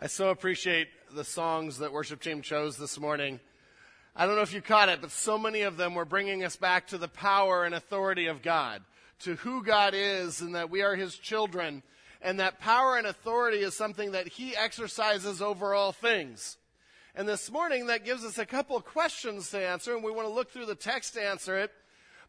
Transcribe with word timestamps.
I 0.00 0.06
so 0.06 0.28
appreciate 0.28 0.86
the 1.12 1.24
songs 1.24 1.78
that 1.78 1.92
worship 1.92 2.22
team 2.22 2.40
chose 2.40 2.76
this 2.76 3.00
morning. 3.00 3.40
I 4.14 4.26
don't 4.26 4.36
know 4.36 4.42
if 4.42 4.54
you 4.54 4.62
caught 4.62 4.88
it, 4.88 5.00
but 5.00 5.10
so 5.10 5.36
many 5.36 5.62
of 5.62 5.76
them 5.76 5.96
were 5.96 6.04
bringing 6.04 6.44
us 6.44 6.54
back 6.54 6.86
to 6.88 6.98
the 6.98 7.08
power 7.08 7.64
and 7.64 7.74
authority 7.74 8.26
of 8.26 8.40
God, 8.40 8.82
to 9.22 9.34
who 9.34 9.64
God 9.64 9.94
is 9.96 10.40
and 10.40 10.54
that 10.54 10.70
we 10.70 10.82
are 10.82 10.94
his 10.94 11.16
children, 11.16 11.82
and 12.22 12.38
that 12.38 12.60
power 12.60 12.96
and 12.96 13.08
authority 13.08 13.58
is 13.58 13.76
something 13.76 14.12
that 14.12 14.28
he 14.28 14.54
exercises 14.54 15.42
over 15.42 15.74
all 15.74 15.90
things. 15.90 16.58
And 17.16 17.26
this 17.26 17.50
morning, 17.50 17.86
that 17.86 18.04
gives 18.04 18.24
us 18.24 18.38
a 18.38 18.46
couple 18.46 18.76
of 18.76 18.84
questions 18.84 19.50
to 19.50 19.58
answer, 19.58 19.96
and 19.96 20.04
we 20.04 20.12
want 20.12 20.28
to 20.28 20.32
look 20.32 20.52
through 20.52 20.66
the 20.66 20.76
text 20.76 21.14
to 21.14 21.26
answer 21.26 21.58
it. 21.58 21.72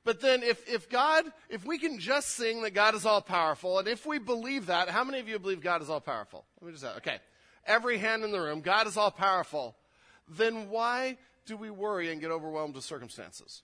But 0.03 0.21
then, 0.21 0.41
if, 0.41 0.67
if 0.67 0.89
God, 0.89 1.25
if 1.51 1.67
we 1.67 1.77
can 1.77 1.99
just 1.99 2.29
sing 2.29 2.63
that 2.63 2.73
God 2.73 2.95
is 2.95 3.05
all 3.05 3.21
powerful, 3.21 3.77
and 3.77 3.87
if 3.87 4.07
we 4.07 4.17
believe 4.17 4.65
that, 4.65 4.89
how 4.89 5.03
many 5.03 5.19
of 5.19 5.29
you 5.29 5.37
believe 5.37 5.61
God 5.61 5.83
is 5.83 5.89
all 5.91 6.01
powerful? 6.01 6.45
Let 6.59 6.65
me 6.65 6.73
just 6.73 6.97
okay 6.97 7.19
every 7.69 7.99
hand 7.99 8.23
in 8.23 8.31
the 8.31 8.41
room, 8.41 8.59
God 8.59 8.87
is 8.87 8.97
all 8.97 9.11
powerful, 9.11 9.75
then 10.27 10.69
why 10.69 11.17
do 11.45 11.55
we 11.55 11.69
worry 11.69 12.11
and 12.11 12.19
get 12.19 12.31
overwhelmed 12.31 12.75
with 12.75 12.83
circumstances? 12.83 13.63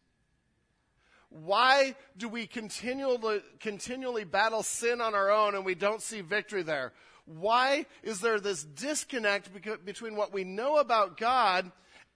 Why 1.30 1.96
do 2.16 2.30
we 2.30 2.48
continually, 2.48 3.42
continually 3.60 4.24
battle 4.24 4.64
sin 4.64 5.02
on 5.02 5.14
our 5.14 5.30
own 5.30 5.56
and 5.56 5.66
we 5.66 5.76
don't 5.76 6.02
see 6.02 6.22
victory 6.22 6.64
there? 6.64 6.94
Why 7.26 7.88
is 8.04 8.22
there 8.22 8.40
this 8.40 8.64
disconnect 8.64 9.50
between 9.84 10.16
what 10.16 10.32
we 10.32 10.44
know 10.44 10.78
about 10.78 11.18
God 11.18 11.72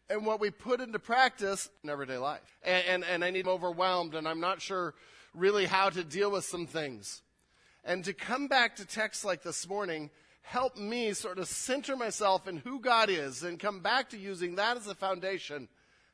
and 0.10 0.26
what 0.26 0.40
we 0.40 0.52
put 0.52 0.80
into 0.80 1.00
practice 1.00 1.70
in 1.84 1.90
everyday 1.90 2.18
life? 2.18 2.58
And, 2.64 2.86
and, 2.88 3.04
and 3.04 3.26
I 3.26 3.32
need 3.32 3.48
overwhelmed 3.48 4.16
and 4.16 4.28
I'm 4.28 4.40
not 4.40 4.62
sure 4.62 4.94
really 5.34 5.66
how 5.66 5.90
to 5.90 6.04
deal 6.04 6.32
with 6.32 6.46
some 6.46 6.68
things. 6.68 7.22
And 7.84 8.06
to 8.06 8.14
come 8.14 8.48
back 8.48 8.76
to 8.76 8.86
texts 8.86 9.26
like 9.26 9.42
this 9.42 9.68
morning 9.68 10.12
help 10.42 10.78
me 10.78 11.14
sort 11.14 11.40
of 11.40 11.48
center 11.48 11.96
myself 11.96 12.48
in 12.48 12.58
who 12.58 12.80
God 12.80 13.10
is 13.10 13.44
and 13.44 13.60
come 13.60 13.82
back 13.82 14.10
to 14.10 14.18
using 14.18 14.56
that 14.56 14.78
as 14.78 14.88
a 14.88 14.96
foundation 14.96 15.68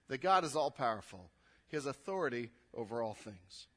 that 0.08 0.22
God 0.22 0.44
is 0.44 0.56
all 0.56 0.72
powerful. 0.72 1.30
He 1.68 1.78
has 1.78 1.86
authority 1.86 2.52
over 2.74 3.02
all 3.02 3.14
things. 3.14 3.68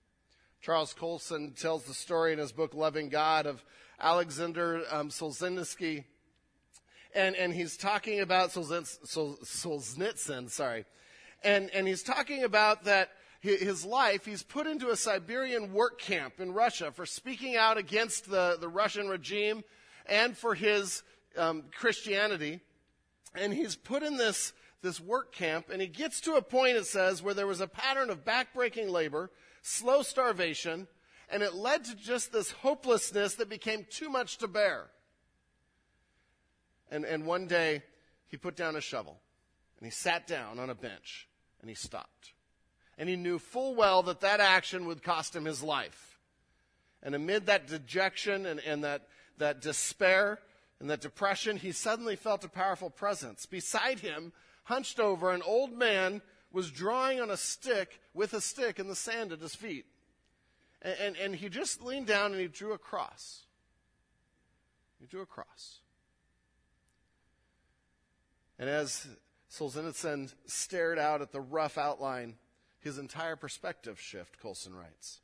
Charles 0.61 0.93
Colson 0.93 1.53
tells 1.53 1.85
the 1.85 1.95
story 1.95 2.33
in 2.33 2.39
his 2.39 2.53
book 2.53 2.75
Loving 2.75 3.09
God 3.09 3.47
of 3.47 3.65
Alexander 4.01 4.83
um, 4.91 5.11
Solzhenitsyn. 5.11 6.05
And, 7.15 7.37
and 7.37 7.55
he's 7.55 7.77
talking 7.77 8.21
about 8.21 8.51
Solzhenitsyn, 8.51 10.51
sorry. 10.51 10.85
And, 11.43 11.71
and 11.71 11.87
he's 11.87 12.03
talking 12.03 12.43
about 12.43 12.85
that 12.85 13.11
his 13.41 13.85
life, 13.85 14.25
he's 14.25 14.43
put 14.43 14.67
into 14.67 14.91
a 14.91 14.97
Siberian 14.97 15.73
work 15.73 16.01
camp 16.01 16.41
in 16.41 16.53
Russia 16.53 16.91
for 16.91 17.07
speaking 17.07 17.57
out 17.57 17.79
against 17.79 18.29
the, 18.29 18.59
the 18.61 18.69
Russian 18.69 19.09
regime 19.09 19.63
and 20.09 20.37
for 20.37 20.55
his 20.55 21.03
um, 21.37 21.65
Christianity. 21.77 22.61
And 23.35 23.53
he's 23.53 23.77
put 23.77 24.03
in 24.03 24.17
this, 24.17 24.53
this 24.83 25.01
work 25.01 25.33
camp, 25.33 25.67
and 25.71 25.81
he 25.81 25.89
gets 25.89 26.21
to 26.23 26.35
a 26.35 26.43
point, 26.43 26.77
it 26.77 26.87
says, 26.87 27.23
where 27.23 27.35
there 27.35 27.47
was 27.47 27.61
a 27.61 27.69
pattern 27.69 28.11
of 28.11 28.25
backbreaking 28.25 28.91
labor, 28.91 29.31
slow 29.63 30.03
starvation, 30.03 30.89
and 31.31 31.43
it 31.43 31.55
led 31.55 31.85
to 31.85 31.95
just 31.95 32.33
this 32.33 32.51
hopelessness 32.51 33.35
that 33.35 33.49
became 33.51 33.87
too 33.91 34.09
much 34.09 34.39
to 34.39 34.49
bear. 34.49 34.87
And, 36.91 37.05
and 37.05 37.27
one 37.27 37.47
day, 37.47 37.83
he 38.29 38.39
put 38.39 38.57
down 38.57 38.77
a 38.77 38.81
shovel, 38.81 39.21
and 39.79 39.87
he 39.87 39.91
sat 39.91 40.27
down 40.27 40.59
on 40.59 40.71
a 40.71 40.75
bench, 40.75 41.29
and 41.61 41.69
he 41.69 41.77
stopped. 41.77 42.33
And 42.97 43.09
he 43.09 43.17
knew 43.17 43.39
full 43.39 43.75
well 43.75 44.03
that 44.05 44.21
that 44.21 44.41
action 44.41 44.87
would 44.87 45.03
cost 45.03 45.37
him 45.37 45.45
his 45.45 45.63
life. 45.63 46.19
And 47.03 47.15
amid 47.15 47.47
that 47.47 47.69
dejection 47.69 48.47
and, 48.47 48.59
and 48.61 48.83
that 48.85 49.07
that 49.39 49.61
despair 49.61 50.39
and 50.81 50.89
that 50.91 51.01
depression, 51.01 51.57
he 51.57 51.73
suddenly 51.73 52.17
felt 52.17 52.45
a 52.45 52.49
powerful 52.49 52.91
presence. 52.91 53.47
Beside 53.47 54.01
him, 54.01 54.33
hunched 54.65 55.01
over, 55.01 55.31
an 55.31 55.43
old 55.43 55.73
man 55.73 56.23
was 56.53 56.71
drawing 56.71 57.21
on 57.21 57.31
a 57.31 57.37
stick 57.37 58.01
with 58.15 58.33
a 58.33 58.41
stick 58.41 58.79
in 58.79 58.89
the 58.89 58.95
sand 58.95 59.33
at 59.33 59.41
his 59.41 59.55
feet. 59.55 59.87
And, 60.83 60.97
and, 61.01 61.17
and 61.17 61.35
he 61.35 61.49
just 61.49 61.83
leaned 61.83 62.07
down 62.07 62.33
and 62.33 62.41
he 62.41 62.49
drew 62.49 62.73
a 62.73 62.79
cross. 62.79 63.45
He 65.01 65.07
drew 65.07 65.23
a 65.23 65.27
cross. 65.27 65.81
And 68.59 68.69
as 68.69 69.07
Solzhenitsyn 69.51 70.33
stared 70.47 70.99
out 70.99 71.23
at 71.23 71.33
the 71.33 71.41
rough 71.41 71.79
outline, 71.79 72.35
his 72.81 72.99
entire 72.99 73.37
perspective 73.37 74.01
shift, 74.01 74.41
Colson 74.41 74.75
writes. 74.75 75.21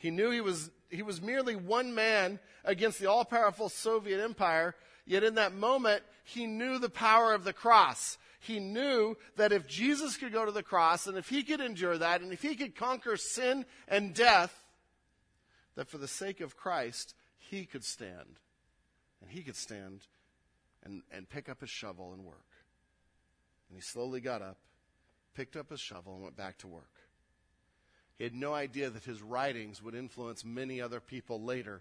He 0.00 0.10
knew 0.10 0.30
he 0.30 0.40
was, 0.40 0.70
he 0.88 1.02
was 1.02 1.20
merely 1.20 1.54
one 1.54 1.94
man 1.94 2.38
against 2.64 2.98
the 2.98 3.06
all 3.06 3.22
powerful 3.22 3.68
Soviet 3.68 4.18
empire, 4.18 4.74
yet 5.04 5.22
in 5.22 5.34
that 5.34 5.54
moment, 5.54 6.02
he 6.24 6.46
knew 6.46 6.78
the 6.78 6.88
power 6.88 7.34
of 7.34 7.44
the 7.44 7.52
cross. 7.52 8.16
He 8.40 8.60
knew 8.60 9.18
that 9.36 9.52
if 9.52 9.66
Jesus 9.66 10.16
could 10.16 10.32
go 10.32 10.46
to 10.46 10.52
the 10.52 10.62
cross 10.62 11.06
and 11.06 11.18
if 11.18 11.28
he 11.28 11.42
could 11.42 11.60
endure 11.60 11.98
that 11.98 12.22
and 12.22 12.32
if 12.32 12.40
he 12.40 12.54
could 12.54 12.74
conquer 12.74 13.18
sin 13.18 13.66
and 13.86 14.14
death, 14.14 14.64
that 15.74 15.90
for 15.90 15.98
the 15.98 16.08
sake 16.08 16.40
of 16.40 16.56
Christ, 16.56 17.14
he 17.36 17.66
could 17.66 17.84
stand. 17.84 18.38
And 19.20 19.30
he 19.30 19.42
could 19.42 19.56
stand 19.56 20.06
and, 20.82 21.02
and 21.12 21.28
pick 21.28 21.50
up 21.50 21.60
his 21.60 21.68
shovel 21.68 22.14
and 22.14 22.24
work. 22.24 22.38
And 23.68 23.76
he 23.76 23.82
slowly 23.82 24.22
got 24.22 24.40
up, 24.40 24.56
picked 25.34 25.56
up 25.56 25.68
his 25.68 25.80
shovel, 25.80 26.14
and 26.14 26.22
went 26.22 26.38
back 26.38 26.56
to 26.58 26.68
work. 26.68 26.99
He 28.20 28.24
had 28.24 28.34
no 28.34 28.52
idea 28.52 28.90
that 28.90 29.04
his 29.04 29.22
writings 29.22 29.82
would 29.82 29.94
influence 29.94 30.44
many 30.44 30.78
other 30.78 31.00
people 31.00 31.42
later 31.42 31.80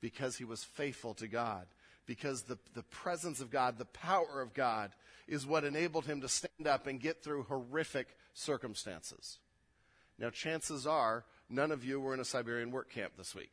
because 0.00 0.36
he 0.36 0.44
was 0.44 0.62
faithful 0.62 1.12
to 1.14 1.26
God. 1.26 1.66
Because 2.06 2.42
the, 2.42 2.56
the 2.74 2.84
presence 2.84 3.40
of 3.40 3.50
God, 3.50 3.78
the 3.78 3.84
power 3.86 4.40
of 4.40 4.54
God, 4.54 4.92
is 5.26 5.44
what 5.44 5.64
enabled 5.64 6.06
him 6.06 6.20
to 6.20 6.28
stand 6.28 6.68
up 6.68 6.86
and 6.86 7.00
get 7.00 7.24
through 7.24 7.42
horrific 7.42 8.16
circumstances. 8.32 9.40
Now, 10.20 10.30
chances 10.30 10.86
are 10.86 11.24
none 11.50 11.72
of 11.72 11.84
you 11.84 11.98
were 11.98 12.14
in 12.14 12.20
a 12.20 12.24
Siberian 12.24 12.70
work 12.70 12.88
camp 12.88 13.14
this 13.18 13.34
week. 13.34 13.50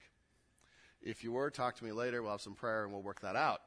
If 1.01 1.23
you 1.23 1.31
were, 1.31 1.49
talk 1.49 1.77
to 1.77 1.83
me 1.83 1.93
later. 1.93 2.21
We'll 2.21 2.33
have 2.33 2.41
some 2.41 2.53
prayer 2.53 2.83
and 2.83 2.93
we'll 2.93 3.01
work 3.01 3.21
that 3.21 3.37
out. 3.37 3.61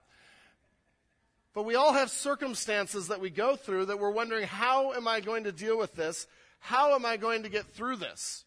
But 1.53 1.65
we 1.65 1.75
all 1.75 1.95
have 1.95 2.12
circumstances 2.12 3.09
that 3.09 3.21
we 3.21 3.31
go 3.31 3.56
through 3.56 3.87
that 3.87 3.99
we're 3.99 4.12
wondering, 4.12 4.47
how 4.47 4.93
am 4.93 5.09
I 5.09 5.19
going 5.19 5.43
to 5.45 5.53
deal 5.53 5.77
with 5.77 5.97
this? 5.97 6.28
How 6.61 6.95
am 6.95 7.05
I 7.05 7.17
going 7.17 7.43
to 7.43 7.49
get 7.49 7.67
through 7.67 7.97
this? 7.97 8.45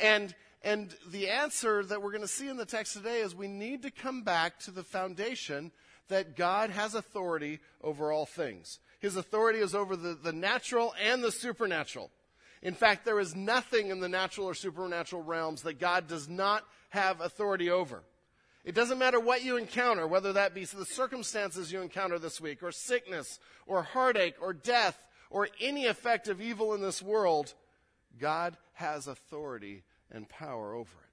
And, 0.00 0.34
and 0.62 0.94
the 1.10 1.28
answer 1.28 1.84
that 1.84 2.02
we're 2.02 2.12
going 2.12 2.22
to 2.22 2.28
see 2.28 2.48
in 2.48 2.56
the 2.56 2.64
text 2.64 2.94
today 2.94 3.20
is 3.20 3.34
we 3.34 3.48
need 3.48 3.82
to 3.82 3.90
come 3.90 4.22
back 4.22 4.58
to 4.60 4.70
the 4.70 4.82
foundation 4.82 5.72
that 6.08 6.36
God 6.36 6.70
has 6.70 6.94
authority 6.94 7.60
over 7.82 8.10
all 8.10 8.26
things. 8.26 8.78
His 8.98 9.16
authority 9.16 9.60
is 9.60 9.74
over 9.74 9.96
the, 9.96 10.14
the 10.14 10.32
natural 10.32 10.94
and 11.02 11.22
the 11.22 11.32
supernatural. 11.32 12.10
In 12.62 12.74
fact, 12.74 13.04
there 13.04 13.20
is 13.20 13.34
nothing 13.34 13.88
in 13.88 14.00
the 14.00 14.08
natural 14.08 14.46
or 14.46 14.54
supernatural 14.54 15.22
realms 15.22 15.62
that 15.62 15.80
God 15.80 16.08
does 16.08 16.28
not 16.28 16.64
have 16.90 17.20
authority 17.20 17.70
over. 17.70 18.02
It 18.64 18.74
doesn't 18.74 18.98
matter 18.98 19.18
what 19.18 19.42
you 19.42 19.56
encounter, 19.56 20.06
whether 20.06 20.34
that 20.34 20.54
be 20.54 20.66
the 20.66 20.84
circumstances 20.84 21.72
you 21.72 21.80
encounter 21.80 22.18
this 22.18 22.40
week, 22.40 22.62
or 22.62 22.72
sickness, 22.72 23.38
or 23.66 23.82
heartache, 23.82 24.34
or 24.42 24.52
death, 24.52 24.98
or 25.30 25.48
any 25.60 25.86
effect 25.86 26.28
of 26.28 26.42
evil 26.42 26.74
in 26.74 26.82
this 26.82 27.00
world, 27.00 27.54
God 28.18 28.58
has 28.74 29.06
authority 29.06 29.84
and 30.10 30.28
power 30.28 30.74
over 30.74 30.90
it. 30.90 31.10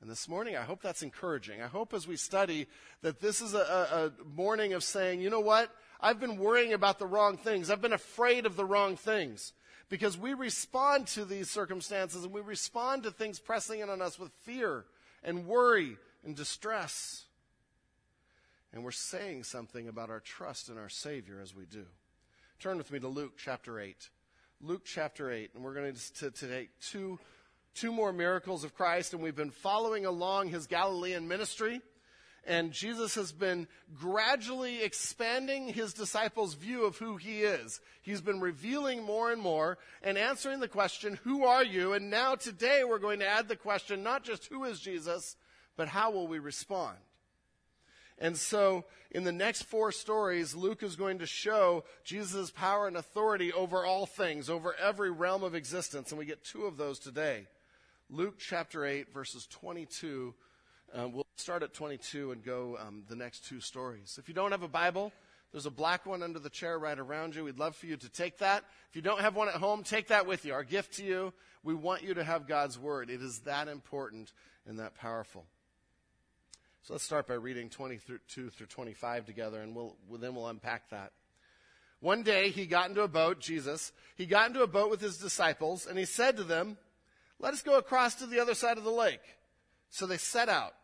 And 0.00 0.10
this 0.10 0.28
morning, 0.28 0.56
I 0.56 0.62
hope 0.62 0.80
that's 0.80 1.02
encouraging. 1.02 1.60
I 1.60 1.66
hope 1.66 1.92
as 1.92 2.08
we 2.08 2.16
study 2.16 2.66
that 3.02 3.20
this 3.20 3.42
is 3.42 3.52
a, 3.52 4.12
a, 4.18 4.24
morning 4.34 4.72
of 4.72 4.82
saying, 4.82 5.20
you 5.20 5.28
know 5.28 5.40
what? 5.40 5.70
I've 6.00 6.18
been 6.18 6.38
worrying 6.38 6.72
about 6.72 6.98
the 6.98 7.06
wrong 7.06 7.36
things. 7.36 7.70
I've 7.70 7.82
been 7.82 7.92
afraid 7.92 8.46
of 8.46 8.56
the 8.56 8.64
wrong 8.64 8.96
things. 8.96 9.52
Because 9.90 10.16
we 10.16 10.32
respond 10.32 11.08
to 11.08 11.24
these 11.24 11.50
circumstances 11.50 12.24
and 12.24 12.32
we 12.32 12.40
respond 12.40 13.02
to 13.02 13.10
things 13.10 13.38
pressing 13.38 13.80
in 13.80 13.90
on 13.90 14.00
us 14.00 14.18
with 14.18 14.30
fear 14.42 14.86
and 15.22 15.46
worry 15.46 15.98
and 16.24 16.34
distress. 16.34 17.24
And 18.72 18.84
we're 18.84 18.92
saying 18.92 19.44
something 19.44 19.88
about 19.88 20.08
our 20.08 20.20
trust 20.20 20.70
in 20.70 20.78
our 20.78 20.88
Savior 20.88 21.40
as 21.42 21.54
we 21.54 21.66
do. 21.66 21.84
Turn 22.58 22.78
with 22.78 22.92
me 22.92 23.00
to 23.00 23.08
Luke 23.08 23.32
chapter 23.36 23.80
8. 23.80 24.08
Luke 24.62 24.82
chapter 24.84 25.30
8, 25.30 25.50
and 25.54 25.64
we're 25.64 25.74
going 25.74 25.94
to, 25.94 26.30
to 26.30 26.46
take 26.46 26.70
two 26.80 27.18
two 27.74 27.92
more 27.92 28.12
miracles 28.12 28.64
of 28.64 28.74
Christ, 28.74 29.12
and 29.12 29.22
we've 29.22 29.36
been 29.36 29.50
following 29.50 30.06
along 30.06 30.48
his 30.48 30.66
Galilean 30.66 31.28
ministry. 31.28 31.80
And 32.46 32.72
Jesus 32.72 33.14
has 33.16 33.32
been 33.32 33.68
gradually 33.94 34.82
expanding 34.82 35.68
his 35.68 35.92
disciples' 35.92 36.54
view 36.54 36.84
of 36.84 36.96
who 36.96 37.16
he 37.16 37.42
is. 37.42 37.80
He's 38.02 38.22
been 38.22 38.40
revealing 38.40 39.02
more 39.02 39.30
and 39.30 39.42
more 39.42 39.78
and 40.02 40.16
answering 40.16 40.60
the 40.60 40.68
question, 40.68 41.18
Who 41.24 41.44
are 41.44 41.64
you? 41.64 41.92
And 41.92 42.08
now 42.08 42.34
today 42.34 42.82
we're 42.82 42.98
going 42.98 43.20
to 43.20 43.28
add 43.28 43.48
the 43.48 43.56
question, 43.56 44.02
not 44.02 44.24
just 44.24 44.46
who 44.46 44.64
is 44.64 44.80
Jesus, 44.80 45.36
but 45.76 45.88
how 45.88 46.10
will 46.10 46.26
we 46.26 46.38
respond? 46.38 46.96
And 48.18 48.36
so, 48.36 48.84
in 49.10 49.24
the 49.24 49.32
next 49.32 49.62
four 49.62 49.92
stories, 49.92 50.54
Luke 50.54 50.82
is 50.82 50.94
going 50.94 51.20
to 51.20 51.26
show 51.26 51.84
Jesus' 52.04 52.50
power 52.50 52.86
and 52.86 52.96
authority 52.96 53.52
over 53.52 53.84
all 53.84 54.04
things, 54.04 54.50
over 54.50 54.74
every 54.74 55.10
realm 55.10 55.42
of 55.42 55.54
existence. 55.54 56.10
And 56.10 56.18
we 56.18 56.26
get 56.26 56.44
two 56.44 56.64
of 56.64 56.76
those 56.76 56.98
today. 56.98 57.46
Luke 58.12 58.38
chapter 58.38 58.84
8, 58.84 59.14
verses 59.14 59.46
22 59.46 60.34
Um, 60.92 61.12
we'll 61.12 61.26
start 61.36 61.62
at 61.62 61.72
22 61.72 62.32
and 62.32 62.44
go 62.44 62.76
um, 62.84 63.04
the 63.08 63.14
next 63.14 63.44
two 63.44 63.60
stories. 63.60 64.18
If 64.18 64.26
you 64.26 64.34
don't 64.34 64.50
have 64.50 64.64
a 64.64 64.68
Bible, 64.68 65.12
there's 65.52 65.66
a 65.66 65.70
black 65.70 66.06
one 66.06 66.20
under 66.20 66.40
the 66.40 66.50
chair 66.50 66.76
right 66.76 66.98
around 66.98 67.36
you. 67.36 67.44
We'd 67.44 67.60
love 67.60 67.76
for 67.76 67.86
you 67.86 67.96
to 67.96 68.08
take 68.08 68.38
that. 68.38 68.64
If 68.88 68.96
you 68.96 69.02
don't 69.02 69.20
have 69.20 69.36
one 69.36 69.46
at 69.46 69.54
home, 69.54 69.84
take 69.84 70.08
that 70.08 70.26
with 70.26 70.44
you. 70.44 70.54
Our 70.54 70.64
gift 70.64 70.94
to 70.94 71.04
you. 71.04 71.32
We 71.62 71.72
want 71.72 72.02
you 72.02 72.14
to 72.14 72.24
have 72.24 72.48
God's 72.48 72.76
Word. 72.76 73.10
It 73.10 73.22
is 73.22 73.38
that 73.40 73.68
important 73.68 74.32
and 74.66 74.80
that 74.80 74.96
powerful. 74.96 75.44
So 76.82 76.94
let's 76.94 77.04
start 77.04 77.28
by 77.28 77.34
reading 77.34 77.68
22 77.68 78.50
through 78.50 78.66
25 78.66 79.24
together, 79.24 79.60
and 79.60 79.76
we'll, 79.76 79.94
then 80.18 80.34
we'll 80.34 80.48
unpack 80.48 80.90
that. 80.90 81.12
One 82.00 82.24
day 82.24 82.50
he 82.50 82.66
got 82.66 82.88
into 82.88 83.02
a 83.02 83.08
boat, 83.08 83.38
Jesus, 83.38 83.92
he 84.16 84.26
got 84.26 84.48
into 84.48 84.62
a 84.62 84.66
boat 84.66 84.90
with 84.90 85.00
his 85.00 85.18
disciples, 85.18 85.86
and 85.86 85.96
he 85.96 86.06
said 86.06 86.38
to 86.38 86.42
them, 86.42 86.76
Let 87.40 87.54
us 87.54 87.62
go 87.62 87.78
across 87.78 88.14
to 88.16 88.26
the 88.26 88.38
other 88.38 88.54
side 88.54 88.78
of 88.78 88.84
the 88.84 88.90
lake. 88.90 89.22
So 89.88 90.06
they 90.06 90.18
set 90.18 90.48
out. 90.48 90.74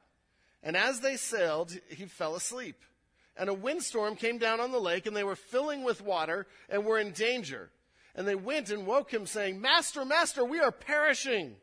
And 0.63 0.77
as 0.77 1.01
they 1.01 1.17
sailed, 1.17 1.77
he 1.89 2.07
fell 2.07 2.35
asleep. 2.35 2.83
And 3.37 3.51
a 3.51 3.55
windstorm 3.55 4.17
came 4.17 4.39
down 4.39 4.61
on 4.61 4.73
the 4.73 4.81
lake, 4.81 5.07
and 5.07 5.15
they 5.15 5.23
were 5.23 5.37
filling 5.37 5.85
with 5.85 6.01
water 6.01 6.47
and 6.71 6.85
were 6.85 6.99
in 6.99 7.13
danger. 7.13 7.71
And 8.15 8.27
they 8.27 8.35
went 8.35 8.71
and 8.71 8.87
woke 8.87 9.13
him, 9.13 9.27
saying, 9.27 9.61
Master, 9.61 10.05
Master, 10.05 10.43
we 10.45 10.59
are 10.59 10.73
perishing. 10.73 11.57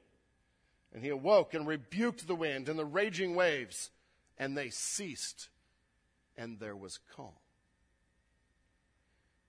And 0.93 1.03
he 1.03 1.09
awoke 1.09 1.55
and 1.55 1.67
rebuked 1.67 2.27
the 2.27 2.35
wind 2.35 2.69
and 2.69 2.77
the 2.77 2.85
raging 2.85 3.33
waves, 3.33 3.89
and 4.37 4.55
they 4.55 4.69
ceased, 4.69 5.49
and 6.37 6.59
there 6.59 6.75
was 6.75 6.99
calm. 7.15 7.33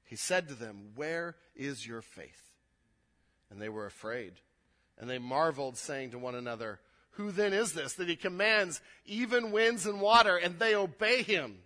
He 0.05 0.17
said 0.17 0.49
to 0.49 0.55
them, 0.55 0.93
Where 0.95 1.37
is 1.55 1.87
your 1.87 2.01
faith? 2.01 2.53
And 3.51 3.61
they 3.61 3.69
were 3.69 3.85
afraid. 3.85 4.33
And 4.99 5.09
they 5.11 5.19
marveled, 5.19 5.77
saying 5.77 6.11
to 6.13 6.19
one 6.19 6.35
another, 6.35 6.81
Who 7.13 7.31
then 7.33 7.53
is 7.53 7.73
this 7.73 7.95
that 7.95 8.09
he 8.09 8.17
commands 8.17 8.81
even 9.07 9.51
winds 9.51 9.87
and 9.87 10.01
water, 10.01 10.37
and 10.37 10.59
they 10.59 10.75
obey 10.75 11.23
him? 11.23 11.59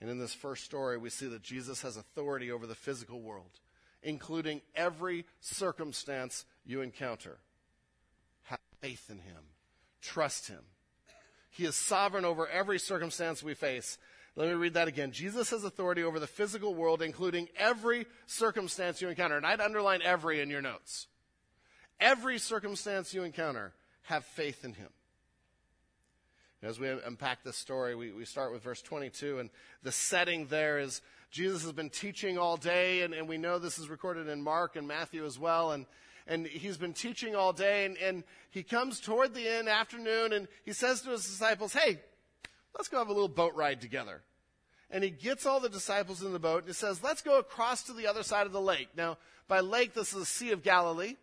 And 0.00 0.08
in 0.08 0.18
this 0.18 0.34
first 0.34 0.64
story, 0.64 0.96
we 0.96 1.10
see 1.10 1.26
that 1.26 1.42
Jesus 1.42 1.82
has 1.82 1.96
authority 1.96 2.52
over 2.52 2.66
the 2.66 2.74
physical 2.74 3.20
world, 3.20 3.50
including 4.02 4.60
every 4.76 5.24
circumstance 5.40 6.44
you 6.64 6.82
encounter. 6.82 7.38
Have 8.44 8.60
faith 8.80 9.10
in 9.10 9.18
him, 9.18 9.42
trust 10.00 10.48
him. 10.48 10.60
He 11.50 11.64
is 11.64 11.74
sovereign 11.74 12.24
over 12.24 12.46
every 12.46 12.78
circumstance 12.78 13.42
we 13.42 13.54
face. 13.54 13.98
Let 14.36 14.46
me 14.46 14.54
read 14.54 14.74
that 14.74 14.86
again. 14.86 15.10
Jesus 15.10 15.50
has 15.50 15.64
authority 15.64 16.04
over 16.04 16.20
the 16.20 16.28
physical 16.28 16.72
world, 16.72 17.02
including 17.02 17.48
every 17.56 18.06
circumstance 18.26 19.02
you 19.02 19.08
encounter. 19.08 19.36
And 19.36 19.44
I'd 19.44 19.60
underline 19.60 20.00
every 20.02 20.40
in 20.40 20.48
your 20.48 20.62
notes. 20.62 21.08
Every 22.00 22.38
circumstance 22.38 23.12
you 23.12 23.24
encounter, 23.24 23.72
have 24.02 24.24
faith 24.24 24.64
in 24.64 24.72
him. 24.72 24.88
As 26.62 26.80
we 26.80 26.88
unpack 26.88 27.44
this 27.44 27.56
story, 27.56 27.94
we, 27.94 28.10
we 28.12 28.24
start 28.24 28.52
with 28.52 28.62
verse 28.62 28.82
22, 28.82 29.38
and 29.38 29.50
the 29.82 29.92
setting 29.92 30.46
there 30.46 30.78
is 30.78 31.02
Jesus 31.30 31.62
has 31.62 31.72
been 31.72 31.90
teaching 31.90 32.38
all 32.38 32.56
day, 32.56 33.02
and, 33.02 33.14
and 33.14 33.28
we 33.28 33.38
know 33.38 33.58
this 33.58 33.78
is 33.78 33.88
recorded 33.88 34.28
in 34.28 34.42
Mark 34.42 34.74
and 34.74 34.88
Matthew 34.88 35.24
as 35.24 35.38
well. 35.38 35.72
And, 35.72 35.86
and 36.26 36.46
he's 36.46 36.76
been 36.76 36.94
teaching 36.94 37.36
all 37.36 37.52
day, 37.52 37.84
and, 37.84 37.96
and 37.98 38.24
he 38.50 38.62
comes 38.62 38.98
toward 38.98 39.34
the 39.34 39.46
end 39.46 39.68
afternoon, 39.68 40.32
and 40.32 40.48
he 40.64 40.72
says 40.72 41.02
to 41.02 41.10
his 41.10 41.24
disciples, 41.24 41.72
Hey, 41.72 42.00
let's 42.76 42.88
go 42.88 42.98
have 42.98 43.08
a 43.08 43.12
little 43.12 43.28
boat 43.28 43.54
ride 43.54 43.80
together 43.80 44.22
and 44.90 45.04
he 45.04 45.10
gets 45.10 45.46
all 45.46 45.60
the 45.60 45.68
disciples 45.68 46.22
in 46.22 46.32
the 46.32 46.38
boat 46.38 46.60
and 46.60 46.68
he 46.68 46.72
says, 46.72 47.02
let's 47.02 47.22
go 47.22 47.38
across 47.38 47.82
to 47.84 47.92
the 47.92 48.06
other 48.06 48.22
side 48.22 48.46
of 48.46 48.52
the 48.52 48.60
lake. 48.60 48.88
Now, 48.96 49.18
by 49.46 49.60
lake, 49.60 49.94
this 49.94 50.12
is 50.12 50.20
the 50.20 50.26
Sea 50.26 50.52
of 50.52 50.62
Galilee. 50.62 51.16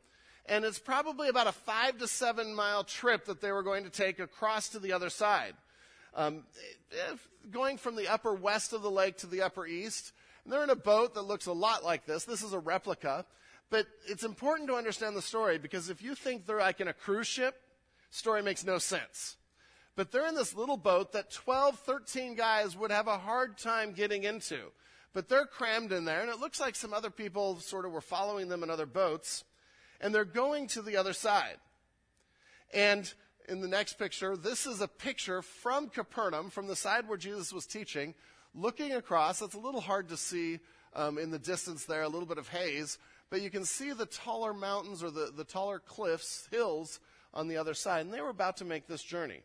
And 0.48 0.64
it's 0.64 0.80
probably 0.80 1.28
about 1.28 1.48
a 1.48 1.52
five 1.52 1.98
to 2.00 2.08
seven 2.08 2.54
mile 2.54 2.84
trip 2.84 3.26
that 3.26 3.42
they 3.42 3.52
were 3.52 3.64
going 3.64 3.84
to 3.84 3.90
take 3.90 4.20
across 4.20 4.70
to 4.70 4.80
the 4.80 4.94
other 4.94 5.10
side. 5.10 5.54
Um, 6.14 6.44
going 7.52 7.78
from 7.78 7.96
the 7.96 8.08
upper 8.08 8.34
west 8.34 8.74
of 8.74 8.82
the 8.82 8.92
lake 8.92 9.18
to 9.18 9.28
the 9.28 9.42
upper 9.42 9.66
east. 9.66 10.14
And 10.44 10.54
they're 10.54 10.64
in 10.64 10.70
a 10.70 10.76
boat 10.76 11.16
that 11.16 11.24
looks 11.24 11.48
a 11.48 11.54
lot 11.54 11.84
like 11.84 12.06
this. 12.06 12.26
This 12.26 12.44
is 12.44 12.54
a 12.54 12.60
replica. 12.60 13.26
But 13.70 13.88
it's 14.08 14.24
important 14.24 14.70
to 14.70 14.76
understand 14.76 15.16
the 15.16 15.22
story 15.22 15.58
because 15.58 15.90
if 15.90 16.02
you 16.02 16.16
think 16.16 16.46
they're 16.46 16.60
like 16.60 16.80
in 16.80 16.88
a 16.88 16.94
cruise 16.94 17.28
ship, 17.28 17.56
story 18.12 18.44
makes 18.44 18.64
no 18.64 18.78
sense. 18.78 19.38
But 19.96 20.12
they're 20.12 20.28
in 20.28 20.36
this 20.36 20.56
little 20.56 20.78
boat 20.78 21.14
that 21.14 21.32
12, 21.32 21.80
13 21.80 22.36
guys 22.36 22.76
would 22.78 22.92
have 22.92 23.08
a 23.08 23.18
hard 23.18 23.58
time 23.58 23.94
getting 23.94 24.24
into. 24.24 24.72
But 25.14 25.30
they're 25.30 25.46
crammed 25.46 25.94
in 25.94 26.04
there, 26.04 26.20
and 26.20 26.30
it 26.30 26.40
looks 26.40 26.60
like 26.60 26.76
some 26.76 26.94
other 26.94 27.10
people 27.10 27.60
sort 27.60 27.86
of 27.86 27.94
were 27.94 28.02
following 28.02 28.50
them 28.50 28.64
in 28.64 28.70
other 28.70 28.86
boats, 28.86 29.46
and 30.02 30.14
they're 30.14 30.26
going 30.26 30.68
to 30.68 30.82
the 30.82 30.98
other 30.98 31.14
side. 31.14 31.58
And 32.74 33.12
in 33.48 33.62
the 33.62 33.68
next 33.68 33.94
picture, 33.94 34.36
this 34.36 34.66
is 34.66 34.82
a 34.82 34.88
picture 34.88 35.42
from 35.42 35.90
Capernaum, 35.90 36.50
from 36.50 36.68
the 36.68 36.76
side 36.76 37.08
where 37.08 37.18
Jesus 37.18 37.54
was 37.54 37.66
teaching, 37.66 38.14
looking 38.54 38.94
across. 38.94 39.42
It's 39.42 39.56
a 39.56 39.60
little 39.60 39.82
hard 39.82 40.10
to 40.10 40.18
see 40.18 40.60
um, 40.94 41.18
in 41.18 41.32
the 41.32 41.40
distance 41.40 41.86
there, 41.86 42.04
a 42.04 42.10
little 42.10 42.28
bit 42.28 42.38
of 42.38 42.48
haze, 42.48 42.98
but 43.30 43.42
you 43.42 43.50
can 43.50 43.66
see 43.66 43.92
the 43.92 44.06
taller 44.06 44.54
mountains 44.54 45.04
or 45.04 45.12
the, 45.12 45.32
the 45.36 45.44
taller 45.44 45.80
cliffs, 45.80 46.48
hills 46.52 47.00
on 47.34 47.48
the 47.48 47.58
other 47.58 47.74
side. 47.74 48.06
And 48.06 48.14
they 48.14 48.22
were 48.22 48.30
about 48.30 48.58
to 48.58 48.66
make 48.66 48.88
this 48.88 49.04
journey 49.04 49.42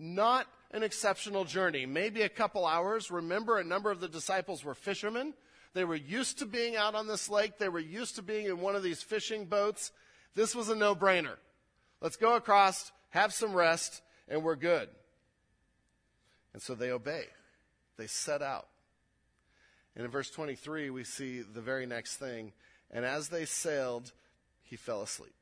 not 0.00 0.46
an 0.70 0.82
exceptional 0.82 1.44
journey, 1.44 1.84
maybe 1.84 2.22
a 2.22 2.28
couple 2.28 2.66
hours. 2.66 3.10
Remember, 3.10 3.58
a 3.58 3.64
number 3.64 3.90
of 3.90 4.00
the 4.00 4.08
disciples 4.08 4.64
were 4.64 4.74
fishermen. 4.74 5.34
They 5.72 5.84
were 5.84 5.94
used 5.94 6.38
to 6.38 6.46
being 6.46 6.76
out 6.76 6.94
on 6.94 7.06
this 7.06 7.28
lake, 7.28 7.58
they 7.58 7.68
were 7.68 7.78
used 7.78 8.16
to 8.16 8.22
being 8.22 8.46
in 8.46 8.60
one 8.60 8.76
of 8.76 8.82
these 8.82 9.02
fishing 9.02 9.46
boats. 9.46 9.92
This 10.34 10.54
was 10.54 10.68
a 10.68 10.76
no 10.76 10.94
brainer. 10.94 11.36
Let's 12.00 12.16
go 12.16 12.34
across, 12.34 12.92
have 13.10 13.32
some 13.32 13.52
rest, 13.52 14.02
and 14.28 14.42
we're 14.42 14.56
good. 14.56 14.88
And 16.52 16.62
so 16.62 16.74
they 16.74 16.90
obey. 16.90 17.24
They 17.96 18.06
set 18.06 18.42
out. 18.42 18.68
And 19.94 20.04
in 20.04 20.10
verse 20.10 20.30
23, 20.30 20.90
we 20.90 21.04
see 21.04 21.42
the 21.42 21.60
very 21.60 21.86
next 21.86 22.16
thing. 22.16 22.52
And 22.90 23.04
as 23.04 23.28
they 23.28 23.44
sailed, 23.44 24.12
he 24.62 24.76
fell 24.76 25.02
asleep. 25.02 25.34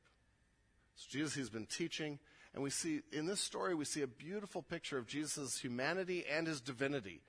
So 0.97 1.07
Jesus, 1.11 1.35
he's 1.35 1.51
been 1.51 1.67
teaching, 1.67 2.19
and 2.55 2.63
we 2.63 2.71
see, 2.71 3.03
in 3.13 3.27
this 3.27 3.41
story, 3.41 3.75
we 3.75 3.85
see 3.85 4.03
a 4.03 4.09
beautiful 4.09 4.63
picture 4.63 4.99
of 4.99 5.07
Jesus' 5.07 5.61
humanity 5.61 6.25
and 6.31 6.47
his 6.47 6.61
divinity. 6.61 7.21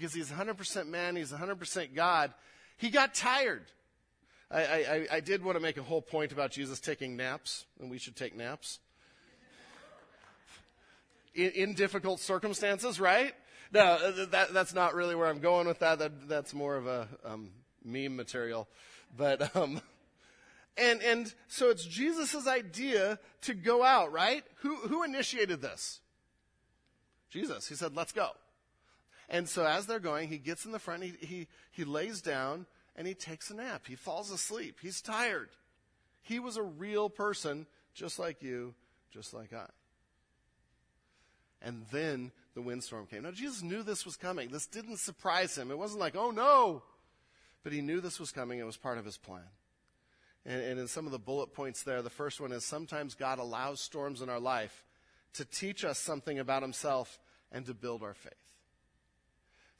Because 0.00 0.14
he's 0.14 0.30
100% 0.30 0.86
man, 0.86 1.14
he's 1.14 1.30
100% 1.30 1.94
God. 1.94 2.32
He 2.78 2.88
got 2.88 3.14
tired. 3.14 3.66
I, 4.50 4.62
I, 4.62 5.06
I 5.12 5.20
did 5.20 5.44
want 5.44 5.56
to 5.56 5.60
make 5.60 5.76
a 5.76 5.82
whole 5.82 6.00
point 6.00 6.32
about 6.32 6.52
Jesus 6.52 6.80
taking 6.80 7.18
naps, 7.18 7.66
and 7.78 7.90
we 7.90 7.98
should 7.98 8.16
take 8.16 8.34
naps. 8.34 8.78
In, 11.34 11.50
in 11.50 11.74
difficult 11.74 12.18
circumstances, 12.18 12.98
right? 12.98 13.34
No, 13.72 13.82
uh, 13.82 14.24
that, 14.30 14.54
that's 14.54 14.72
not 14.72 14.94
really 14.94 15.14
where 15.14 15.28
I'm 15.28 15.38
going 15.38 15.66
with 15.66 15.80
that. 15.80 15.98
that 15.98 16.28
that's 16.28 16.54
more 16.54 16.76
of 16.76 16.86
a 16.86 17.06
um, 17.24 17.50
meme 17.84 18.16
material. 18.16 18.68
But 19.14 19.54
um, 19.54 19.82
and, 20.78 21.02
and 21.02 21.34
so 21.46 21.68
it's 21.68 21.84
Jesus' 21.84 22.46
idea 22.46 23.18
to 23.42 23.52
go 23.52 23.84
out, 23.84 24.12
right? 24.12 24.44
Who, 24.62 24.76
who 24.76 25.04
initiated 25.04 25.60
this? 25.60 26.00
Jesus. 27.28 27.68
He 27.68 27.74
said, 27.74 27.94
let's 27.94 28.12
go. 28.12 28.30
And 29.30 29.48
so 29.48 29.64
as 29.64 29.86
they're 29.86 30.00
going, 30.00 30.28
he 30.28 30.38
gets 30.38 30.64
in 30.64 30.72
the 30.72 30.80
front, 30.80 31.04
he, 31.04 31.14
he, 31.20 31.46
he 31.70 31.84
lays 31.84 32.20
down, 32.20 32.66
and 32.96 33.06
he 33.06 33.14
takes 33.14 33.50
a 33.50 33.54
nap. 33.54 33.86
He 33.86 33.94
falls 33.94 34.30
asleep. 34.30 34.78
He's 34.82 35.00
tired. 35.00 35.50
He 36.22 36.40
was 36.40 36.56
a 36.56 36.62
real 36.62 37.08
person, 37.08 37.66
just 37.94 38.18
like 38.18 38.42
you, 38.42 38.74
just 39.12 39.32
like 39.32 39.52
I. 39.52 39.66
And 41.62 41.86
then 41.92 42.32
the 42.54 42.62
windstorm 42.62 43.06
came. 43.06 43.22
Now, 43.22 43.30
Jesus 43.30 43.62
knew 43.62 43.84
this 43.84 44.04
was 44.04 44.16
coming. 44.16 44.50
This 44.50 44.66
didn't 44.66 44.98
surprise 44.98 45.56
him. 45.56 45.70
It 45.70 45.78
wasn't 45.78 46.00
like, 46.00 46.16
oh 46.16 46.32
no. 46.32 46.82
But 47.62 47.72
he 47.72 47.82
knew 47.82 48.00
this 48.00 48.18
was 48.18 48.32
coming. 48.32 48.58
It 48.58 48.66
was 48.66 48.76
part 48.76 48.98
of 48.98 49.04
his 49.04 49.16
plan. 49.16 49.44
And, 50.44 50.60
and 50.62 50.80
in 50.80 50.88
some 50.88 51.06
of 51.06 51.12
the 51.12 51.18
bullet 51.18 51.52
points 51.52 51.82
there, 51.82 52.02
the 52.02 52.10
first 52.10 52.40
one 52.40 52.50
is 52.50 52.64
sometimes 52.64 53.14
God 53.14 53.38
allows 53.38 53.80
storms 53.80 54.22
in 54.22 54.28
our 54.28 54.40
life 54.40 54.84
to 55.34 55.44
teach 55.44 55.84
us 55.84 55.98
something 55.98 56.38
about 56.38 56.62
himself 56.62 57.20
and 57.52 57.64
to 57.66 57.74
build 57.74 58.02
our 58.02 58.14
faith. 58.14 58.49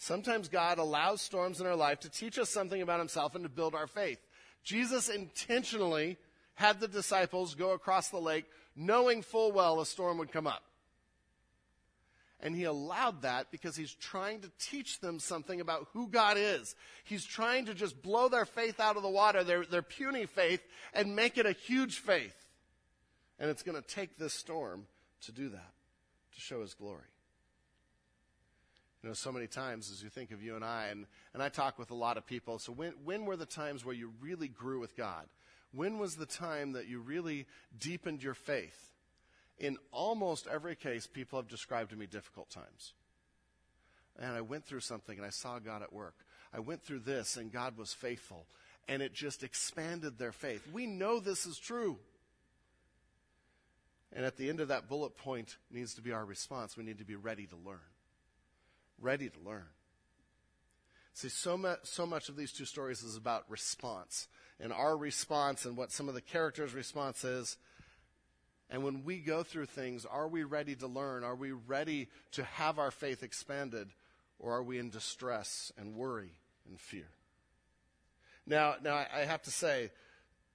Sometimes 0.02 0.48
God 0.48 0.78
allows 0.78 1.20
storms 1.20 1.60
in 1.60 1.66
our 1.66 1.76
life 1.76 2.00
to 2.00 2.08
teach 2.08 2.38
us 2.38 2.48
something 2.48 2.80
about 2.80 3.00
himself 3.00 3.34
and 3.34 3.44
to 3.44 3.50
build 3.50 3.74
our 3.74 3.86
faith. 3.86 4.18
Jesus 4.64 5.10
intentionally 5.10 6.16
had 6.54 6.80
the 6.80 6.88
disciples 6.88 7.54
go 7.54 7.72
across 7.72 8.08
the 8.08 8.18
lake 8.18 8.46
knowing 8.74 9.20
full 9.20 9.52
well 9.52 9.78
a 9.78 9.84
storm 9.84 10.16
would 10.16 10.32
come 10.32 10.46
up. 10.46 10.62
And 12.42 12.56
he 12.56 12.64
allowed 12.64 13.20
that 13.22 13.50
because 13.50 13.76
he's 13.76 13.92
trying 13.92 14.40
to 14.40 14.50
teach 14.58 15.00
them 15.00 15.18
something 15.18 15.60
about 15.60 15.88
who 15.92 16.08
God 16.08 16.38
is. 16.38 16.74
He's 17.04 17.26
trying 17.26 17.66
to 17.66 17.74
just 17.74 18.00
blow 18.00 18.30
their 18.30 18.46
faith 18.46 18.80
out 18.80 18.96
of 18.96 19.02
the 19.02 19.10
water, 19.10 19.44
their, 19.44 19.66
their 19.66 19.82
puny 19.82 20.24
faith, 20.24 20.62
and 20.94 21.14
make 21.14 21.36
it 21.36 21.44
a 21.44 21.52
huge 21.52 21.98
faith. 21.98 22.46
And 23.38 23.50
it's 23.50 23.62
going 23.62 23.80
to 23.80 23.86
take 23.86 24.16
this 24.16 24.32
storm 24.32 24.86
to 25.26 25.32
do 25.32 25.50
that, 25.50 25.72
to 26.34 26.40
show 26.40 26.62
his 26.62 26.72
glory. 26.72 27.04
You 29.02 29.08
know, 29.08 29.14
so 29.14 29.32
many 29.32 29.46
times 29.46 29.90
as 29.90 30.02
you 30.02 30.10
think 30.10 30.30
of 30.30 30.42
you 30.42 30.56
and 30.56 30.64
I, 30.64 30.88
and, 30.88 31.06
and 31.32 31.42
I 31.42 31.48
talk 31.48 31.78
with 31.78 31.90
a 31.90 31.94
lot 31.94 32.18
of 32.18 32.26
people. 32.26 32.58
So, 32.58 32.72
when, 32.72 32.92
when 33.04 33.24
were 33.24 33.36
the 33.36 33.46
times 33.46 33.84
where 33.84 33.94
you 33.94 34.12
really 34.20 34.48
grew 34.48 34.78
with 34.78 34.96
God? 34.96 35.26
When 35.72 35.98
was 35.98 36.16
the 36.16 36.26
time 36.26 36.72
that 36.72 36.88
you 36.88 37.00
really 37.00 37.46
deepened 37.78 38.22
your 38.22 38.34
faith? 38.34 38.90
in 39.60 39.76
almost 39.92 40.48
every 40.48 40.74
case, 40.74 41.06
people 41.06 41.38
have 41.38 41.46
described 41.46 41.90
to 41.90 41.96
me 41.96 42.06
difficult 42.06 42.48
times. 42.50 42.94
And 44.18 44.32
I 44.32 44.40
went 44.40 44.64
through 44.64 44.80
something 44.80 45.16
and 45.16 45.26
I 45.26 45.30
saw 45.30 45.58
God 45.58 45.82
at 45.82 45.92
work. 45.92 46.14
I 46.52 46.60
went 46.60 46.82
through 46.82 47.00
this 47.00 47.36
and 47.36 47.52
God 47.52 47.76
was 47.76 47.92
faithful. 47.92 48.46
And 48.88 49.02
it 49.02 49.12
just 49.12 49.44
expanded 49.44 50.18
their 50.18 50.32
faith. 50.32 50.66
We 50.72 50.86
know 50.86 51.20
this 51.20 51.46
is 51.46 51.58
true. 51.58 51.98
And 54.12 54.24
at 54.24 54.36
the 54.36 54.48
end 54.48 54.58
of 54.58 54.68
that 54.68 54.88
bullet 54.88 55.16
point 55.16 55.58
needs 55.70 55.94
to 55.94 56.02
be 56.02 56.10
our 56.10 56.24
response. 56.24 56.76
We 56.76 56.82
need 56.82 56.98
to 56.98 57.04
be 57.04 57.14
ready 57.14 57.46
to 57.46 57.56
learn. 57.64 57.78
Ready 59.00 59.28
to 59.30 59.40
learn. 59.40 59.66
See, 61.14 61.28
so 61.28 61.56
much, 61.56 61.80
so 61.84 62.06
much 62.06 62.28
of 62.28 62.36
these 62.36 62.52
two 62.52 62.64
stories 62.64 63.02
is 63.02 63.16
about 63.16 63.50
response 63.50 64.28
and 64.60 64.72
our 64.72 64.96
response 64.96 65.64
and 65.64 65.76
what 65.76 65.90
some 65.90 66.08
of 66.08 66.14
the 66.14 66.20
characters' 66.20 66.74
response 66.74 67.24
is. 67.24 67.56
And 68.68 68.84
when 68.84 69.02
we 69.04 69.18
go 69.18 69.42
through 69.42 69.66
things, 69.66 70.04
are 70.04 70.28
we 70.28 70.44
ready 70.44 70.76
to 70.76 70.86
learn? 70.86 71.24
Are 71.24 71.34
we 71.34 71.52
ready 71.52 72.08
to 72.32 72.44
have 72.44 72.78
our 72.78 72.90
faith 72.90 73.22
expanded? 73.22 73.88
Or 74.38 74.54
are 74.54 74.62
we 74.62 74.78
in 74.78 74.90
distress 74.90 75.72
and 75.76 75.94
worry 75.94 76.32
and 76.68 76.78
fear? 76.78 77.08
Now, 78.46 78.76
now 78.82 79.04
I 79.12 79.20
have 79.20 79.42
to 79.42 79.50
say, 79.50 79.90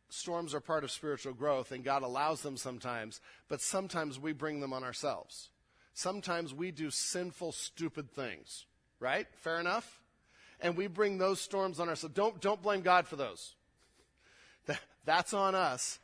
storms 0.09 0.53
are 0.53 0.61
part 0.61 0.83
of 0.83 0.91
spiritual 0.91 1.33
growth 1.33 1.71
and 1.71 1.83
God 1.83 2.03
allows 2.03 2.41
them 2.41 2.57
sometimes, 2.57 3.21
but 3.49 3.61
sometimes 3.61 4.17
we 4.17 4.33
bring 4.33 4.61
them 4.61 4.73
on 4.73 4.83
ourselves. 4.83 5.49
Sometimes 5.95 6.53
we 6.53 6.71
do 6.71 6.91
sinful, 6.91 7.53
stupid 7.53 8.11
things, 8.11 8.65
right? 8.99 9.27
Fair 9.37 9.61
enough? 9.61 10.01
And 10.59 10.75
we 10.75 10.87
bring 10.87 11.17
those 11.17 11.39
storms 11.39 11.79
on 11.79 11.87
ourselves. 11.87 12.13
Don't, 12.13 12.41
don't 12.41 12.61
blame 12.61 12.81
God 12.81 13.07
for 13.07 13.15
those. 13.15 13.55
That, 14.65 14.81
that's 15.05 15.33
on 15.33 15.55
us. 15.55 15.99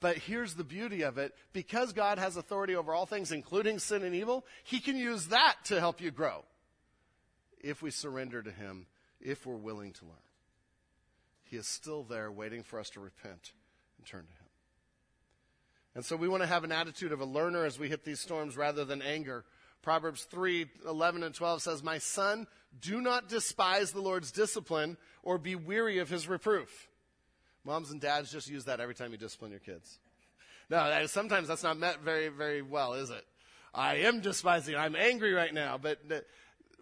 But 0.00 0.16
here's 0.16 0.54
the 0.54 0.64
beauty 0.64 1.02
of 1.02 1.18
it. 1.18 1.34
Because 1.52 1.92
God 1.92 2.18
has 2.18 2.38
authority 2.38 2.74
over 2.74 2.94
all 2.94 3.04
things, 3.04 3.32
including 3.32 3.78
sin 3.78 4.02
and 4.02 4.14
evil, 4.14 4.46
He 4.62 4.80
can 4.80 4.96
use 4.96 5.26
that 5.26 5.56
to 5.64 5.78
help 5.78 6.00
you 6.00 6.10
grow. 6.10 6.44
If 7.60 7.82
we 7.82 7.90
surrender 7.90 8.42
to 8.42 8.50
Him, 8.50 8.86
if 9.20 9.44
we're 9.44 9.56
willing 9.56 9.92
to 9.92 10.04
learn. 10.06 10.14
He 11.44 11.56
is 11.56 11.66
still 11.66 12.02
there 12.02 12.32
waiting 12.32 12.62
for 12.62 12.80
us 12.80 12.88
to 12.90 13.00
repent 13.00 13.52
and 13.98 14.06
turn 14.06 14.24
to 14.24 14.32
Him. 14.32 14.43
And 15.94 16.04
so 16.04 16.16
we 16.16 16.28
want 16.28 16.42
to 16.42 16.48
have 16.48 16.64
an 16.64 16.72
attitude 16.72 17.12
of 17.12 17.20
a 17.20 17.24
learner 17.24 17.64
as 17.64 17.78
we 17.78 17.88
hit 17.88 18.04
these 18.04 18.20
storms 18.20 18.56
rather 18.56 18.84
than 18.84 19.00
anger. 19.00 19.44
Proverbs 19.82 20.24
3 20.24 20.66
11 20.88 21.22
and 21.22 21.34
12 21.34 21.62
says, 21.62 21.82
My 21.82 21.98
son, 21.98 22.46
do 22.80 23.00
not 23.00 23.28
despise 23.28 23.92
the 23.92 24.00
Lord's 24.00 24.32
discipline 24.32 24.96
or 25.22 25.38
be 25.38 25.54
weary 25.54 25.98
of 25.98 26.08
his 26.08 26.26
reproof. 26.26 26.88
Moms 27.64 27.90
and 27.90 28.00
dads 28.00 28.32
just 28.32 28.48
use 28.48 28.64
that 28.64 28.80
every 28.80 28.94
time 28.94 29.12
you 29.12 29.18
discipline 29.18 29.50
your 29.50 29.60
kids. 29.60 29.98
No, 30.70 31.06
sometimes 31.06 31.48
that's 31.48 31.62
not 31.62 31.78
met 31.78 32.00
very, 32.00 32.28
very 32.28 32.62
well, 32.62 32.94
is 32.94 33.10
it? 33.10 33.24
I 33.74 33.96
am 33.96 34.20
despising, 34.20 34.76
I'm 34.76 34.96
angry 34.96 35.32
right 35.32 35.52
now, 35.52 35.78
but 35.78 35.98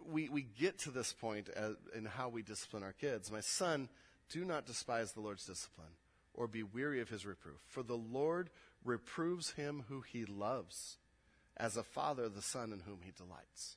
we, 0.07 0.29
we 0.29 0.43
get 0.43 0.79
to 0.81 0.91
this 0.91 1.13
point 1.13 1.49
as, 1.49 1.75
in 1.95 2.05
how 2.05 2.29
we 2.29 2.43
discipline 2.43 2.83
our 2.83 2.93
kids. 2.93 3.31
My 3.31 3.41
son, 3.41 3.89
do 4.31 4.45
not 4.45 4.67
despise 4.67 5.13
the 5.13 5.21
Lord's 5.21 5.45
discipline 5.45 5.95
or 6.35 6.47
be 6.47 6.63
weary 6.63 7.01
of 7.01 7.09
his 7.09 7.27
reproof, 7.27 7.61
for 7.69 7.83
the 7.83 7.97
Lord 7.97 8.51
reproves 8.85 9.53
him 9.53 9.85
who 9.89 10.01
he 10.01 10.25
loves, 10.25 10.99
as 11.57 11.77
a 11.77 11.83
father 11.83 12.29
the 12.29 12.43
son 12.43 12.73
in 12.73 12.81
whom 12.81 13.01
he 13.03 13.13
delights. 13.13 13.77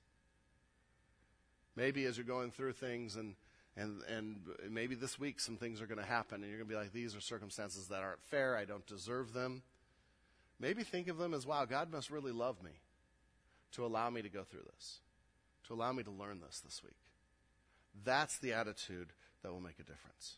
Maybe 1.76 2.06
as 2.06 2.18
you're 2.18 2.26
going 2.26 2.52
through 2.52 2.74
things 2.74 3.16
and 3.16 3.36
and 3.78 4.02
and 4.04 4.38
maybe 4.70 4.96
this 4.96 5.20
week 5.20 5.40
some 5.40 5.58
things 5.58 5.82
are 5.82 5.88
going 5.88 6.00
to 6.00 6.06
happen 6.06 6.42
and 6.42 6.50
you're 6.50 6.60
going 6.60 6.70
to 6.70 6.74
be 6.74 6.80
like 6.80 6.94
these 6.94 7.16
are 7.16 7.22
circumstances 7.22 7.88
that 7.88 8.02
aren't 8.02 8.24
fair, 8.24 8.56
I 8.56 8.66
don't 8.66 8.86
deserve 8.88 9.34
them. 9.34 9.64
Maybe 10.60 10.84
think 10.84 11.10
of 11.10 11.18
them 11.18 11.34
as 11.34 11.46
wow, 11.46 11.66
God 11.66 11.92
must 11.92 12.10
really 12.10 12.32
love 12.32 12.64
me 12.64 12.72
to 13.74 13.86
allow 13.86 14.10
me 14.10 14.22
to 14.22 14.30
go 14.30 14.44
through 14.44 14.64
this. 14.74 15.00
To 15.68 15.74
allow 15.74 15.92
me 15.92 16.04
to 16.04 16.12
learn 16.12 16.40
this 16.40 16.62
this 16.62 16.82
week. 16.84 16.96
That's 18.04 18.38
the 18.38 18.54
attitude 18.54 19.10
that 19.42 19.52
will 19.52 19.60
make 19.60 19.80
a 19.80 19.84
difference. 19.84 20.38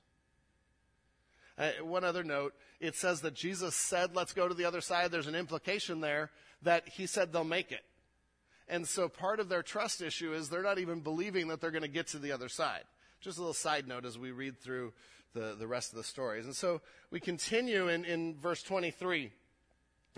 Uh, 1.58 1.72
one 1.82 2.04
other 2.04 2.24
note 2.24 2.54
it 2.80 2.96
says 2.96 3.22
that 3.22 3.34
Jesus 3.34 3.76
said, 3.76 4.16
Let's 4.16 4.34
go 4.34 4.48
to 4.48 4.54
the 4.54 4.66
other 4.66 4.82
side. 4.82 5.12
There's 5.12 5.28
an 5.28 5.36
implication 5.36 6.02
there 6.02 6.32
that 6.62 6.88
he 6.88 7.08
said 7.08 7.32
they'll 7.32 7.44
make 7.44 7.72
it. 7.72 7.84
And 8.68 8.88
so 8.88 9.08
part 9.08 9.40
of 9.40 9.50
their 9.50 9.64
trust 9.64 10.02
issue 10.02 10.34
is 10.34 10.50
they're 10.50 10.62
not 10.62 10.80
even 10.80 11.00
believing 11.00 11.48
that 11.48 11.62
they're 11.62 11.72
going 11.72 11.84
to 11.84 11.88
get 11.88 12.08
to 12.08 12.20
the 12.20 12.32
other 12.32 12.50
side. 12.50 12.84
Just 13.22 13.38
a 13.38 13.42
little 13.42 13.54
side 13.54 13.88
note 13.88 14.06
as 14.06 14.18
we 14.20 14.32
read 14.32 14.60
through 14.60 14.94
the, 15.34 15.56
the 15.58 15.68
rest 15.68 15.92
of 15.92 15.98
the 15.98 16.04
stories. 16.04 16.46
And 16.46 16.56
so 16.56 16.82
we 17.10 17.20
continue 17.20 17.88
in, 17.88 18.06
in 18.06 18.36
verse 18.36 18.62
23. 18.64 19.32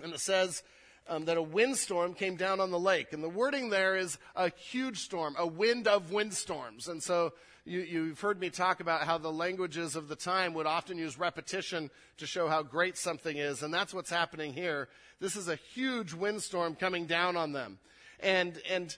And 0.02 0.12
it 0.12 0.20
says 0.20 0.62
um, 1.08 1.26
that 1.26 1.36
a 1.36 1.42
windstorm 1.42 2.14
came 2.14 2.36
down 2.36 2.60
on 2.60 2.70
the 2.70 2.78
lake. 2.78 3.12
And 3.12 3.22
the 3.22 3.28
wording 3.28 3.70
there 3.70 3.96
is 3.96 4.18
a 4.34 4.50
huge 4.50 4.98
storm, 4.98 5.36
a 5.38 5.46
wind 5.46 5.86
of 5.86 6.10
windstorms. 6.10 6.88
And 6.88 7.02
so 7.02 7.32
you, 7.64 8.08
have 8.08 8.20
heard 8.20 8.40
me 8.40 8.50
talk 8.50 8.80
about 8.80 9.02
how 9.02 9.18
the 9.18 9.32
languages 9.32 9.96
of 9.96 10.08
the 10.08 10.16
time 10.16 10.54
would 10.54 10.66
often 10.66 10.98
use 10.98 11.18
repetition 11.18 11.90
to 12.18 12.26
show 12.26 12.48
how 12.48 12.62
great 12.62 12.96
something 12.96 13.36
is, 13.36 13.62
and 13.62 13.72
that's 13.72 13.92
what's 13.92 14.10
happening 14.10 14.52
here. 14.52 14.88
This 15.20 15.36
is 15.36 15.48
a 15.48 15.56
huge 15.56 16.14
windstorm 16.14 16.74
coming 16.74 17.06
down 17.06 17.36
on 17.36 17.52
them. 17.52 17.78
And, 18.20 18.60
and 18.70 18.96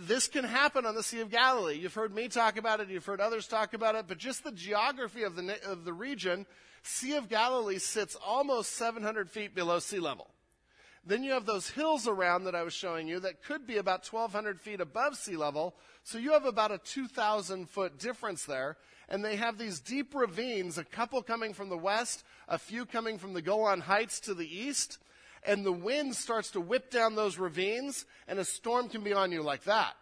this 0.00 0.28
can 0.28 0.44
happen 0.44 0.86
on 0.86 0.94
the 0.94 1.02
Sea 1.02 1.20
of 1.20 1.30
Galilee. 1.30 1.78
You've 1.78 1.94
heard 1.94 2.14
me 2.14 2.28
talk 2.28 2.56
about 2.56 2.80
it, 2.80 2.88
you've 2.88 3.06
heard 3.06 3.20
others 3.20 3.46
talk 3.46 3.74
about 3.74 3.94
it, 3.94 4.06
but 4.08 4.18
just 4.18 4.44
the 4.44 4.52
geography 4.52 5.22
of 5.22 5.36
the, 5.36 5.56
of 5.64 5.84
the 5.84 5.92
region, 5.92 6.46
Sea 6.82 7.16
of 7.16 7.28
Galilee 7.28 7.78
sits 7.78 8.14
almost 8.14 8.72
700 8.72 9.30
feet 9.30 9.54
below 9.54 9.78
sea 9.78 10.00
level. 10.00 10.28
Then 11.06 11.22
you 11.22 11.32
have 11.32 11.44
those 11.44 11.68
hills 11.68 12.08
around 12.08 12.44
that 12.44 12.54
I 12.54 12.62
was 12.62 12.72
showing 12.72 13.08
you 13.08 13.20
that 13.20 13.42
could 13.42 13.66
be 13.66 13.76
about 13.76 14.06
1,200 14.06 14.58
feet 14.58 14.80
above 14.80 15.16
sea 15.16 15.36
level. 15.36 15.74
So 16.02 16.16
you 16.16 16.32
have 16.32 16.46
about 16.46 16.72
a 16.72 16.78
2,000 16.78 17.68
foot 17.68 17.98
difference 17.98 18.44
there. 18.44 18.78
And 19.08 19.22
they 19.22 19.36
have 19.36 19.58
these 19.58 19.80
deep 19.80 20.14
ravines, 20.14 20.78
a 20.78 20.84
couple 20.84 21.22
coming 21.22 21.52
from 21.52 21.68
the 21.68 21.76
west, 21.76 22.24
a 22.48 22.58
few 22.58 22.86
coming 22.86 23.18
from 23.18 23.34
the 23.34 23.42
Golan 23.42 23.80
Heights 23.80 24.20
to 24.20 24.34
the 24.34 24.48
east. 24.48 24.98
And 25.46 25.64
the 25.64 25.72
wind 25.72 26.16
starts 26.16 26.50
to 26.52 26.60
whip 26.60 26.90
down 26.90 27.14
those 27.14 27.36
ravines, 27.38 28.06
and 28.26 28.38
a 28.38 28.46
storm 28.46 28.88
can 28.88 29.02
be 29.02 29.12
on 29.12 29.30
you 29.30 29.42
like 29.42 29.64
that. 29.64 29.92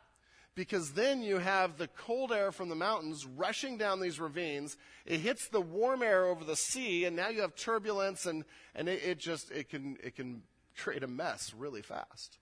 Because 0.54 0.92
then 0.92 1.22
you 1.22 1.38
have 1.38 1.78
the 1.78 1.88
cold 1.88 2.30
air 2.30 2.52
from 2.52 2.68
the 2.68 2.76
mountains 2.76 3.26
rushing 3.26 3.76
down 3.76 4.00
these 4.00 4.20
ravines. 4.20 4.76
It 5.04 5.18
hits 5.18 5.48
the 5.48 5.62
warm 5.62 6.02
air 6.02 6.26
over 6.26 6.44
the 6.44 6.54
sea, 6.54 7.06
and 7.06 7.16
now 7.16 7.28
you 7.28 7.40
have 7.40 7.56
turbulence, 7.56 8.26
and, 8.26 8.44
and 8.76 8.88
it, 8.88 9.02
it 9.02 9.18
just, 9.18 9.50
it 9.50 9.68
can, 9.68 9.96
it 10.00 10.14
can 10.14 10.42
create 10.76 11.02
a 11.02 11.08
mess 11.08 11.52
really 11.56 11.82
fast. 11.82 12.38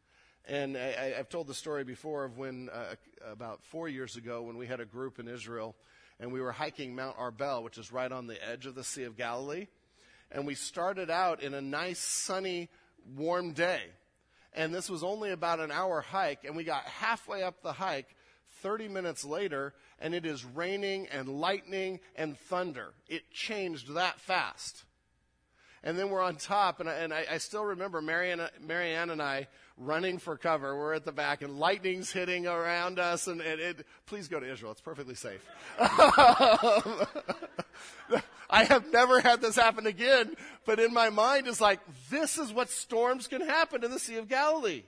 And 0.47 0.77
I, 0.77 1.13
have 1.17 1.29
told 1.29 1.47
the 1.47 1.55
story 1.55 1.85
before 1.85 2.25
of 2.25 2.39
when, 2.39 2.71
uh, 2.73 2.95
about 3.31 3.63
four 3.65 3.89
years 3.89 4.17
ago, 4.17 4.43
when 4.43 4.57
we 4.57 4.67
had 4.67 4.81
a 4.81 4.85
group 4.85 5.19
in 5.19 5.29
Israel 5.29 5.77
and 6.19 6.33
we 6.33 6.41
were 6.41 6.53
hiking 6.53 6.95
Mount 6.95 7.17
Arbel, 7.17 7.63
which 7.63 7.79
is 7.79 7.93
right 7.93 8.11
on 8.11 8.27
the 8.27 8.43
edge 8.47 8.67
of 8.67 8.75
the 8.75 8.85
Sea 8.85 9.05
of 9.05 9.17
Galilee. 9.17 9.67
And 10.31 10.47
we 10.47 10.55
started 10.55 11.11
out 11.11 11.43
in 11.43 11.55
a 11.55 11.61
nice, 11.61 11.99
sunny, 11.99 12.69
warm 13.17 13.53
day. 13.53 13.81
And 14.53 14.75
this 14.75 14.91
was 14.91 15.03
only 15.03 15.31
about 15.31 15.61
an 15.61 15.71
hour 15.71 16.01
hike, 16.01 16.45
and 16.45 16.57
we 16.57 16.65
got 16.65 16.85
halfway 16.85 17.43
up 17.43 17.63
the 17.63 17.73
hike 17.73 18.17
30 18.63 18.89
minutes 18.89 19.25
later, 19.25 19.73
and 20.01 20.15
it 20.15 20.27
is 20.27 20.45
raining 20.45 21.07
and 21.09 21.29
lightning 21.29 22.01
and 22.17 22.39
thunder. 22.39 22.93
It 23.09 23.31
changed 23.31 23.95
that 23.95 24.21
fast. 24.21 24.85
And 25.83 25.99
then 25.99 26.11
we're 26.11 26.21
on 26.21 26.37
top, 26.37 26.81
and 26.81 26.91
I, 26.91 26.95
and 26.95 27.13
I, 27.13 27.25
I 27.33 27.39
still 27.39 27.65
remember 27.65 28.03
Marianne, 28.03 28.47
Marianne 28.67 29.09
and 29.11 29.23
I 29.23 29.49
running 29.79 30.19
for 30.19 30.37
cover. 30.37 30.77
We're 30.79 30.93
at 30.93 31.07
the 31.07 31.13
back, 31.13 31.41
and 31.41 31.59
lightning's 31.59 32.13
hitting 32.13 32.47
around 32.47 32.99
us. 32.99 33.27
And, 33.29 33.41
and 33.41 33.59
it, 33.59 33.87
please 34.05 34.29
go 34.29 34.39
to 34.39 34.51
Israel; 34.51 34.73
it's 34.73 34.83
perfectly 34.83 35.15
safe. 35.15 35.43
I 38.51 38.65
have 38.65 38.93
never 38.93 39.21
had 39.21 39.41
this 39.41 39.57
happen 39.57 39.87
again, 39.87 40.35
but 40.67 40.81
in 40.81 40.93
my 40.93 41.09
mind, 41.09 41.47
it's 41.47 41.61
like 41.61 41.81
this 42.11 42.37
is 42.37 42.53
what 42.53 42.69
storms 42.69 43.27
can 43.27 43.41
happen 43.41 43.83
in 43.85 43.91
the 43.91 43.99
Sea 43.99 44.17
of 44.17 44.29
Galilee. 44.29 44.83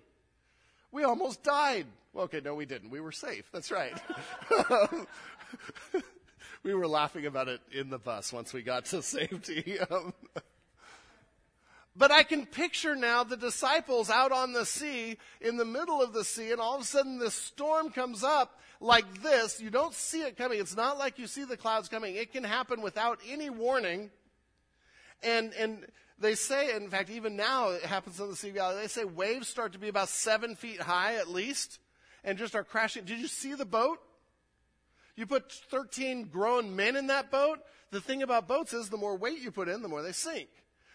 We 0.91 1.05
almost 1.05 1.43
died. 1.43 1.87
Well, 2.13 2.25
okay, 2.25 2.41
no, 2.45 2.55
we 2.55 2.67
didn't. 2.67 2.91
We 2.91 3.01
were 3.01 3.13
safe. 3.13 3.49
That's 3.53 3.71
right. 3.71 3.95
we 6.63 6.75
were 6.75 6.87
laughing 6.87 7.25
about 7.25 7.49
it 7.49 7.61
in 7.71 7.89
the 7.89 7.99
bus 7.99 8.33
once 8.33 8.53
we 8.53 8.63
got 8.63 8.85
to 8.87 9.03
safety. 9.03 9.79
Um, 9.91 10.13
But 11.95 12.11
I 12.11 12.23
can 12.23 12.47
picture 12.47 12.97
now 12.97 13.23
the 13.23 13.37
disciples 13.37 14.09
out 14.09 14.33
on 14.33 14.53
the 14.53 14.65
sea, 14.65 15.19
in 15.41 15.59
the 15.59 15.65
middle 15.65 16.01
of 16.01 16.15
the 16.15 16.25
sea, 16.25 16.51
and 16.51 16.61
all 16.61 16.77
of 16.77 16.83
a 16.83 16.85
sudden 16.85 17.19
this 17.19 17.35
storm 17.35 17.91
comes 17.91 18.25
up 18.25 18.59
like 18.81 19.23
this. 19.23 19.61
You 19.61 19.69
don't 19.69 19.93
see 19.93 20.23
it 20.23 20.39
coming. 20.39 20.59
It's 20.59 20.77
not 20.77 20.99
like 20.99 21.19
you 21.19 21.27
see 21.27 21.45
the 21.45 21.57
clouds 21.57 21.89
coming. 21.89 22.17
It 22.17 22.33
can 22.33 22.45
happen 22.45 22.81
without 22.81 23.19
any 23.29 23.51
warning. 23.51 24.11
And, 25.23 25.53
and 25.55 25.87
they 26.19 26.35
say, 26.35 26.75
in 26.75 26.89
fact, 26.89 27.11
even 27.11 27.37
now 27.37 27.71
it 27.71 27.83
happens 27.83 28.19
in 28.21 28.29
the 28.29 28.37
Sea 28.37 28.51
Valley, 28.51 28.81
they 28.81 28.89
say 28.89 29.05
waves 29.05 29.49
start 29.49 29.73
to 29.73 29.79
be 29.79 29.89
about 29.89 30.09
seven 30.09 30.57
feet 30.57 30.81
high 30.81 31.17
at 31.17 31.29
least 31.29 31.79
and 32.25 32.39
just 32.39 32.55
are 32.55 32.65
crashing. 32.65 33.05
Did 33.05 33.19
you 33.19 33.29
see 33.29 33.55
the 33.55 33.67
boat? 33.67 33.99
You 35.15 35.27
put 35.27 35.53
13 35.53 36.29
grown 36.29 36.75
men 36.75 36.97
in 36.97 37.09
that 37.09 37.31
boat. 37.31 37.59
The 37.91 38.01
thing 38.01 38.23
about 38.23 38.49
boats 38.49 38.73
is 38.73 38.89
the 38.89 38.97
more 38.97 39.17
weight 39.17 39.41
you 39.41 39.51
put 39.51 39.69
in, 39.69 39.83
the 39.83 39.89
more 39.89 40.03
they 40.03 40.13
sink. 40.13 40.49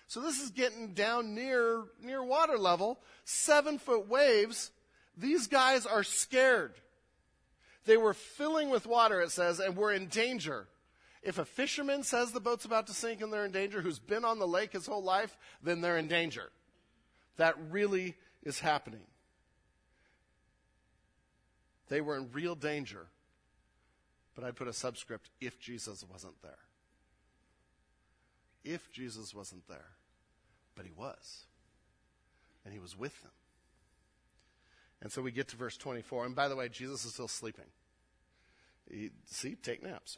So 0.08 0.22
this 0.22 0.42
is 0.42 0.52
getting 0.52 0.94
down 0.94 1.36
near, 1.36 1.84
near 2.02 2.24
water 2.24 2.58
level, 2.58 3.00
seven 3.26 3.78
foot 3.78 4.08
waves. 4.08 4.72
These 5.18 5.48
guys 5.48 5.86
are 5.86 6.04
scared. 6.04 6.74
They 7.86 7.98
were 7.98 8.14
filling 8.14 8.70
with 8.70 8.86
water, 8.86 9.22
it 9.22 9.32
says, 9.32 9.60
and 9.60 9.76
were 9.76 9.92
in 9.92 10.08
danger. 10.08 10.68
If 11.24 11.40
a 11.40 11.46
fisherman 11.46 12.04
says 12.04 12.32
the 12.32 12.40
boat's 12.40 12.64
about 12.64 12.88
to 12.88 12.94
sink 12.94 13.22
and 13.22 13.34
they're 13.34 13.46
in 13.46 13.52
danger, 13.52 13.82
who's 13.82 14.00
been 14.00 14.24
on 14.24 14.40
the 14.40 14.48
lake 14.48 14.74
his 14.74 14.86
whole 14.86 15.04
life, 15.04 15.36
then 15.62 15.82
they're 15.82 15.98
in 15.98 16.08
danger. 16.08 16.52
That 17.36 17.56
really 17.70 18.16
is 18.44 18.60
happening. 18.60 19.04
They 21.90 22.00
were 22.00 22.16
in 22.16 22.32
real 22.32 22.56
danger. 22.56 23.08
But 24.36 24.46
I'd 24.46 24.56
put 24.56 24.68
a 24.68 24.74
subscript 24.74 25.30
if 25.42 25.60
Jesus 25.60 26.06
wasn't 26.10 26.42
there. 26.42 26.60
If 28.64 28.92
Jesus 28.92 29.34
wasn't 29.34 29.68
there. 29.68 29.97
But 30.78 30.86
he 30.86 30.92
was. 30.96 31.46
And 32.64 32.74
he 32.74 32.80
was 32.80 32.98
with 32.98 33.20
them. 33.24 33.32
And 35.02 35.12
so 35.12 35.22
we 35.22 35.32
get 35.32 35.50
to 35.50 35.58
verse 35.58 35.76
24. 35.76 36.26
And 36.26 36.36
by 36.36 36.48
the 36.48 36.56
way, 36.56 36.70
Jesus 36.70 37.04
is 37.04 37.14
still 37.14 37.28
sleeping. 37.28 37.66
He, 38.90 39.10
see, 39.26 39.56
take 39.56 39.84
naps. 39.84 40.18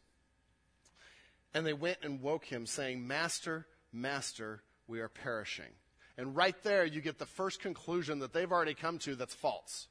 And 1.53 1.65
they 1.65 1.73
went 1.73 1.97
and 2.03 2.21
woke 2.21 2.45
him, 2.45 2.65
saying, 2.65 3.07
Master, 3.07 3.65
Master, 3.91 4.61
we 4.87 4.99
are 4.99 5.09
perishing. 5.09 5.71
And 6.17 6.35
right 6.35 6.55
there, 6.63 6.85
you 6.85 7.01
get 7.01 7.17
the 7.17 7.25
first 7.25 7.61
conclusion 7.61 8.19
that 8.19 8.33
they've 8.33 8.51
already 8.51 8.73
come 8.73 8.99
to 8.99 9.15
that's 9.15 9.33
false. 9.33 9.87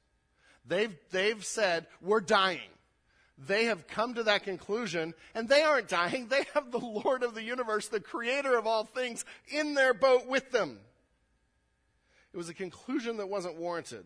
They've, 0.67 0.95
they've 1.11 1.45
said, 1.45 1.87
We're 2.03 2.21
dying. 2.21 2.61
They 3.47 3.67
have 3.67 3.87
come 3.87 4.15
to 4.15 4.25
that 4.25 4.43
conclusion, 4.43 5.15
and 5.33 5.49
they 5.49 5.63
aren't 5.63 5.89
dying. 5.89 6.27
They 6.29 6.45
have 6.55 6.73
the 6.73 6.79
Lord 6.79 7.23
of 7.23 7.35
the 7.35 7.43
universe, 7.43 7.87
the 7.87 8.01
creator 8.01 8.59
of 8.59 8.67
all 8.67 8.85
things, 8.85 9.25
in 9.47 9.75
their 9.75 9.95
boat 9.95 10.27
with 10.27 10.51
them. 10.51 10.81
It 12.33 12.37
was 12.37 12.49
a 12.49 12.55
conclusion 12.55 13.19
that 13.19 13.29
wasn't 13.29 13.57
warranted. 13.57 14.05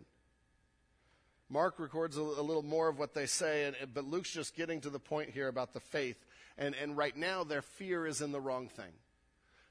Mark 1.48 1.78
records 1.78 2.16
a, 2.16 2.22
little 2.22 2.62
more 2.62 2.88
of 2.88 2.98
what 2.98 3.14
they 3.14 3.26
say, 3.26 3.64
and, 3.64 3.76
but 3.94 4.04
Luke's 4.04 4.30
just 4.30 4.54
getting 4.54 4.80
to 4.82 4.90
the 4.90 4.98
point 4.98 5.30
here 5.30 5.48
about 5.48 5.72
the 5.72 5.80
faith. 5.80 6.22
And, 6.58 6.74
and 6.74 6.96
right 6.96 7.16
now, 7.16 7.42
their 7.42 7.62
fear 7.62 8.06
is 8.06 8.20
in 8.20 8.32
the 8.32 8.40
wrong 8.40 8.68
thing. 8.68 8.92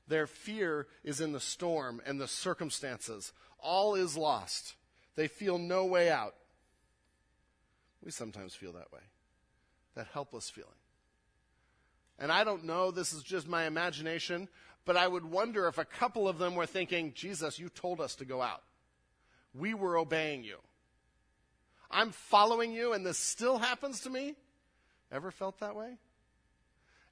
Their 0.08 0.26
fear 0.26 0.88
is 1.04 1.22
in 1.22 1.32
the 1.32 1.40
storm 1.40 2.02
and 2.06 2.20
the 2.20 2.28
circumstances. 2.28 3.32
All 3.60 3.94
is 3.94 4.18
lost. 4.18 4.74
They 5.16 5.28
feel 5.28 5.60
no 5.60 5.86
way 5.86 6.10
out. 6.10 6.36
We 8.04 8.10
sometimes 8.10 8.56
feel 8.56 8.74
that 8.74 8.92
way 8.92 9.02
that 9.96 10.08
helpless 10.14 10.50
feeling. 10.50 10.70
And 12.20 12.32
I 12.32 12.44
don't 12.44 12.66
know, 12.66 12.92
this 12.92 13.14
is 13.14 13.24
just 13.24 13.48
my 13.48 13.66
imagination, 13.66 14.48
but 14.86 14.98
I 14.98 15.08
would 15.08 15.26
wonder 15.26 15.68
if 15.68 15.78
a 15.78 15.86
couple 15.86 16.28
of 16.28 16.38
them 16.38 16.56
were 16.56 16.66
thinking, 16.66 17.14
Jesus, 17.16 17.60
you 17.60 17.70
told 17.70 18.00
us 18.00 18.16
to 18.16 18.26
go 18.26 18.42
out. 18.42 18.64
We 19.54 19.74
were 19.74 19.98
obeying 19.98 20.44
you. 20.44 20.58
I'm 21.90 22.12
following 22.12 22.72
you, 22.72 22.94
and 22.94 23.06
this 23.06 23.18
still 23.18 23.58
happens 23.58 24.02
to 24.02 24.10
me? 24.10 24.36
Ever 25.12 25.32
felt 25.32 25.60
that 25.60 25.76
way? 25.76 25.98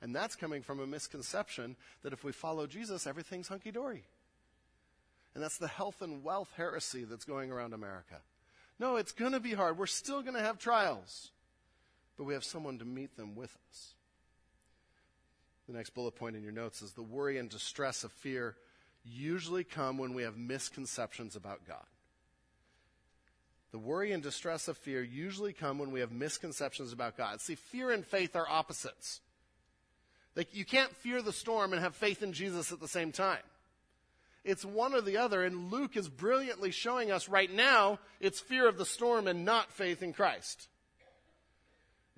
And 0.01 0.15
that's 0.15 0.35
coming 0.35 0.61
from 0.61 0.79
a 0.79 0.87
misconception 0.87 1.75
that 2.03 2.13
if 2.13 2.23
we 2.23 2.31
follow 2.31 2.65
Jesus, 2.65 3.05
everything's 3.05 3.49
hunky 3.49 3.71
dory. 3.71 4.05
And 5.35 5.43
that's 5.43 5.57
the 5.57 5.67
health 5.67 6.01
and 6.01 6.23
wealth 6.23 6.51
heresy 6.55 7.03
that's 7.03 7.25
going 7.25 7.51
around 7.51 7.73
America. 7.73 8.21
No, 8.79 8.95
it's 8.95 9.11
going 9.11 9.33
to 9.33 9.39
be 9.39 9.53
hard. 9.53 9.77
We're 9.77 9.87
still 9.87 10.21
going 10.21 10.35
to 10.35 10.41
have 10.41 10.57
trials, 10.57 11.31
but 12.19 12.25
we 12.25 12.33
have 12.33 12.43
someone 12.43 12.77
to 12.77 12.83
meet 12.83 13.15
them 13.15 13.33
with 13.33 13.57
us. 13.69 13.93
The 15.67 15.73
next 15.73 15.91
bullet 15.91 16.17
point 16.17 16.35
in 16.35 16.43
your 16.43 16.51
notes 16.51 16.81
is 16.81 16.91
the 16.91 17.01
worry 17.01 17.37
and 17.37 17.49
distress 17.49 18.03
of 18.03 18.11
fear 18.11 18.57
usually 19.05 19.63
come 19.63 19.97
when 19.97 20.13
we 20.13 20.23
have 20.23 20.35
misconceptions 20.35 21.37
about 21.37 21.65
God. 21.65 21.85
The 23.71 23.77
worry 23.77 24.11
and 24.11 24.21
distress 24.21 24.67
of 24.67 24.77
fear 24.77 25.01
usually 25.01 25.53
come 25.53 25.79
when 25.79 25.91
we 25.91 26.01
have 26.01 26.11
misconceptions 26.11 26.91
about 26.91 27.15
God. 27.15 27.39
See, 27.39 27.55
fear 27.55 27.89
and 27.89 28.05
faith 28.05 28.35
are 28.35 28.49
opposites. 28.49 29.21
Like, 30.35 30.53
you 30.53 30.65
can't 30.65 30.93
fear 30.97 31.21
the 31.21 31.31
storm 31.31 31.71
and 31.71 31.81
have 31.81 31.95
faith 31.95 32.21
in 32.21 32.33
Jesus 32.33 32.73
at 32.73 32.81
the 32.81 32.87
same 32.89 33.13
time. 33.13 33.43
It's 34.43 34.65
one 34.65 34.93
or 34.93 34.99
the 34.99 35.15
other, 35.15 35.45
and 35.45 35.71
Luke 35.71 35.95
is 35.95 36.09
brilliantly 36.09 36.71
showing 36.71 37.13
us 37.13 37.29
right 37.29 37.49
now 37.49 37.99
it's 38.19 38.41
fear 38.41 38.67
of 38.67 38.77
the 38.77 38.85
storm 38.85 39.25
and 39.25 39.45
not 39.45 39.71
faith 39.71 40.03
in 40.03 40.11
Christ. 40.11 40.67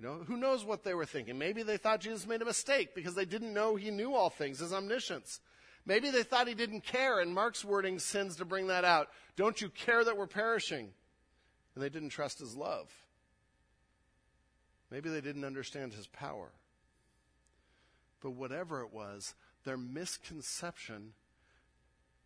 You 0.01 0.07
know, 0.07 0.23
who 0.25 0.35
knows 0.35 0.65
what 0.65 0.83
they 0.83 0.95
were 0.95 1.05
thinking? 1.05 1.37
Maybe 1.37 1.61
they 1.61 1.77
thought 1.77 1.99
Jesus 1.99 2.25
made 2.25 2.41
a 2.41 2.45
mistake 2.45 2.95
because 2.95 3.13
they 3.13 3.25
didn't 3.25 3.53
know 3.53 3.75
he 3.75 3.91
knew 3.91 4.15
all 4.15 4.31
things, 4.31 4.57
his 4.57 4.73
omniscience. 4.73 5.39
Maybe 5.85 6.09
they 6.09 6.23
thought 6.23 6.47
he 6.47 6.55
didn't 6.55 6.81
care, 6.81 7.19
and 7.19 7.31
Mark's 7.31 7.63
wording 7.63 7.99
sends 7.99 8.37
to 8.37 8.45
bring 8.45 8.67
that 8.67 8.83
out. 8.83 9.09
Don't 9.35 9.61
you 9.61 9.69
care 9.69 10.03
that 10.03 10.17
we're 10.17 10.25
perishing? 10.25 10.89
And 11.75 11.83
they 11.83 11.89
didn't 11.89 12.09
trust 12.09 12.39
his 12.39 12.55
love. 12.55 12.89
Maybe 14.89 15.09
they 15.09 15.21
didn't 15.21 15.45
understand 15.45 15.93
his 15.93 16.07
power. 16.07 16.51
But 18.21 18.31
whatever 18.31 18.81
it 18.81 18.91
was, 18.91 19.35
their 19.65 19.77
misconception 19.77 21.13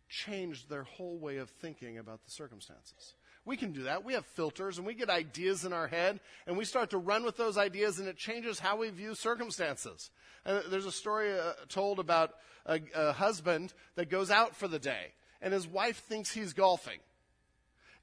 changed 0.08 0.70
their 0.70 0.84
whole 0.84 1.18
way 1.18 1.36
of 1.36 1.50
thinking 1.50 1.98
about 1.98 2.24
the 2.24 2.30
circumstances. 2.30 3.14
We 3.46 3.56
can 3.56 3.70
do 3.70 3.84
that. 3.84 4.04
We 4.04 4.14
have 4.14 4.26
filters 4.26 4.76
and 4.76 4.86
we 4.86 4.94
get 4.94 5.08
ideas 5.08 5.64
in 5.64 5.72
our 5.72 5.86
head 5.86 6.18
and 6.48 6.58
we 6.58 6.64
start 6.64 6.90
to 6.90 6.98
run 6.98 7.24
with 7.24 7.36
those 7.36 7.56
ideas 7.56 8.00
and 8.00 8.08
it 8.08 8.16
changes 8.16 8.58
how 8.58 8.76
we 8.76 8.90
view 8.90 9.14
circumstances. 9.14 10.10
And 10.44 10.64
there's 10.68 10.84
a 10.84 10.92
story 10.92 11.32
uh, 11.32 11.52
told 11.68 12.00
about 12.00 12.34
a, 12.66 12.80
a 12.92 13.12
husband 13.12 13.72
that 13.94 14.10
goes 14.10 14.32
out 14.32 14.56
for 14.56 14.66
the 14.66 14.80
day 14.80 15.12
and 15.40 15.54
his 15.54 15.66
wife 15.66 16.02
thinks 16.08 16.32
he's 16.32 16.54
golfing. 16.54 16.98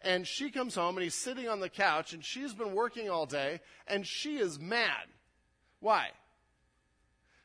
And 0.01 0.25
she 0.25 0.49
comes 0.49 0.75
home 0.75 0.95
and 0.95 1.03
he's 1.03 1.13
sitting 1.13 1.49
on 1.49 1.60
the 1.60 1.69
couch 1.69 2.13
and 2.13 2.23
she's 2.23 2.53
been 2.53 2.73
working 2.73 3.10
all 3.10 3.25
day 3.25 3.60
and 3.86 4.08
she 4.08 4.38
is 4.38 4.58
mad. 4.58 5.08
Why? 5.82 6.08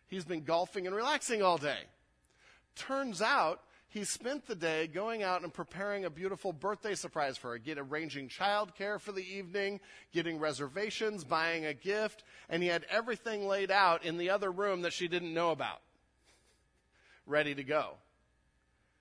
He's 0.07 0.25
been 0.25 0.45
golfing 0.45 0.87
and 0.87 0.95
relaxing 0.95 1.43
all 1.43 1.59
day. 1.59 1.81
Turns 2.77 3.21
out 3.21 3.61
he 3.91 4.05
spent 4.05 4.47
the 4.47 4.55
day 4.55 4.87
going 4.87 5.23
out 5.23 5.43
and 5.43 5.53
preparing 5.53 6.05
a 6.05 6.11
beautiful 6.11 6.53
birthday 6.53 6.95
surprise 6.95 7.39
for 7.39 7.53
her, 7.53 7.59
get 7.59 7.79
arranging 7.79 8.29
childcare 8.29 9.01
for 9.01 9.13
the 9.13 9.25
evening, 9.25 9.81
getting 10.13 10.39
reservations, 10.39 11.25
buying 11.25 11.65
a 11.65 11.73
gift, 11.73 12.25
and 12.51 12.63
he 12.63 12.69
had 12.69 12.85
everything 12.91 13.49
laid 13.49 13.71
out 13.71 14.05
in 14.05 14.19
the 14.19 14.29
other 14.29 14.53
room 14.53 14.83
that 14.83 14.93
she 14.93 15.09
didn't 15.09 15.33
know 15.33 15.53
about, 15.53 15.81
ready 17.27 17.55
to 17.55 17.65
go. 17.65 17.95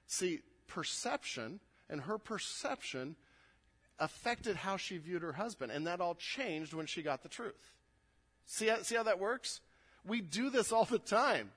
See, 0.07 0.39
perception 0.67 1.59
and 1.89 2.01
her 2.01 2.17
perception 2.17 3.17
affected 3.99 4.55
how 4.55 4.77
she 4.77 4.97
viewed 4.97 5.21
her 5.21 5.33
husband, 5.33 5.71
and 5.71 5.85
that 5.87 5.99
all 5.99 6.15
changed 6.15 6.73
when 6.73 6.85
she 6.85 7.01
got 7.01 7.23
the 7.23 7.29
truth. 7.29 7.73
See 8.45 8.71
see 8.83 8.95
how 8.95 9.03
that 9.03 9.19
works? 9.19 9.59
We 10.05 10.21
do 10.21 10.49
this 10.49 10.71
all 10.71 10.85
the 10.85 10.99
time. 10.99 11.51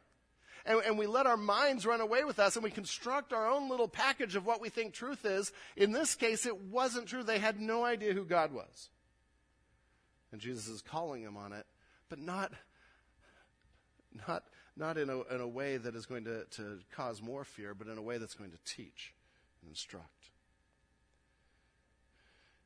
And, 0.66 0.80
and, 0.84 0.98
we 0.98 1.06
let 1.06 1.26
our 1.26 1.36
minds 1.36 1.86
run 1.86 2.00
away 2.00 2.24
with 2.24 2.38
us 2.38 2.56
and 2.56 2.62
we 2.62 2.70
construct 2.70 3.32
our 3.32 3.48
own 3.48 3.68
little 3.68 3.88
package 3.88 4.36
of 4.36 4.44
what 4.44 4.60
we 4.60 4.68
think 4.68 4.92
truth 4.92 5.24
is. 5.24 5.52
In 5.76 5.92
this 5.92 6.14
case, 6.14 6.46
it 6.46 6.56
wasn't 6.64 7.06
true. 7.06 7.22
They 7.22 7.38
had 7.38 7.60
no 7.60 7.84
idea 7.84 8.12
who 8.12 8.24
God 8.24 8.52
was. 8.52 8.90
And 10.32 10.40
Jesus 10.40 10.68
is 10.68 10.82
calling 10.82 11.24
them 11.24 11.36
on 11.36 11.52
it, 11.52 11.66
but 12.08 12.18
not, 12.18 12.52
not, 14.26 14.44
not 14.76 14.96
in, 14.98 15.10
a, 15.10 15.22
in 15.34 15.40
a 15.40 15.48
way 15.48 15.76
that 15.76 15.94
is 15.94 16.06
going 16.06 16.24
to, 16.24 16.44
to 16.52 16.78
cause 16.92 17.20
more 17.20 17.44
fear, 17.44 17.74
but 17.74 17.88
in 17.88 17.98
a 17.98 18.02
way 18.02 18.18
that's 18.18 18.34
going 18.34 18.50
to 18.50 18.58
teach 18.64 19.12
and 19.62 19.70
instruct. 19.70 20.06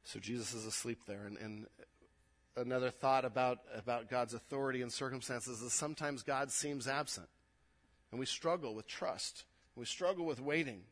So 0.04 0.20
Jesus 0.20 0.52
is 0.52 0.66
asleep 0.66 1.00
there, 1.06 1.24
and, 1.26 1.38
and 1.38 1.66
another 2.56 2.90
thought 2.90 3.24
about, 3.24 3.60
about 3.74 4.10
God's 4.10 4.34
authority 4.34 4.82
in 4.82 4.90
circumstances 4.90 5.62
is 5.62 5.72
sometimes 5.72 6.22
God 6.22 6.50
seems 6.50 6.86
absent. 6.86 7.28
And 8.14 8.20
we 8.20 8.26
struggle 8.26 8.76
with 8.76 8.86
trust. 8.86 9.42
We 9.74 9.86
struggle 9.86 10.24
with 10.24 10.40
waiting. 10.40 10.82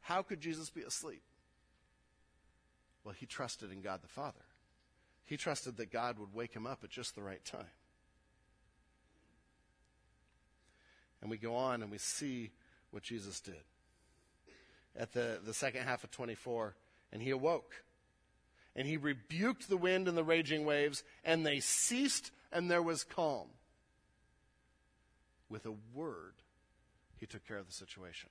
How 0.00 0.22
could 0.22 0.40
Jesus 0.40 0.70
be 0.70 0.82
asleep? 0.82 1.22
Well, 3.02 3.16
he 3.18 3.26
trusted 3.26 3.72
in 3.72 3.80
God 3.80 4.00
the 4.00 4.06
Father. 4.06 4.44
He 5.24 5.36
trusted 5.36 5.76
that 5.78 5.90
God 5.90 6.20
would 6.20 6.32
wake 6.32 6.54
him 6.54 6.68
up 6.68 6.84
at 6.84 6.90
just 6.90 7.16
the 7.16 7.22
right 7.24 7.44
time. 7.44 7.66
And 11.20 11.32
we 11.32 11.36
go 11.36 11.56
on 11.56 11.82
and 11.82 11.90
we 11.90 11.98
see 11.98 12.52
what 12.92 13.02
Jesus 13.02 13.40
did. 13.40 13.64
At 14.94 15.14
the, 15.14 15.40
the 15.44 15.52
second 15.52 15.82
half 15.82 16.04
of 16.04 16.12
24, 16.12 16.76
and 17.12 17.20
he 17.20 17.30
awoke 17.30 17.82
and 18.76 18.86
he 18.86 18.98
rebuked 18.98 19.68
the 19.68 19.76
wind 19.76 20.06
and 20.06 20.16
the 20.16 20.22
raging 20.22 20.64
waves, 20.64 21.02
and 21.24 21.44
they 21.44 21.58
ceased, 21.58 22.30
and 22.52 22.70
there 22.70 22.82
was 22.82 23.02
calm. 23.02 23.48
With 25.54 25.66
a 25.66 25.74
word, 25.94 26.34
he 27.16 27.26
took 27.26 27.46
care 27.46 27.58
of 27.58 27.68
the 27.68 27.72
situation. 27.72 28.28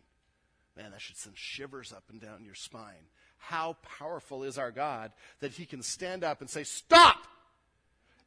Man, 0.75 0.91
that 0.91 0.99
should 0.99 1.15
send 1.15 1.37
shivers 1.37 1.93
up 1.93 2.03
and 2.09 2.19
down 2.19 2.43
your 2.43 2.53
spine. 2.53 3.07
How 3.37 3.77
powerful 3.97 4.43
is 4.43 4.57
our 4.57 4.71
God 4.71 5.13
that 5.39 5.53
he 5.53 5.65
can 5.65 5.81
stand 5.83 6.25
up 6.25 6.41
and 6.41 6.49
say, 6.49 6.65
Stop! 6.65 7.25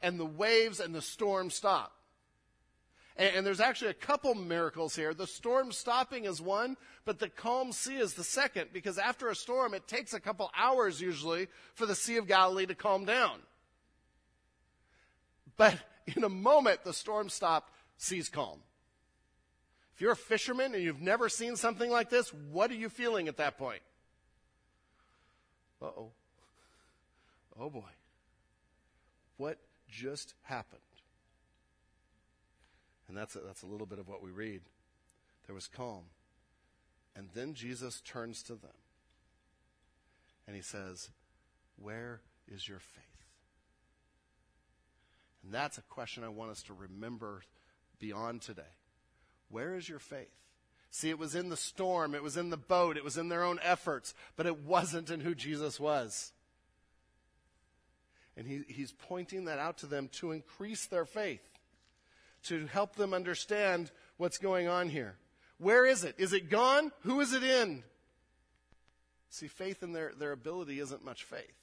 And 0.01 0.19
the 0.19 0.25
waves 0.25 0.81
and 0.81 0.95
the 0.95 1.03
storm 1.03 1.51
stop. 1.51 1.93
And, 3.19 3.37
and, 3.37 3.47
there's 3.47 3.61
actually 3.61 3.91
a 3.91 3.95
couple 3.95 4.35
miracles 4.35 4.97
here. 4.97 5.13
The 5.13 5.27
storm 5.27 5.73
stopping 5.73 6.25
is 6.25 6.41
one, 6.41 6.79
but 7.05 7.19
the 7.19 7.29
calm 7.29 7.73
sea 7.73 7.97
is 7.97 8.15
the 8.15 8.25
second, 8.25 8.69
because 8.73 8.97
after 8.97 9.29
a 9.29 9.35
storm, 9.35 9.75
it 9.75 9.87
takes 9.87 10.15
a 10.15 10.21
couple 10.21 10.51
hours 10.57 11.03
usually 11.03 11.49
for 11.75 11.85
the 11.85 11.95
Sea 11.95 12.17
of 12.17 12.27
Galilee 12.27 12.65
to 12.65 12.75
calm 12.75 13.05
down. 13.05 13.41
But 15.59 15.77
in 16.17 16.25
a 16.25 16.31
moment, 16.31 16.83
the 16.83 16.95
storm 16.95 17.29
stopped, 17.29 17.71
sea's 17.99 18.31
calm. 18.31 18.61
If 19.97 20.03
you're 20.03 20.13
a 20.13 20.17
fisherman 20.17 20.75
and 20.75 20.85
you've 20.85 21.01
never 21.01 21.31
seen 21.31 21.57
something 21.57 21.91
like 21.91 22.11
this, 22.11 22.29
what 22.53 22.71
are 22.71 22.75
you 22.75 22.91
feeling 22.91 23.29
at 23.29 23.39
that 23.39 23.57
point? 23.57 23.81
Uh 25.81 25.87
oh. 25.87 26.11
Oh 27.59 27.71
boy. 27.71 27.89
What 29.39 29.57
just 29.89 30.35
happened? 30.43 30.83
And 33.09 33.17
that's 33.17 33.37
a, 33.37 33.39
that's 33.39 33.63
a 33.63 33.67
little 33.67 33.87
bit 33.87 33.99
of 33.99 34.07
what 34.07 34.23
we 34.23 34.31
read. 34.31 34.61
There 35.47 35.55
was 35.55 35.67
calm. 35.67 36.03
And 37.17 37.31
then 37.35 37.55
Jesus 37.55 38.03
turns 38.03 38.43
to 38.43 38.53
them 38.53 38.77
and 40.47 40.55
he 40.55 40.61
says, 40.61 41.09
Where 41.81 42.21
is 42.47 42.69
your 42.69 42.81
faith? 42.81 43.05
And 45.43 45.55
that's 45.55 45.79
a 45.79 45.83
question 45.83 46.23
I 46.23 46.29
want 46.29 46.51
us 46.51 46.63
to 46.65 46.75
remember 46.75 47.41
beyond 47.99 48.43
today. 48.43 48.63
Where 49.51 49.75
is 49.75 49.89
your 49.89 49.99
faith? 49.99 50.35
See, 50.91 51.11
it 51.11 51.19
was 51.19 51.35
in 51.35 51.51
the 51.51 51.57
storm, 51.57 52.15
it 52.15 52.23
was 52.23 52.37
in 52.37 52.51
the 52.51 52.57
boat, 52.57 52.97
it 52.97 53.05
was 53.05 53.19
in 53.19 53.29
their 53.29 53.43
own 53.43 53.59
efforts, 53.63 54.15
but 54.35 54.47
it 54.47 54.65
wasn't 54.65 55.11
in 55.11 55.21
who 55.21 55.35
Jesus 55.35 55.79
was. 55.79 56.33
And 58.37 58.47
he, 58.47 58.63
he's 58.69 58.93
pointing 58.93 59.47
that 59.47 59.59
out 59.59 59.79
to 59.79 59.87
them 59.87 60.09
to 60.15 60.33
increase 60.33 60.87
their 60.87 61.05
faith, 61.05 61.47
to 62.45 62.67
help 62.67 62.97
them 62.97 63.13
understand 63.13 63.91
what's 64.17 64.39
going 64.39 64.69
on 64.69 64.89
here. 64.89 65.17
Where 65.59 65.87
is 65.87 66.05
it? 66.05 66.15
Is 66.19 66.33
it 66.33 66.51
gone? 66.51 66.93
Who 67.01 67.21
is 67.21 67.33
it 67.33 67.43
in? 67.43 67.83
See, 69.31 69.49
faith 69.49 69.83
in 69.83 69.93
their, 69.93 70.13
their 70.19 70.33
ability 70.33 70.81
isn't 70.81 71.05
much 71.05 71.25
faith. 71.25 71.55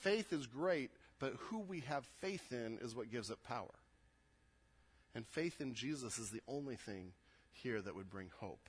Faith 0.00 0.32
is 0.32 0.46
great, 0.46 0.90
but 1.18 1.34
who 1.38 1.58
we 1.58 1.80
have 1.80 2.06
faith 2.20 2.52
in 2.52 2.78
is 2.80 2.94
what 2.94 3.10
gives 3.10 3.30
it 3.30 3.42
power. 3.44 3.74
And 5.16 5.26
faith 5.26 5.62
in 5.62 5.72
Jesus 5.72 6.18
is 6.18 6.28
the 6.28 6.42
only 6.46 6.76
thing 6.76 7.12
here 7.50 7.80
that 7.80 7.96
would 7.96 8.10
bring 8.10 8.28
hope. 8.38 8.68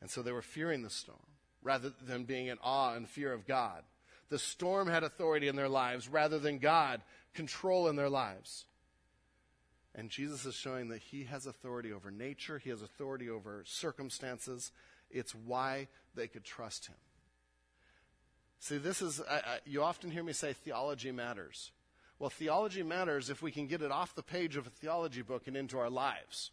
And 0.00 0.10
so 0.10 0.22
they 0.22 0.32
were 0.32 0.40
fearing 0.40 0.80
the 0.80 0.88
storm 0.88 1.18
rather 1.62 1.92
than 2.00 2.24
being 2.24 2.46
in 2.46 2.56
awe 2.62 2.94
and 2.94 3.06
fear 3.06 3.34
of 3.34 3.46
God. 3.46 3.82
The 4.30 4.38
storm 4.38 4.88
had 4.88 5.04
authority 5.04 5.48
in 5.48 5.56
their 5.56 5.68
lives 5.68 6.08
rather 6.08 6.38
than 6.38 6.60
God 6.60 7.02
control 7.34 7.88
in 7.88 7.96
their 7.96 8.08
lives. 8.08 8.64
And 9.94 10.08
Jesus 10.08 10.46
is 10.46 10.54
showing 10.54 10.88
that 10.88 11.02
he 11.02 11.24
has 11.24 11.44
authority 11.44 11.92
over 11.92 12.10
nature, 12.10 12.56
he 12.56 12.70
has 12.70 12.80
authority 12.80 13.28
over 13.28 13.64
circumstances. 13.66 14.72
It's 15.10 15.34
why 15.34 15.88
they 16.14 16.26
could 16.26 16.44
trust 16.44 16.86
him. 16.86 16.96
See, 18.60 18.78
this 18.78 19.02
is, 19.02 19.20
I, 19.28 19.34
I, 19.34 19.58
you 19.66 19.82
often 19.82 20.10
hear 20.10 20.24
me 20.24 20.32
say 20.32 20.54
theology 20.54 21.12
matters. 21.12 21.70
Well, 22.20 22.30
theology 22.30 22.82
matters 22.82 23.30
if 23.30 23.40
we 23.40 23.50
can 23.50 23.66
get 23.66 23.80
it 23.80 23.90
off 23.90 24.14
the 24.14 24.22
page 24.22 24.56
of 24.56 24.66
a 24.66 24.70
theology 24.70 25.22
book 25.22 25.48
and 25.48 25.56
into 25.56 25.78
our 25.78 25.88
lives. 25.88 26.50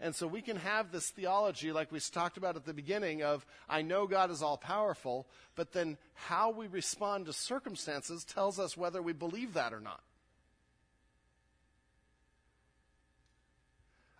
And 0.00 0.12
so 0.12 0.26
we 0.26 0.42
can 0.42 0.56
have 0.56 0.90
this 0.90 1.08
theology, 1.08 1.70
like 1.70 1.92
we 1.92 2.00
talked 2.00 2.36
about 2.36 2.56
at 2.56 2.66
the 2.66 2.74
beginning, 2.74 3.22
of 3.22 3.46
I 3.68 3.82
know 3.82 4.08
God 4.08 4.32
is 4.32 4.42
all 4.42 4.56
powerful, 4.56 5.28
but 5.54 5.72
then 5.72 5.96
how 6.14 6.50
we 6.50 6.66
respond 6.66 7.26
to 7.26 7.32
circumstances 7.32 8.24
tells 8.24 8.58
us 8.58 8.76
whether 8.76 9.00
we 9.00 9.12
believe 9.12 9.54
that 9.54 9.72
or 9.72 9.78
not. 9.78 10.02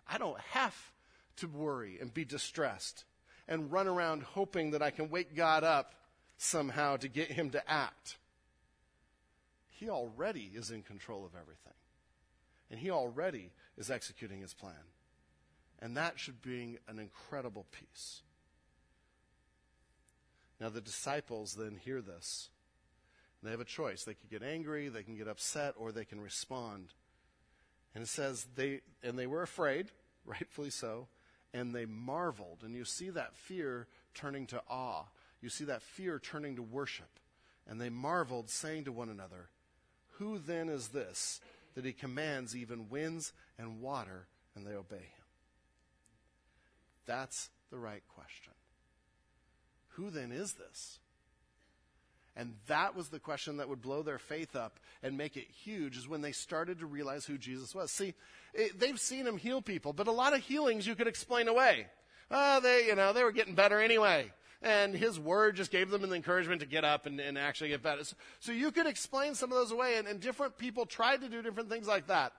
I 0.07 0.17
don't 0.17 0.39
have 0.51 0.93
to 1.37 1.47
worry 1.47 1.97
and 1.99 2.13
be 2.13 2.23
distressed 2.23 3.03
and 3.49 3.69
run 3.69 3.87
around 3.87 4.23
hoping 4.23 4.71
that 4.71 4.81
I 4.81 4.91
can 4.91 5.09
wake 5.09 5.35
God 5.35 5.65
up 5.65 5.93
somehow 6.37 6.95
to 6.97 7.09
get 7.09 7.29
him 7.29 7.49
to 7.49 7.69
act. 7.69 8.15
He 9.83 9.89
already 9.89 10.49
is 10.55 10.71
in 10.71 10.81
control 10.81 11.25
of 11.25 11.33
everything. 11.35 11.73
And 12.71 12.79
he 12.79 12.89
already 12.89 13.51
is 13.77 13.91
executing 13.91 14.39
his 14.39 14.53
plan. 14.53 14.73
And 15.79 15.97
that 15.97 16.17
should 16.17 16.41
bring 16.41 16.77
an 16.87 16.99
incredible 16.99 17.65
peace. 17.71 18.21
Now, 20.61 20.69
the 20.69 20.79
disciples 20.79 21.55
then 21.55 21.75
hear 21.75 22.01
this. 22.01 22.49
They 23.41 23.51
have 23.51 23.59
a 23.59 23.65
choice. 23.65 24.05
They 24.05 24.13
can 24.13 24.29
get 24.31 24.41
angry, 24.41 24.87
they 24.87 25.03
can 25.03 25.17
get 25.17 25.27
upset, 25.27 25.73
or 25.75 25.91
they 25.91 26.05
can 26.05 26.21
respond. 26.21 26.93
And 27.93 28.05
it 28.05 28.07
says, 28.07 28.47
they, 28.55 28.79
and 29.03 29.19
they 29.19 29.27
were 29.27 29.41
afraid, 29.41 29.87
rightfully 30.25 30.69
so, 30.69 31.07
and 31.53 31.75
they 31.75 31.85
marveled. 31.85 32.59
And 32.63 32.73
you 32.73 32.85
see 32.85 33.09
that 33.09 33.35
fear 33.35 33.87
turning 34.13 34.47
to 34.47 34.61
awe 34.69 35.07
you 35.43 35.49
see 35.49 35.65
that 35.65 35.81
fear 35.81 36.19
turning 36.19 36.55
to 36.55 36.61
worship. 36.61 37.19
And 37.67 37.79
they 37.79 37.89
marveled, 37.89 38.49
saying 38.49 38.85
to 38.85 38.93
one 38.93 39.09
another, 39.09 39.49
Who 40.17 40.39
then 40.39 40.69
is 40.69 40.89
this 40.89 41.39
that 41.75 41.85
he 41.85 41.93
commands 41.93 42.55
even 42.55 42.89
winds 42.89 43.33
and 43.57 43.81
water, 43.81 44.27
and 44.55 44.65
they 44.65 44.73
obey 44.73 44.95
him? 44.95 45.25
That's 47.05 47.49
the 47.71 47.77
right 47.77 48.03
question. 48.15 48.53
Who 49.89 50.09
then 50.09 50.31
is 50.31 50.53
this? 50.53 50.99
And 52.35 52.55
that 52.67 52.95
was 52.95 53.09
the 53.09 53.19
question 53.19 53.57
that 53.57 53.69
would 53.69 53.81
blow 53.81 54.01
their 54.01 54.17
faith 54.17 54.55
up 54.55 54.79
and 55.03 55.17
make 55.17 55.37
it 55.37 55.45
huge 55.63 55.97
is 55.97 56.07
when 56.07 56.21
they 56.21 56.31
started 56.31 56.79
to 56.79 56.87
realize 56.87 57.25
who 57.25 57.37
Jesus 57.37 57.75
was. 57.75 57.91
See, 57.91 58.15
it, 58.55 58.79
they've 58.79 58.99
seen 58.99 59.27
him 59.27 59.37
heal 59.37 59.61
people, 59.61 59.93
but 59.93 60.07
a 60.07 60.11
lot 60.11 60.33
of 60.33 60.41
healings 60.41 60.87
you 60.87 60.95
could 60.95 61.07
explain 61.07 61.47
away. 61.47 61.87
Oh, 62.31 62.59
they, 62.59 62.87
you 62.87 62.95
know, 62.95 63.13
they 63.13 63.23
were 63.23 63.31
getting 63.31 63.53
better 63.53 63.79
anyway 63.79 64.31
and 64.63 64.95
his 64.95 65.19
word 65.19 65.57
just 65.57 65.71
gave 65.71 65.91
them 65.91 66.01
the 66.01 66.15
encouragement 66.15 66.61
to 66.61 66.65
get 66.65 66.85
up 66.85 67.05
and, 67.05 67.19
and 67.19 67.37
actually 67.37 67.69
get 67.69 67.83
better. 67.83 68.03
So, 68.03 68.15
so, 68.39 68.51
you 68.53 68.71
could 68.71 68.87
explain 68.87 69.35
some 69.35 69.51
of 69.51 69.57
those 69.57 69.71
away, 69.71 69.97
and, 69.97 70.07
and 70.07 70.19
different 70.19 70.57
people 70.57 70.85
tried 70.85 71.21
to 71.21 71.29
do 71.29 71.41
different 71.41 71.69
things 71.69 71.87
like 71.87 72.07
that. 72.07 72.31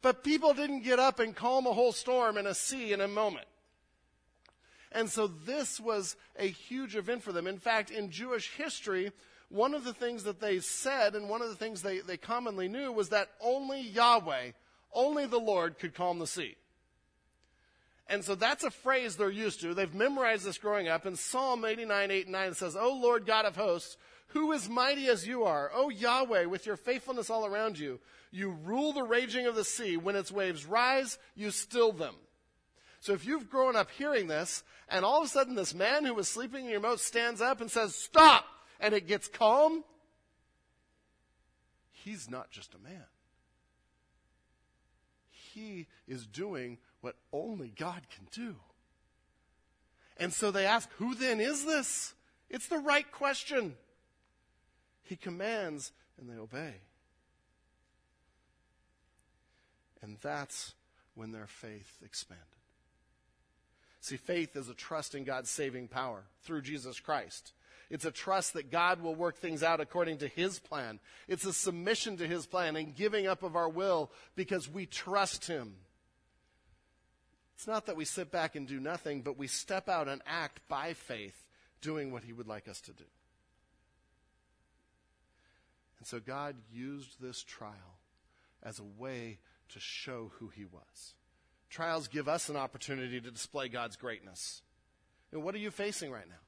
But 0.00 0.24
people 0.24 0.54
didn't 0.54 0.82
get 0.82 0.98
up 0.98 1.18
and 1.18 1.34
calm 1.34 1.66
a 1.66 1.72
whole 1.72 1.92
storm 1.92 2.38
in 2.38 2.46
a 2.46 2.54
sea 2.54 2.92
in 2.92 3.00
a 3.00 3.08
moment. 3.08 3.46
And 4.92 5.10
so 5.10 5.26
this 5.26 5.80
was 5.80 6.16
a 6.38 6.46
huge 6.46 6.96
event 6.96 7.22
for 7.22 7.32
them. 7.32 7.46
In 7.46 7.58
fact, 7.58 7.90
in 7.90 8.10
Jewish 8.10 8.50
history, 8.56 9.12
one 9.48 9.74
of 9.74 9.84
the 9.84 9.94
things 9.94 10.24
that 10.24 10.40
they 10.40 10.60
said 10.60 11.14
and 11.14 11.28
one 11.28 11.42
of 11.42 11.48
the 11.48 11.56
things 11.56 11.82
they, 11.82 11.98
they 12.00 12.16
commonly 12.16 12.68
knew 12.68 12.92
was 12.92 13.08
that 13.08 13.28
only 13.40 13.80
Yahweh, 13.80 14.52
only 14.92 15.26
the 15.26 15.38
Lord 15.38 15.78
could 15.78 15.94
calm 15.94 16.18
the 16.18 16.26
sea. 16.26 16.56
And 18.08 18.24
so 18.24 18.34
that's 18.34 18.64
a 18.64 18.70
phrase 18.70 19.16
they're 19.16 19.30
used 19.30 19.60
to. 19.60 19.74
They've 19.74 19.94
memorized 19.94 20.44
this 20.44 20.58
growing 20.58 20.88
up. 20.88 21.06
In 21.06 21.16
Psalm 21.16 21.64
89, 21.64 22.10
8 22.10 22.24
and 22.24 22.32
9, 22.32 22.48
it 22.48 22.56
says, 22.56 22.76
O 22.76 22.92
Lord 22.92 23.26
God 23.26 23.46
of 23.46 23.56
hosts, 23.56 23.96
who 24.28 24.52
is 24.52 24.68
mighty 24.68 25.08
as 25.08 25.26
you 25.26 25.44
are? 25.44 25.70
O 25.74 25.88
Yahweh, 25.88 26.46
with 26.46 26.66
your 26.66 26.76
faithfulness 26.76 27.30
all 27.30 27.46
around 27.46 27.78
you, 27.78 28.00
you 28.30 28.50
rule 28.64 28.92
the 28.92 29.02
raging 29.02 29.46
of 29.46 29.54
the 29.54 29.64
sea. 29.64 29.96
When 29.96 30.16
its 30.16 30.32
waves 30.32 30.66
rise, 30.66 31.18
you 31.34 31.50
still 31.50 31.92
them. 31.92 32.14
So 33.00 33.12
if 33.12 33.26
you've 33.26 33.50
grown 33.50 33.76
up 33.76 33.90
hearing 33.90 34.28
this, 34.28 34.62
and 34.88 35.04
all 35.04 35.20
of 35.20 35.26
a 35.26 35.28
sudden 35.28 35.54
this 35.54 35.74
man 35.74 36.04
who 36.04 36.14
was 36.14 36.28
sleeping 36.28 36.64
in 36.64 36.70
your 36.70 36.80
boat 36.80 37.00
stands 37.00 37.40
up 37.40 37.60
and 37.60 37.70
says, 37.70 37.94
Stop! 37.94 38.46
And 38.80 38.94
it 38.94 39.06
gets 39.06 39.28
calm, 39.28 39.84
he's 41.90 42.30
not 42.30 42.50
just 42.50 42.74
a 42.74 42.78
man. 42.78 43.04
He 45.30 45.86
is 46.08 46.26
doing 46.26 46.78
what 47.02 47.16
only 47.32 47.72
God 47.76 48.00
can 48.14 48.26
do. 48.32 48.56
And 50.16 50.32
so 50.32 50.50
they 50.50 50.64
ask, 50.64 50.88
Who 50.94 51.14
then 51.14 51.40
is 51.40 51.66
this? 51.66 52.14
It's 52.48 52.68
the 52.68 52.78
right 52.78 53.10
question. 53.12 53.74
He 55.02 55.16
commands 55.16 55.92
and 56.18 56.30
they 56.30 56.40
obey. 56.40 56.74
And 60.00 60.16
that's 60.22 60.74
when 61.14 61.32
their 61.32 61.46
faith 61.46 61.98
expanded. 62.04 62.46
See, 64.00 64.16
faith 64.16 64.56
is 64.56 64.68
a 64.68 64.74
trust 64.74 65.14
in 65.14 65.24
God's 65.24 65.50
saving 65.50 65.88
power 65.88 66.24
through 66.42 66.62
Jesus 66.62 66.98
Christ. 66.98 67.52
It's 67.88 68.04
a 68.04 68.10
trust 68.10 68.54
that 68.54 68.70
God 68.70 69.00
will 69.00 69.14
work 69.14 69.36
things 69.36 69.62
out 69.62 69.80
according 69.80 70.18
to 70.18 70.28
His 70.28 70.58
plan. 70.58 70.98
It's 71.28 71.44
a 71.44 71.52
submission 71.52 72.16
to 72.16 72.26
His 72.26 72.46
plan 72.46 72.74
and 72.74 72.94
giving 72.94 73.26
up 73.26 73.42
of 73.42 73.54
our 73.54 73.68
will 73.68 74.10
because 74.34 74.68
we 74.68 74.86
trust 74.86 75.46
Him. 75.46 75.74
It's 77.62 77.68
not 77.68 77.86
that 77.86 77.94
we 77.94 78.04
sit 78.04 78.32
back 78.32 78.56
and 78.56 78.66
do 78.66 78.80
nothing, 78.80 79.22
but 79.22 79.38
we 79.38 79.46
step 79.46 79.88
out 79.88 80.08
and 80.08 80.20
act 80.26 80.58
by 80.66 80.94
faith, 80.94 81.46
doing 81.80 82.10
what 82.10 82.24
He 82.24 82.32
would 82.32 82.48
like 82.48 82.66
us 82.66 82.80
to 82.80 82.92
do. 82.92 83.04
And 86.00 86.04
so 86.08 86.18
God 86.18 86.56
used 86.72 87.22
this 87.22 87.40
trial 87.40 88.00
as 88.64 88.80
a 88.80 89.00
way 89.00 89.38
to 89.68 89.78
show 89.78 90.32
who 90.40 90.48
He 90.48 90.64
was. 90.64 91.14
Trials 91.70 92.08
give 92.08 92.28
us 92.28 92.48
an 92.48 92.56
opportunity 92.56 93.20
to 93.20 93.30
display 93.30 93.68
God's 93.68 93.94
greatness. 93.94 94.62
And 95.30 95.44
what 95.44 95.54
are 95.54 95.58
you 95.58 95.70
facing 95.70 96.10
right 96.10 96.28
now? 96.28 96.42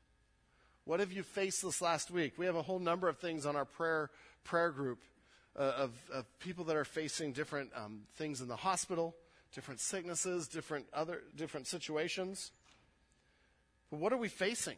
What 0.84 0.98
have 0.98 1.12
you 1.12 1.22
faced 1.22 1.62
this 1.62 1.80
last 1.80 2.10
week? 2.10 2.32
We 2.38 2.46
have 2.46 2.56
a 2.56 2.62
whole 2.62 2.80
number 2.80 3.08
of 3.08 3.18
things 3.18 3.46
on 3.46 3.54
our 3.54 3.64
prayer 3.64 4.10
prayer 4.42 4.72
group 4.72 4.98
uh, 5.56 5.62
of, 5.62 5.92
of 6.12 6.38
people 6.40 6.64
that 6.64 6.74
are 6.74 6.84
facing 6.84 7.30
different 7.30 7.70
um, 7.76 8.00
things 8.16 8.40
in 8.40 8.48
the 8.48 8.56
hospital, 8.56 9.14
different 9.54 9.80
sicknesses, 9.80 10.48
different 10.48 10.86
other 10.92 11.22
different 11.36 11.66
situations. 11.66 12.50
But 13.90 14.00
what 14.00 14.12
are 14.12 14.18
we 14.18 14.28
facing? 14.28 14.76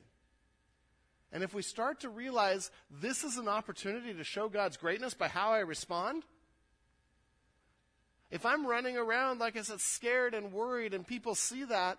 And 1.32 1.42
if 1.42 1.54
we 1.54 1.62
start 1.62 2.00
to 2.00 2.08
realize 2.08 2.70
this 2.90 3.24
is 3.24 3.36
an 3.36 3.48
opportunity 3.48 4.14
to 4.14 4.24
show 4.24 4.48
God's 4.48 4.76
greatness 4.76 5.14
by 5.14 5.28
how 5.28 5.52
I 5.52 5.60
respond, 5.60 6.22
if 8.30 8.44
I'm 8.44 8.66
running 8.66 8.96
around, 8.96 9.40
like 9.40 9.56
I 9.56 9.62
said, 9.62 9.80
scared 9.80 10.34
and 10.34 10.52
worried, 10.52 10.94
and 10.94 11.06
people 11.06 11.34
see 11.34 11.64
that, 11.64 11.98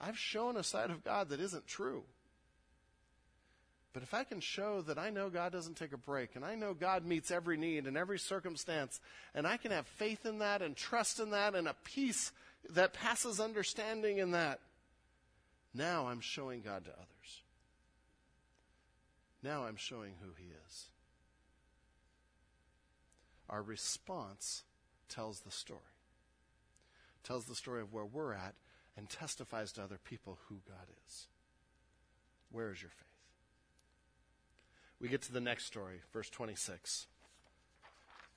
I've 0.00 0.18
shown 0.18 0.56
a 0.56 0.62
side 0.62 0.90
of 0.90 1.04
God 1.04 1.28
that 1.28 1.40
isn't 1.40 1.66
true. 1.66 2.02
But 3.92 4.02
if 4.02 4.14
I 4.14 4.24
can 4.24 4.40
show 4.40 4.80
that 4.82 4.98
I 4.98 5.10
know 5.10 5.28
God 5.28 5.52
doesn't 5.52 5.76
take 5.76 5.92
a 5.92 5.98
break, 5.98 6.34
and 6.34 6.44
I 6.44 6.54
know 6.54 6.72
God 6.72 7.04
meets 7.04 7.30
every 7.30 7.58
need 7.58 7.86
in 7.86 7.96
every 7.96 8.18
circumstance, 8.18 9.00
and 9.34 9.46
I 9.46 9.58
can 9.58 9.70
have 9.70 9.86
faith 9.86 10.24
in 10.24 10.38
that, 10.38 10.62
and 10.62 10.74
trust 10.74 11.20
in 11.20 11.30
that, 11.30 11.54
and 11.54 11.68
a 11.68 11.74
peace 11.84 12.32
that 12.70 12.94
passes 12.94 13.38
understanding 13.38 14.18
in 14.18 14.30
that, 14.30 14.60
now 15.74 16.06
I'm 16.06 16.20
showing 16.20 16.62
God 16.62 16.84
to 16.84 16.92
others. 16.92 17.42
Now 19.42 19.64
I'm 19.64 19.76
showing 19.76 20.14
who 20.22 20.30
He 20.38 20.48
is. 20.68 20.86
Our 23.50 23.62
response 23.62 24.62
tells 25.10 25.40
the 25.40 25.50
story, 25.50 25.80
tells 27.24 27.44
the 27.44 27.54
story 27.54 27.82
of 27.82 27.92
where 27.92 28.06
we're 28.06 28.32
at, 28.32 28.54
and 28.96 29.08
testifies 29.08 29.72
to 29.72 29.82
other 29.82 29.98
people 30.02 30.38
who 30.48 30.56
God 30.66 30.86
is. 31.06 31.26
Where 32.50 32.72
is 32.72 32.80
your 32.80 32.90
faith? 32.90 33.11
We 35.02 35.08
get 35.08 35.22
to 35.22 35.32
the 35.32 35.40
next 35.40 35.66
story, 35.66 36.00
verse 36.12 36.30
26. 36.30 37.08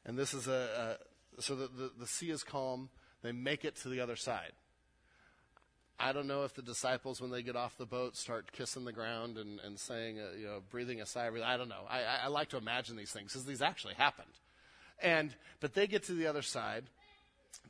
And 0.04 0.17
this 0.17 0.34
is 0.34 0.47
a, 0.47 0.97
a 1.38 1.41
so 1.41 1.56
the, 1.56 1.67
the, 1.67 1.91
the 1.99 2.08
sea 2.08 2.32
is 2.32 2.43
calm. 2.43 2.89
They 3.21 3.32
make 3.32 3.63
it 3.63 3.75
to 3.78 3.89
the 3.89 4.01
other 4.01 4.15
side. 4.15 4.51
I 5.99 6.12
don't 6.12 6.28
know 6.28 6.43
if 6.43 6.54
the 6.56 6.62
disciples, 6.62 7.21
when 7.21 7.30
they 7.32 7.43
get 7.43 7.56
off 7.56 7.78
the 7.78 7.86
boat, 7.86 8.17
start 8.17 8.51
kissing 8.51 8.84
the 8.84 8.91
ground 8.91 9.38
and, 9.38 9.60
and 9.62 9.80
saying, 9.80 10.19
uh, 10.19 10.36
you 10.38 10.45
know, 10.45 10.62
breathing 10.69 11.01
a 11.01 11.06
sigh. 11.06 11.30
I 11.43 11.56
don't 11.56 11.69
know. 11.69 11.84
I, 11.89 12.01
I 12.23 12.28
like 12.28 12.49
to 12.49 12.58
imagine 12.58 12.97
these 12.97 13.12
things 13.12 13.32
because 13.32 13.45
these 13.45 13.62
actually 13.62 13.93
happened. 13.93 14.28
And, 15.01 15.34
but 15.62 15.73
they 15.73 15.88
get 15.88 16.04
to 16.04 16.13
the 16.13 16.28
other 16.28 16.41
side, 16.41 16.86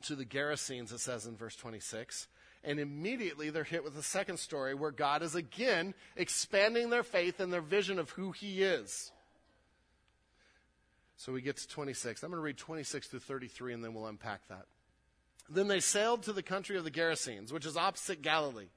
to 0.06 0.16
the 0.16 0.24
Gerasenes, 0.24 0.92
it 0.92 1.00
says 1.00 1.26
in 1.26 1.36
verse 1.36 1.54
26. 1.54 2.26
And 2.64 2.80
immediately 2.80 3.50
they're 3.50 3.64
hit 3.64 3.84
with 3.84 3.96
a 3.96 4.02
second 4.02 4.38
story 4.38 4.74
where 4.74 4.90
God 4.90 5.22
is 5.22 5.34
again 5.34 5.94
expanding 6.16 6.90
their 6.90 7.04
faith 7.04 7.38
and 7.40 7.52
their 7.52 7.60
vision 7.60 7.98
of 7.98 8.10
who 8.10 8.32
He 8.32 8.62
is. 8.62 9.12
So 11.16 11.32
we 11.32 11.40
get 11.40 11.56
to 11.58 11.68
26. 11.68 12.22
I'm 12.22 12.30
going 12.30 12.38
to 12.38 12.44
read 12.44 12.58
26 12.58 13.08
through 13.08 13.20
33 13.20 13.74
and 13.74 13.84
then 13.84 13.94
we'll 13.94 14.06
unpack 14.06 14.46
that. 14.48 14.66
Then 15.48 15.68
they 15.68 15.80
sailed 15.80 16.24
to 16.24 16.32
the 16.32 16.42
country 16.42 16.76
of 16.76 16.84
the 16.84 16.90
Gerasenes, 16.90 17.52
which 17.52 17.66
is 17.66 17.76
opposite 17.76 18.20
Galilee. 18.20 18.68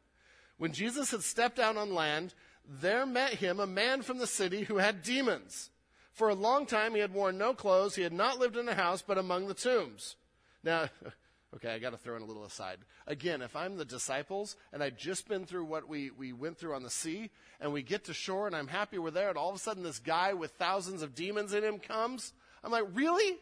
When 0.57 0.71
Jesus 0.71 1.11
had 1.11 1.23
stepped 1.23 1.57
out 1.57 1.77
on 1.77 1.93
land, 1.93 2.33
there 2.67 3.05
met 3.05 3.33
him 3.33 3.59
a 3.59 3.67
man 3.67 4.01
from 4.03 4.19
the 4.19 4.27
city 4.27 4.63
who 4.63 4.77
had 4.77 5.01
demons. 5.01 5.71
For 6.11 6.29
a 6.29 6.35
long 6.35 6.65
time 6.65 6.93
he 6.93 6.99
had 6.99 7.13
worn 7.13 7.37
no 7.37 7.53
clothes, 7.53 7.95
he 7.95 8.03
had 8.03 8.13
not 8.13 8.39
lived 8.39 8.57
in 8.57 8.67
a 8.67 8.75
house, 8.75 9.01
but 9.01 9.17
among 9.17 9.47
the 9.47 9.53
tombs. 9.53 10.15
Now, 10.63 10.89
okay, 11.55 11.73
I 11.73 11.79
got 11.79 11.91
to 11.91 11.97
throw 11.97 12.15
in 12.15 12.21
a 12.21 12.25
little 12.25 12.45
aside. 12.45 12.79
Again, 13.07 13.41
if 13.41 13.55
I'm 13.55 13.77
the 13.77 13.85
disciples 13.85 14.55
and 14.71 14.83
I've 14.83 14.97
just 14.97 15.27
been 15.27 15.45
through 15.45 15.65
what 15.65 15.87
we, 15.87 16.11
we 16.11 16.33
went 16.33 16.57
through 16.57 16.75
on 16.75 16.83
the 16.83 16.89
sea, 16.89 17.29
and 17.59 17.73
we 17.73 17.81
get 17.81 18.05
to 18.05 18.13
shore 18.13 18.47
and 18.47 18.55
I'm 18.55 18.67
happy 18.67 18.97
we're 18.97 19.11
there, 19.11 19.29
and 19.29 19.37
all 19.37 19.49
of 19.49 19.55
a 19.55 19.59
sudden 19.59 19.83
this 19.83 19.99
guy 19.99 20.33
with 20.33 20.51
thousands 20.51 21.01
of 21.01 21.15
demons 21.15 21.53
in 21.53 21.63
him 21.63 21.79
comes, 21.79 22.33
I'm 22.63 22.71
like, 22.71 22.85
really? 22.93 23.37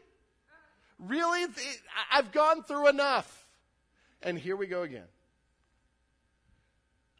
Really? 0.99 1.45
I've 2.11 2.31
gone 2.31 2.63
through 2.63 2.87
enough. 2.87 3.47
And 4.21 4.37
here 4.37 4.55
we 4.55 4.67
go 4.67 4.81
again. 4.81 5.05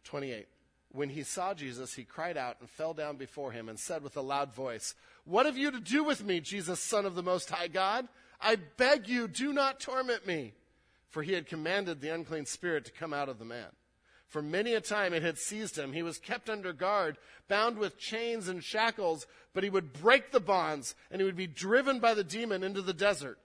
28. 0.06 0.48
When 0.92 1.10
he 1.10 1.24
saw 1.24 1.54
Jesus, 1.54 1.94
he 1.94 2.04
cried 2.04 2.38
out 2.38 2.58
and 2.60 2.70
fell 2.70 2.94
down 2.94 3.18
before 3.18 3.52
him 3.52 3.70
and 3.70 3.78
said 3.78 4.02
with 4.02 4.18
a 4.18 4.22
loud 4.22 4.54
voice, 4.54 4.96
What 5.26 5.46
have 5.46 5.58
you 5.58 5.70
to 5.70 5.80
do 5.80 6.04
with 6.04 6.24
me, 6.24 6.40
Jesus, 6.40 6.80
Son 6.80 7.06
of 7.06 7.14
the 7.14 7.22
Most 7.22 7.50
High 7.50 7.68
God? 7.68 8.08
I 8.42 8.56
beg 8.56 9.08
you, 9.08 9.28
do 9.28 9.52
not 9.52 9.80
torment 9.80 10.26
me. 10.26 10.54
For 11.10 11.24
he 11.24 11.34
had 11.34 11.48
commanded 11.48 12.02
the 12.02 12.14
unclean 12.14 12.46
spirit 12.46 12.86
to 12.86 12.92
come 12.92 13.14
out 13.14 13.30
of 13.30 13.40
the 13.40 13.46
man. 13.46 13.70
For 14.28 14.42
many 14.42 14.74
a 14.74 14.82
time 14.82 15.14
it 15.14 15.24
had 15.24 15.38
seized 15.38 15.78
him. 15.78 15.94
He 15.94 16.04
was 16.04 16.18
kept 16.18 16.50
under 16.50 16.74
guard, 16.74 17.18
bound 17.48 17.78
with 17.78 17.98
chains 17.98 18.50
and 18.50 18.62
shackles, 18.62 19.26
but 19.54 19.64
he 19.64 19.70
would 19.70 19.94
break 19.94 20.32
the 20.32 20.42
bonds 20.42 20.96
and 21.10 21.22
he 21.22 21.26
would 21.26 21.38
be 21.38 21.48
driven 21.48 22.00
by 22.00 22.14
the 22.14 22.26
demon 22.26 22.62
into 22.62 22.82
the 22.82 22.94
desert. 22.94 23.40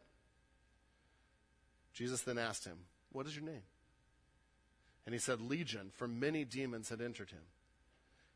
Jesus 1.92 2.22
then 2.22 2.38
asked 2.38 2.64
him, 2.64 2.78
What 3.12 3.26
is 3.26 3.36
your 3.36 3.44
name? 3.44 3.62
And 5.06 5.14
he 5.14 5.18
said, 5.18 5.40
Legion, 5.40 5.90
for 5.94 6.08
many 6.08 6.44
demons 6.44 6.88
had 6.88 7.00
entered 7.00 7.30
him. 7.30 7.42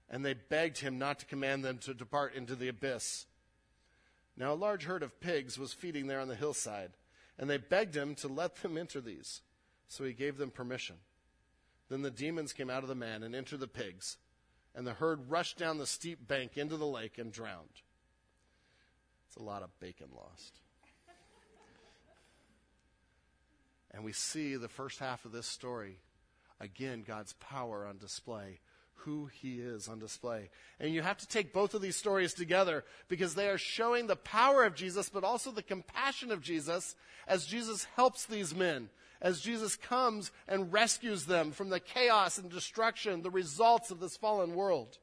And 0.08 0.24
they 0.24 0.34
begged 0.34 0.78
him 0.78 0.98
not 0.98 1.18
to 1.20 1.26
command 1.26 1.64
them 1.64 1.78
to 1.78 1.94
depart 1.94 2.34
into 2.34 2.54
the 2.54 2.68
abyss. 2.68 3.26
Now 4.36 4.52
a 4.52 4.54
large 4.54 4.84
herd 4.84 5.02
of 5.02 5.20
pigs 5.20 5.58
was 5.58 5.72
feeding 5.72 6.06
there 6.06 6.20
on 6.20 6.28
the 6.28 6.36
hillside, 6.36 6.92
and 7.38 7.48
they 7.48 7.58
begged 7.58 7.96
him 7.96 8.14
to 8.16 8.28
let 8.28 8.56
them 8.56 8.78
enter 8.78 9.00
these. 9.00 9.42
So 9.88 10.04
he 10.04 10.12
gave 10.12 10.36
them 10.36 10.50
permission. 10.50 10.96
Then 11.88 12.02
the 12.02 12.10
demons 12.10 12.52
came 12.52 12.70
out 12.70 12.82
of 12.82 12.88
the 12.88 12.94
man 12.94 13.22
and 13.22 13.34
entered 13.34 13.60
the 13.60 13.68
pigs, 13.68 14.16
and 14.74 14.86
the 14.86 14.94
herd 14.94 15.30
rushed 15.30 15.58
down 15.58 15.78
the 15.78 15.86
steep 15.86 16.26
bank 16.26 16.56
into 16.56 16.76
the 16.76 16.86
lake 16.86 17.18
and 17.18 17.32
drowned. 17.32 17.82
It's 19.28 19.36
a 19.36 19.42
lot 19.42 19.62
of 19.62 19.78
bacon 19.78 20.08
lost. 20.14 20.60
And 23.92 24.04
we 24.04 24.12
see 24.12 24.56
the 24.56 24.68
first 24.68 24.98
half 24.98 25.24
of 25.24 25.32
this 25.32 25.46
story, 25.46 26.00
again, 26.60 27.04
God's 27.06 27.32
power 27.34 27.86
on 27.86 27.98
display, 27.98 28.60
who 28.96 29.26
He 29.26 29.60
is 29.60 29.88
on 29.88 29.98
display. 29.98 30.50
And 30.80 30.92
you 30.92 31.02
have 31.02 31.18
to 31.18 31.28
take 31.28 31.52
both 31.52 31.74
of 31.74 31.82
these 31.82 31.96
stories 31.96 32.34
together 32.34 32.84
because 33.08 33.34
they 33.34 33.48
are 33.48 33.58
showing 33.58 34.06
the 34.06 34.16
power 34.16 34.64
of 34.64 34.74
Jesus, 34.74 35.08
but 35.08 35.24
also 35.24 35.50
the 35.50 35.62
compassion 35.62 36.30
of 36.30 36.42
Jesus 36.42 36.96
as 37.26 37.46
Jesus 37.46 37.86
helps 37.96 38.26
these 38.26 38.54
men, 38.54 38.88
as 39.20 39.40
Jesus 39.40 39.76
comes 39.76 40.30
and 40.46 40.72
rescues 40.72 41.26
them 41.26 41.52
from 41.52 41.70
the 41.70 41.80
chaos 41.80 42.38
and 42.38 42.50
destruction, 42.50 43.22
the 43.22 43.30
results 43.30 43.90
of 43.90 44.00
this 44.00 44.16
fallen 44.16 44.54
world. 44.54 44.98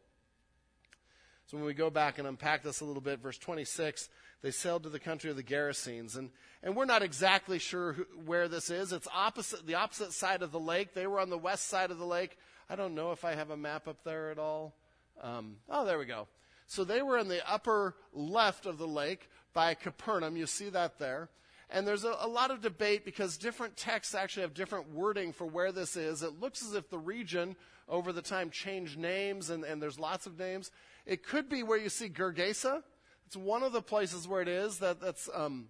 So 1.48 1.58
when 1.58 1.66
we 1.66 1.74
go 1.74 1.90
back 1.90 2.18
and 2.18 2.28
unpack 2.28 2.64
this 2.64 2.82
a 2.82 2.86
little 2.86 3.02
bit, 3.02 3.20
verse 3.20 3.38
26, 3.38 4.10
they 4.42 4.52
sailed 4.52 4.84
to 4.84 4.90
the 4.90 5.00
country 5.00 5.30
of 5.30 5.36
the 5.36 5.44
Gerasenes. 5.44 6.18
And, 6.18 6.30
and 6.62 6.76
we're 6.76 6.86
not 6.86 7.02
exactly 7.02 7.60
sure 7.60 7.94
who, 7.94 8.06
where 8.26 8.48
this 8.48 8.70
is. 8.70 8.92
It's 8.92 9.08
opposite, 9.14 9.66
the 9.66 9.76
opposite 9.76 10.14
side 10.14 10.42
of 10.42 10.52
the 10.52 10.60
lake. 10.60 10.94
They 10.94 11.08
were 11.08 11.20
on 11.20 11.30
the 11.30 11.38
west 11.38 11.68
side 11.68 11.92
of 11.92 11.98
the 11.98 12.06
lake. 12.06 12.38
I 12.74 12.76
don't 12.76 12.96
know 12.96 13.12
if 13.12 13.24
I 13.24 13.36
have 13.36 13.52
a 13.52 13.56
map 13.56 13.88
up 13.88 14.04
there 14.04 14.32
at 14.32 14.40
all. 14.40 14.74
Um, 15.22 15.58
oh, 15.70 15.86
there 15.86 16.00
we 16.00 16.06
go. 16.06 16.28
So 16.66 16.84
they 16.84 17.04
were 17.04 17.20
in 17.20 17.28
the 17.28 17.48
upper 17.48 17.94
left 18.14 18.66
of 18.66 18.80
the 18.80 18.88
lake 18.88 19.30
by 19.54 19.76
Capernaum. 19.76 20.36
You 20.36 20.48
see 20.48 20.70
that 20.70 20.98
there. 20.98 21.30
And 21.70 21.86
there's 21.86 22.04
a, 22.04 22.16
a, 22.20 22.28
lot 22.28 22.50
of 22.50 22.62
debate 22.62 23.06
because 23.06 23.38
different 23.38 23.78
texts 23.78 24.16
actually 24.16 24.42
have 24.42 24.56
different 24.56 24.90
wording 24.90 25.34
for 25.34 25.46
where 25.46 25.72
this 25.72 25.96
is. 25.96 26.24
It 26.24 26.40
looks 26.40 26.64
as 26.64 26.74
if 26.74 26.90
the 26.90 26.98
region 26.98 27.56
over 27.88 28.12
the 28.12 28.24
time 28.24 28.50
changed 28.50 28.98
names, 28.98 29.52
and, 29.52 29.64
and 29.64 29.80
there's 29.80 30.00
lots 30.00 30.26
of 30.26 30.40
names. 30.40 30.72
It 31.06 31.24
could 31.24 31.50
be 31.50 31.62
where 31.62 31.78
you 31.78 31.90
see 31.90 32.10
Gergesa, 32.10 32.82
it's 33.28 33.36
one 33.36 33.62
of 33.62 33.72
the 33.72 33.84
places 33.84 34.28
where 34.28 34.42
it 34.42 34.48
is 34.48 34.80
that, 34.80 35.00
that's 35.00 35.30
um, 35.32 35.68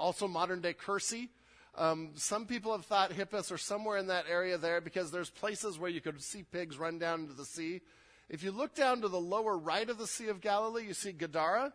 also 0.00 0.26
modern 0.26 0.62
day 0.62 0.72
Kursi. 0.72 1.28
Um, 1.74 2.10
some 2.14 2.46
people 2.46 2.72
have 2.72 2.84
thought 2.84 3.12
Hippus 3.12 3.50
or 3.50 3.56
somewhere 3.56 3.96
in 3.96 4.08
that 4.08 4.26
area 4.28 4.58
there 4.58 4.80
because 4.80 5.10
there's 5.10 5.30
places 5.30 5.78
where 5.78 5.90
you 5.90 6.00
could 6.00 6.22
see 6.22 6.42
pigs 6.42 6.78
run 6.78 6.98
down 6.98 7.20
into 7.20 7.32
the 7.32 7.46
sea. 7.46 7.80
If 8.28 8.42
you 8.42 8.50
look 8.50 8.74
down 8.74 9.00
to 9.00 9.08
the 9.08 9.20
lower 9.20 9.56
right 9.56 9.88
of 9.88 9.98
the 9.98 10.06
Sea 10.06 10.28
of 10.28 10.40
Galilee, 10.40 10.86
you 10.86 10.94
see 10.94 11.12
Gadara. 11.12 11.72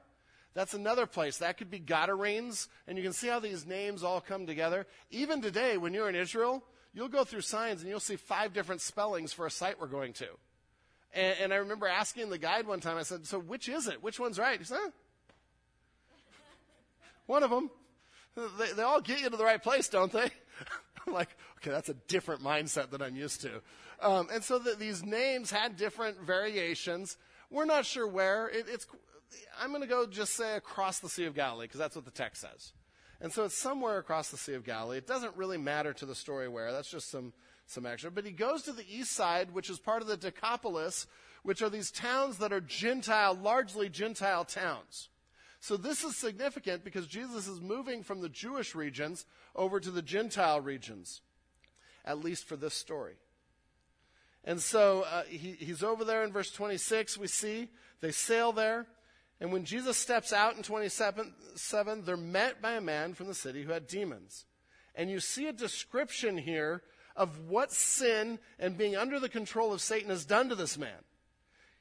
That's 0.53 0.73
another 0.73 1.05
place. 1.05 1.37
That 1.37 1.57
could 1.57 1.69
be 1.69 1.79
Gadarenes. 1.79 2.67
And 2.87 2.97
you 2.97 3.03
can 3.03 3.13
see 3.13 3.27
how 3.27 3.39
these 3.39 3.65
names 3.65 4.03
all 4.03 4.21
come 4.21 4.47
together. 4.47 4.87
Even 5.11 5.41
today, 5.41 5.77
when 5.77 5.93
you're 5.93 6.09
in 6.09 6.15
Israel, 6.15 6.63
you'll 6.93 7.09
go 7.09 7.23
through 7.23 7.41
signs 7.41 7.81
and 7.81 7.89
you'll 7.89 7.99
see 7.99 8.15
five 8.15 8.53
different 8.53 8.81
spellings 8.81 9.33
for 9.33 9.45
a 9.45 9.51
site 9.51 9.79
we're 9.79 9.87
going 9.87 10.13
to. 10.13 10.27
And, 11.13 11.37
and 11.41 11.53
I 11.53 11.57
remember 11.57 11.87
asking 11.87 12.29
the 12.29 12.39
guide 12.39 12.65
one 12.65 12.79
time, 12.79 12.97
I 12.97 13.03
said, 13.03 13.27
So 13.27 13.39
which 13.39 13.69
is 13.69 13.87
it? 13.87 14.01
Which 14.01 14.19
one's 14.19 14.39
right? 14.39 14.57
He 14.57 14.65
said, 14.65 14.79
One 17.27 17.43
of 17.43 17.51
them. 17.51 17.69
They, 18.57 18.71
they 18.73 18.83
all 18.83 19.01
get 19.01 19.21
you 19.21 19.29
to 19.29 19.37
the 19.37 19.43
right 19.43 19.61
place, 19.61 19.89
don't 19.89 20.11
they? 20.11 20.29
I'm 21.07 21.13
like, 21.13 21.35
okay, 21.57 21.71
that's 21.71 21.89
a 21.89 21.95
different 22.07 22.41
mindset 22.41 22.91
than 22.91 23.01
I'm 23.01 23.15
used 23.15 23.41
to. 23.41 23.61
Um, 24.01 24.27
and 24.31 24.43
so 24.43 24.59
the, 24.59 24.75
these 24.75 25.03
names 25.03 25.49
had 25.49 25.75
different 25.75 26.21
variations. 26.21 27.17
We're 27.49 27.65
not 27.65 27.85
sure 27.85 28.07
where. 28.07 28.47
It, 28.49 28.65
it's, 28.69 28.85
I'm 29.59 29.69
going 29.69 29.81
to 29.81 29.87
go 29.87 30.05
just 30.05 30.35
say 30.35 30.55
across 30.55 30.99
the 30.99 31.09
Sea 31.09 31.25
of 31.25 31.33
Galilee 31.33 31.65
because 31.65 31.79
that's 31.79 31.95
what 31.95 32.05
the 32.05 32.11
text 32.11 32.41
says. 32.41 32.73
And 33.19 33.33
so 33.33 33.45
it's 33.45 33.57
somewhere 33.57 33.97
across 33.97 34.29
the 34.29 34.37
Sea 34.37 34.53
of 34.53 34.63
Galilee. 34.63 34.97
It 34.97 35.07
doesn't 35.07 35.35
really 35.35 35.57
matter 35.57 35.93
to 35.93 36.05
the 36.05 36.13
story 36.13 36.47
where. 36.47 36.71
That's 36.71 36.89
just 36.89 37.09
some 37.09 37.33
some 37.65 37.85
extra. 37.85 38.09
But 38.09 38.25
he 38.25 38.31
goes 38.31 38.63
to 38.63 38.71
the 38.71 38.85
east 38.89 39.11
side, 39.11 39.53
which 39.53 39.69
is 39.69 39.79
part 39.79 40.01
of 40.01 40.07
the 40.07 40.17
Decapolis, 40.17 41.05
which 41.43 41.61
are 41.61 41.69
these 41.69 41.91
towns 41.91 42.37
that 42.37 42.53
are 42.53 42.61
Gentile, 42.61 43.33
largely 43.35 43.89
Gentile 43.89 44.45
towns. 44.45 45.09
So 45.59 45.75
this 45.75 46.03
is 46.03 46.15
significant 46.15 46.83
because 46.83 47.07
Jesus 47.07 47.47
is 47.47 47.61
moving 47.61 48.03
from 48.03 48.21
the 48.21 48.29
Jewish 48.29 48.75
regions 48.75 49.25
over 49.55 49.79
to 49.79 49.91
the 49.91 50.01
Gentile 50.01 50.61
regions, 50.61 51.21
at 52.05 52.23
least 52.23 52.45
for 52.45 52.55
this 52.55 52.73
story. 52.73 53.15
And 54.43 54.61
so 54.61 55.01
uh, 55.11 55.23
he, 55.23 55.53
he's 55.53 55.83
over 55.83 56.05
there 56.05 56.23
in 56.23 56.31
verse 56.31 56.51
26, 56.51 57.17
we 57.17 57.27
see. 57.27 57.69
They 57.99 58.11
sail 58.11 58.51
there. 58.51 58.87
And 59.39 59.51
when 59.51 59.65
Jesus 59.65 59.97
steps 59.97 60.31
out 60.33 60.55
in 60.55 60.63
27, 60.63 61.33
seven, 61.55 62.03
they're 62.05 62.17
met 62.17 62.61
by 62.61 62.73
a 62.73 62.81
man 62.81 63.13
from 63.13 63.27
the 63.27 63.33
city 63.33 63.63
who 63.63 63.71
had 63.71 63.87
demons. 63.87 64.45
And 64.95 65.11
you 65.11 65.19
see 65.19 65.47
a 65.47 65.53
description 65.53 66.37
here 66.37 66.81
of 67.15 67.47
what 67.47 67.71
sin 67.71 68.39
and 68.57 68.77
being 68.77 68.95
under 68.95 69.19
the 69.19 69.29
control 69.29 69.73
of 69.73 69.81
Satan 69.81 70.09
has 70.09 70.25
done 70.25 70.49
to 70.49 70.55
this 70.55 70.77
man. 70.77 71.03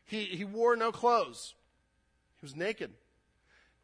He, 0.04 0.24
he 0.24 0.44
wore 0.44 0.76
no 0.76 0.92
clothes. 0.92 1.54
He 2.40 2.44
was 2.44 2.56
naked, 2.56 2.92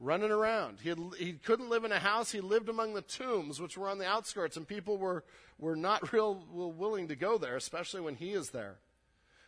running 0.03 0.33
around. 0.33 0.79
He, 0.83 0.89
had, 0.89 0.99
he 1.19 1.35
couldn't 1.35 1.71
live 1.71 1.85
in 1.85 1.93
a 1.93 1.99
house. 1.99 2.33
He 2.33 2.41
lived 2.41 2.69
among 2.69 2.95
the 2.95 3.03
tombs, 3.03 3.61
which 3.61 3.79
were 3.79 3.89
on 3.89 3.99
the 3.99 4.07
outskirts, 4.07 4.57
and 4.57 4.67
people 4.67 4.99
were, 4.99 5.25
were 5.59 5.77
not 5.77 6.13
real, 6.13 6.45
willing 6.53 7.09
to 7.09 7.17
go 7.17 7.39
there, 7.39 7.57
especially 7.57 8.01
when 8.01 8.17
he 8.17 8.33
is 8.33 8.51
there. 8.51 8.77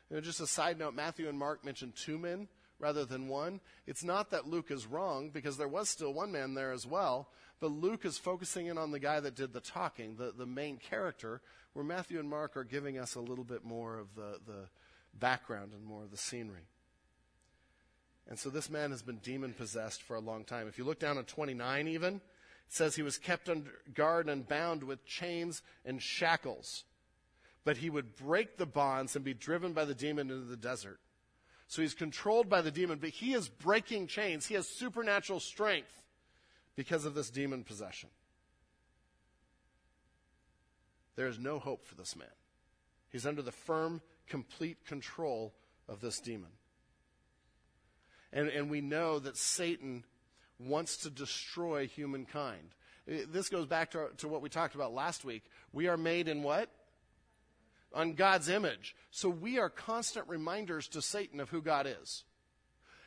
You 0.09 0.17
know, 0.17 0.23
just 0.23 0.41
a 0.41 0.47
side 0.47 0.79
note, 0.79 0.95
Matthew 0.95 1.29
and 1.29 1.39
Mark 1.39 1.65
mentioned 1.65 1.95
two 1.97 2.19
men 2.19 2.49
rather 2.79 3.05
than 3.05 3.29
one. 3.29 3.61
It's 3.87 4.05
not 4.05 4.31
that 4.31 4.47
Luke 4.47 4.71
is 4.71 4.87
wrong, 4.87 5.31
because 5.31 5.57
there 5.57 5.69
was 5.69 5.89
still 5.89 6.15
one 6.15 6.33
man 6.33 6.55
there 6.55 6.73
as 6.73 6.87
well, 6.87 7.29
but 7.61 7.71
Luke 7.71 8.05
is 8.05 8.19
focusing 8.19 8.67
in 8.67 8.79
on 8.79 8.93
the 8.93 8.99
guy 9.01 9.21
that 9.21 9.35
did 9.35 9.53
the 9.53 9.61
talking, 9.61 10.17
the, 10.17 10.33
the 10.37 10.47
main 10.47 10.77
character, 10.77 11.41
where 11.73 11.85
Matthew 11.85 12.21
and 12.21 12.29
Mark 12.29 12.57
are 12.57 12.65
giving 12.65 12.99
us 12.99 13.17
a 13.17 13.21
little 13.21 13.45
bit 13.45 13.65
more 13.65 13.99
of 13.99 14.15
the, 14.15 14.39
the 14.47 14.69
background 15.19 15.73
and 15.73 15.85
more 15.85 16.05
of 16.05 16.11
the 16.11 16.17
scenery. 16.17 16.69
And 18.29 18.39
so 18.39 18.49
this 18.49 18.71
man 18.71 18.91
has 18.91 19.03
been 19.03 19.19
demon 19.19 19.53
possessed 19.53 20.03
for 20.03 20.17
a 20.17 20.21
long 20.21 20.45
time. 20.45 20.67
If 20.67 20.79
you 20.79 20.85
look 20.85 20.99
down 20.99 21.19
at 21.19 21.27
29 21.27 21.89
even, 21.89 22.15
it 22.17 22.21
says 22.69 22.97
he 22.97 23.03
was 23.03 23.19
kept 23.19 23.49
under 23.49 23.71
guard 23.95 24.29
and 24.29 24.49
bound 24.49 24.83
with 24.83 25.05
chains 25.05 25.63
and 25.85 26.01
shackles. 26.01 26.85
But 27.65 27.79
he 27.79 27.91
would 27.91 28.17
break 28.17 28.57
the 28.57 28.67
bonds 28.67 29.15
and 29.15 29.25
be 29.25 29.35
driven 29.35 29.73
by 29.73 29.85
the 29.85 29.95
demon 29.95 30.31
into 30.31 30.47
the 30.47 30.57
desert. 30.57 31.01
So 31.67 31.83
he's 31.83 31.95
controlled 31.95 32.49
by 32.49 32.63
the 32.63 32.71
demon, 32.71 32.99
but 32.99 33.11
he 33.11 33.35
is 33.35 33.49
breaking 33.49 34.07
chains. 34.07 34.47
He 34.47 34.55
has 34.55 34.69
supernatural 34.69 35.41
strength 35.41 36.05
because 36.77 37.05
of 37.05 37.15
this 37.15 37.31
demon 37.31 37.65
possession. 37.65 38.11
There 41.17 41.29
is 41.29 41.39
no 41.39 41.59
hope 41.59 41.87
for 41.87 41.95
this 41.95 42.17
man. 42.17 42.29
He's 43.11 43.27
under 43.27 43.43
the 43.43 43.53
firm, 43.53 44.03
complete 44.29 44.85
control 44.85 45.55
of 45.89 46.01
this 46.01 46.19
demon. 46.19 46.51
And, 48.35 48.49
and 48.49 48.69
we 48.69 48.83
know 48.83 49.21
that 49.21 49.39
Satan 49.39 50.05
wants 50.59 50.99
to 50.99 51.11
destroy 51.11 51.87
humankind. 51.87 52.75
This 53.07 53.49
goes 53.49 53.67
back 53.67 53.93
to, 53.93 54.09
to 54.19 54.29
what 54.29 54.43
we 54.43 54.49
talked 54.49 54.75
about 54.75 54.93
last 54.93 55.25
week. 55.25 55.45
We 55.73 55.89
are 55.89 55.97
made 55.97 56.27
in 56.27 56.43
what? 56.43 56.69
On 57.95 58.15
God's 58.15 58.49
image. 58.49 58.97
So 59.13 59.29
we 59.29 59.59
are 59.59 59.71
constant 59.71 60.29
reminders 60.29 60.89
to 60.89 61.01
Satan 61.01 61.39
of 61.39 61.51
who 61.51 61.63
God 61.63 61.87
is. 61.87 62.25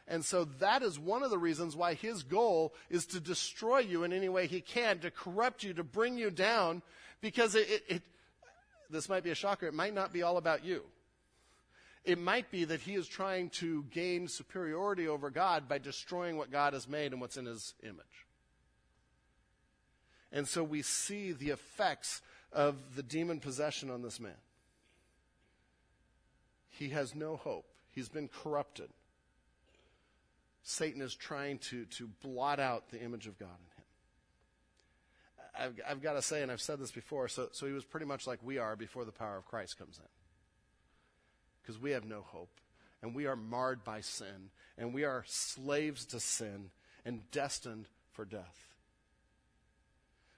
And 0.08 0.24
so 0.24 0.46
that 0.60 0.82
is 0.84 0.98
one 0.98 1.24
of 1.24 1.30
the 1.30 1.38
reasons 1.38 1.76
why 1.76 1.94
his 1.94 2.24
goal 2.24 2.74
is 2.90 3.06
to 3.08 3.20
destroy 3.20 3.80
you 3.80 4.06
in 4.06 4.14
any 4.14 4.30
way 4.30 4.48
he 4.48 4.62
can, 4.62 5.00
to 5.00 5.12
corrupt 5.12 5.64
you, 5.64 5.74
to 5.74 5.84
bring 5.84 6.18
you 6.18 6.32
down, 6.32 6.82
because 7.20 7.56
it, 7.56 7.70
it, 7.70 7.84
it 7.90 8.02
this 8.90 9.10
might 9.10 9.24
be 9.24 9.32
a 9.32 9.36
shocker, 9.36 9.68
it 9.68 9.74
might 9.74 9.94
not 9.94 10.14
be 10.14 10.24
all 10.24 10.38
about 10.38 10.64
you. 10.64 10.84
It 12.04 12.18
might 12.18 12.52
be 12.52 12.66
that 12.66 12.82
he 12.82 12.96
is 12.96 13.08
trying 13.08 13.50
to 13.52 13.84
gain 13.92 14.28
superiority 14.28 15.08
over 15.08 15.30
God 15.30 15.68
by 15.68 15.78
destroying 15.78 16.38
what 16.38 16.52
God 16.52 16.74
has 16.74 16.88
made 16.88 17.12
and 17.12 17.20
what's 17.20 17.38
in 17.38 17.46
his 17.46 17.74
image. 17.84 18.26
And 20.32 20.48
so 20.48 20.64
we 20.64 20.82
see 20.82 21.34
the 21.34 21.50
effects 21.50 22.22
of 22.54 22.96
the 22.96 23.04
demon 23.04 23.40
possession 23.40 23.90
on 23.90 24.02
this 24.02 24.20
man. 24.20 24.32
He 26.70 26.90
has 26.90 27.16
no 27.16 27.36
hope. 27.36 27.66
He's 27.94 28.10
been 28.10 28.30
corrupted. 28.30 28.90
Satan 30.64 31.02
is 31.02 31.16
trying 31.16 31.60
to, 31.60 31.86
to 31.86 32.08
blot 32.22 32.60
out 32.60 32.90
the 32.90 33.02
image 33.02 33.26
of 33.26 33.40
God 33.40 33.50
in 33.50 33.66
him. 35.66 35.70
I've, 35.80 35.80
I've 35.90 36.04
got 36.04 36.14
to 36.14 36.22
say, 36.22 36.44
and 36.44 36.52
I've 36.52 36.62
said 36.62 36.80
this 36.80 36.92
before, 36.92 37.28
so, 37.28 37.50
so 37.52 37.66
he 37.66 37.72
was 37.72 37.84
pretty 37.84 38.06
much 38.06 38.28
like 38.28 38.40
we 38.44 38.60
are 38.60 38.76
before 38.76 39.06
the 39.06 39.12
power 39.12 39.38
of 39.38 39.46
Christ 39.46 39.80
comes 39.80 39.98
in 39.98 40.17
because 41.68 41.82
we 41.82 41.92
have 41.92 42.06
no 42.06 42.22
hope. 42.22 42.62
And 43.02 43.14
we 43.14 43.26
are 43.26 43.36
marred 43.36 43.84
by 43.84 44.00
sin. 44.00 44.52
And 44.78 44.94
we 44.94 45.04
are 45.04 45.26
slaves 45.28 46.06
to 46.08 46.20
sin 46.20 46.70
and 47.04 47.30
destined 47.32 47.90
for 48.14 48.24
death. 48.24 48.74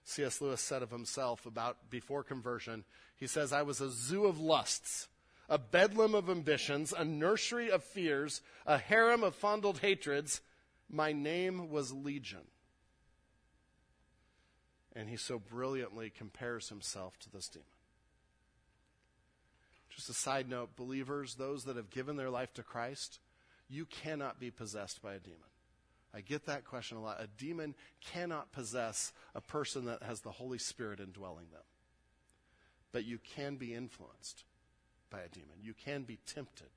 C.S. 0.04 0.42
Lewis 0.42 0.60
said 0.60 0.82
of 0.82 0.90
himself 0.90 1.46
about 1.46 1.92
before 1.92 2.24
conversion, 2.24 2.84
he 3.16 3.28
says, 3.28 3.54
I 3.54 3.62
was 3.62 3.80
a 3.80 3.92
zoo 3.92 4.26
of 4.26 4.40
lusts, 4.40 5.08
a 5.48 5.60
bedlam 5.60 6.16
of 6.16 6.32
ambitions, 6.32 6.94
a 6.98 7.06
nursery 7.06 7.70
of 7.70 7.84
fears, 7.84 8.42
a 8.66 8.80
harem 8.80 9.24
of 9.24 9.36
fondled 9.36 9.80
hatreds. 9.80 10.42
My 10.90 11.12
name 11.12 11.70
was 11.70 11.94
Legion. 11.94 12.48
And 14.96 15.10
he 15.10 15.16
so 15.16 15.38
brilliantly 15.38 16.10
compares 16.10 16.70
himself 16.70 17.20
to 17.20 17.30
this 17.30 17.50
demon. 17.50 17.68
Just 19.96 20.10
a 20.10 20.14
side 20.14 20.50
note, 20.50 20.76
believers, 20.76 21.36
those 21.36 21.66
that 21.66 21.76
have 21.76 21.90
given 21.90 22.16
their 22.16 22.30
life 22.30 22.54
to 22.54 22.64
Christ, 22.64 23.20
you 23.70 23.86
cannot 23.86 24.40
be 24.40 24.52
possessed 24.52 25.02
by 25.02 25.14
a 25.14 25.20
demon. 25.20 25.40
I 26.14 26.22
get 26.22 26.46
that 26.48 26.66
question 26.66 26.98
a 26.98 27.02
lot. 27.02 27.22
A 27.22 27.28
demon 27.28 27.76
cannot 28.02 28.52
possess 28.52 29.14
a 29.36 29.42
person 29.42 29.86
that 29.86 30.04
has 30.04 30.22
the 30.22 30.32
Holy 30.32 30.58
Spirit 30.58 31.00
indwelling 31.00 31.48
them. 31.52 31.62
But 32.92 33.06
you 33.06 33.20
can 33.36 33.58
be 33.58 33.76
influenced 33.76 34.44
by 35.12 35.20
a 35.20 35.30
demon. 35.30 35.58
You 35.62 35.74
can 35.74 36.04
be 36.04 36.18
tempted. 36.26 36.70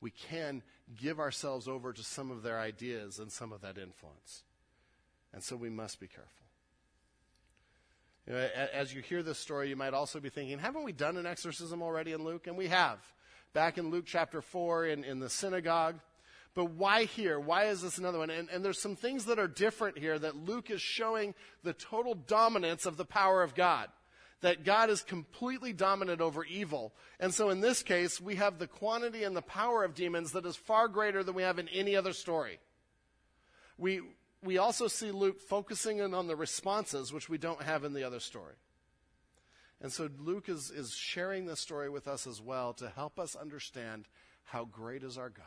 We 0.00 0.10
can 0.10 0.62
give 1.00 1.20
ourselves 1.20 1.68
over 1.68 1.92
to 1.92 2.02
some 2.02 2.30
of 2.30 2.42
their 2.42 2.58
ideas 2.58 3.18
and 3.18 3.30
some 3.30 3.52
of 3.52 3.60
that 3.60 3.78
influence. 3.78 4.42
And 5.32 5.42
so 5.42 5.56
we 5.56 5.70
must 5.70 6.00
be 6.00 6.06
careful. 6.06 6.45
You 8.26 8.32
know, 8.32 8.48
as 8.72 8.92
you 8.92 9.02
hear 9.02 9.22
this 9.22 9.38
story, 9.38 9.68
you 9.68 9.76
might 9.76 9.94
also 9.94 10.18
be 10.18 10.30
thinking, 10.30 10.58
haven't 10.58 10.82
we 10.84 10.92
done 10.92 11.16
an 11.16 11.26
exorcism 11.26 11.80
already 11.80 12.12
in 12.12 12.24
Luke? 12.24 12.46
And 12.46 12.56
we 12.56 12.68
have. 12.68 12.98
Back 13.52 13.78
in 13.78 13.90
Luke 13.90 14.04
chapter 14.06 14.42
4 14.42 14.86
in, 14.86 15.04
in 15.04 15.20
the 15.20 15.30
synagogue. 15.30 16.00
But 16.54 16.72
why 16.72 17.04
here? 17.04 17.38
Why 17.38 17.66
is 17.66 17.82
this 17.82 17.98
another 17.98 18.18
one? 18.18 18.30
And, 18.30 18.48
and 18.50 18.64
there's 18.64 18.80
some 18.80 18.96
things 18.96 19.26
that 19.26 19.38
are 19.38 19.46
different 19.46 19.98
here 19.98 20.18
that 20.18 20.34
Luke 20.34 20.70
is 20.70 20.80
showing 20.80 21.34
the 21.62 21.72
total 21.72 22.14
dominance 22.14 22.84
of 22.84 22.96
the 22.96 23.04
power 23.04 23.42
of 23.42 23.54
God. 23.54 23.88
That 24.40 24.64
God 24.64 24.90
is 24.90 25.02
completely 25.02 25.72
dominant 25.72 26.20
over 26.20 26.44
evil. 26.44 26.92
And 27.20 27.32
so 27.32 27.50
in 27.50 27.60
this 27.60 27.82
case, 27.82 28.20
we 28.20 28.36
have 28.36 28.58
the 28.58 28.66
quantity 28.66 29.22
and 29.22 29.36
the 29.36 29.42
power 29.42 29.84
of 29.84 29.94
demons 29.94 30.32
that 30.32 30.46
is 30.46 30.56
far 30.56 30.88
greater 30.88 31.22
than 31.22 31.34
we 31.34 31.42
have 31.42 31.58
in 31.58 31.68
any 31.68 31.94
other 31.94 32.12
story. 32.12 32.58
We, 33.78 34.00
we 34.42 34.58
also 34.58 34.88
see 34.88 35.10
Luke 35.10 35.40
focusing 35.40 35.98
in 35.98 36.14
on 36.14 36.26
the 36.26 36.36
responses, 36.36 37.12
which 37.12 37.28
we 37.28 37.38
don't 37.38 37.62
have 37.62 37.84
in 37.84 37.92
the 37.92 38.04
other 38.04 38.20
story. 38.20 38.54
And 39.80 39.92
so 39.92 40.08
Luke 40.18 40.48
is, 40.48 40.70
is 40.70 40.94
sharing 40.94 41.46
this 41.46 41.60
story 41.60 41.90
with 41.90 42.08
us 42.08 42.26
as 42.26 42.40
well 42.40 42.72
to 42.74 42.88
help 42.88 43.18
us 43.18 43.36
understand 43.36 44.06
how 44.44 44.64
great 44.64 45.02
is 45.02 45.18
our 45.18 45.28
God, 45.28 45.44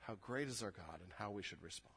how 0.00 0.16
great 0.20 0.48
is 0.48 0.62
our 0.62 0.70
God, 0.70 1.00
and 1.02 1.12
how 1.18 1.30
we 1.30 1.42
should 1.42 1.62
respond. 1.62 1.94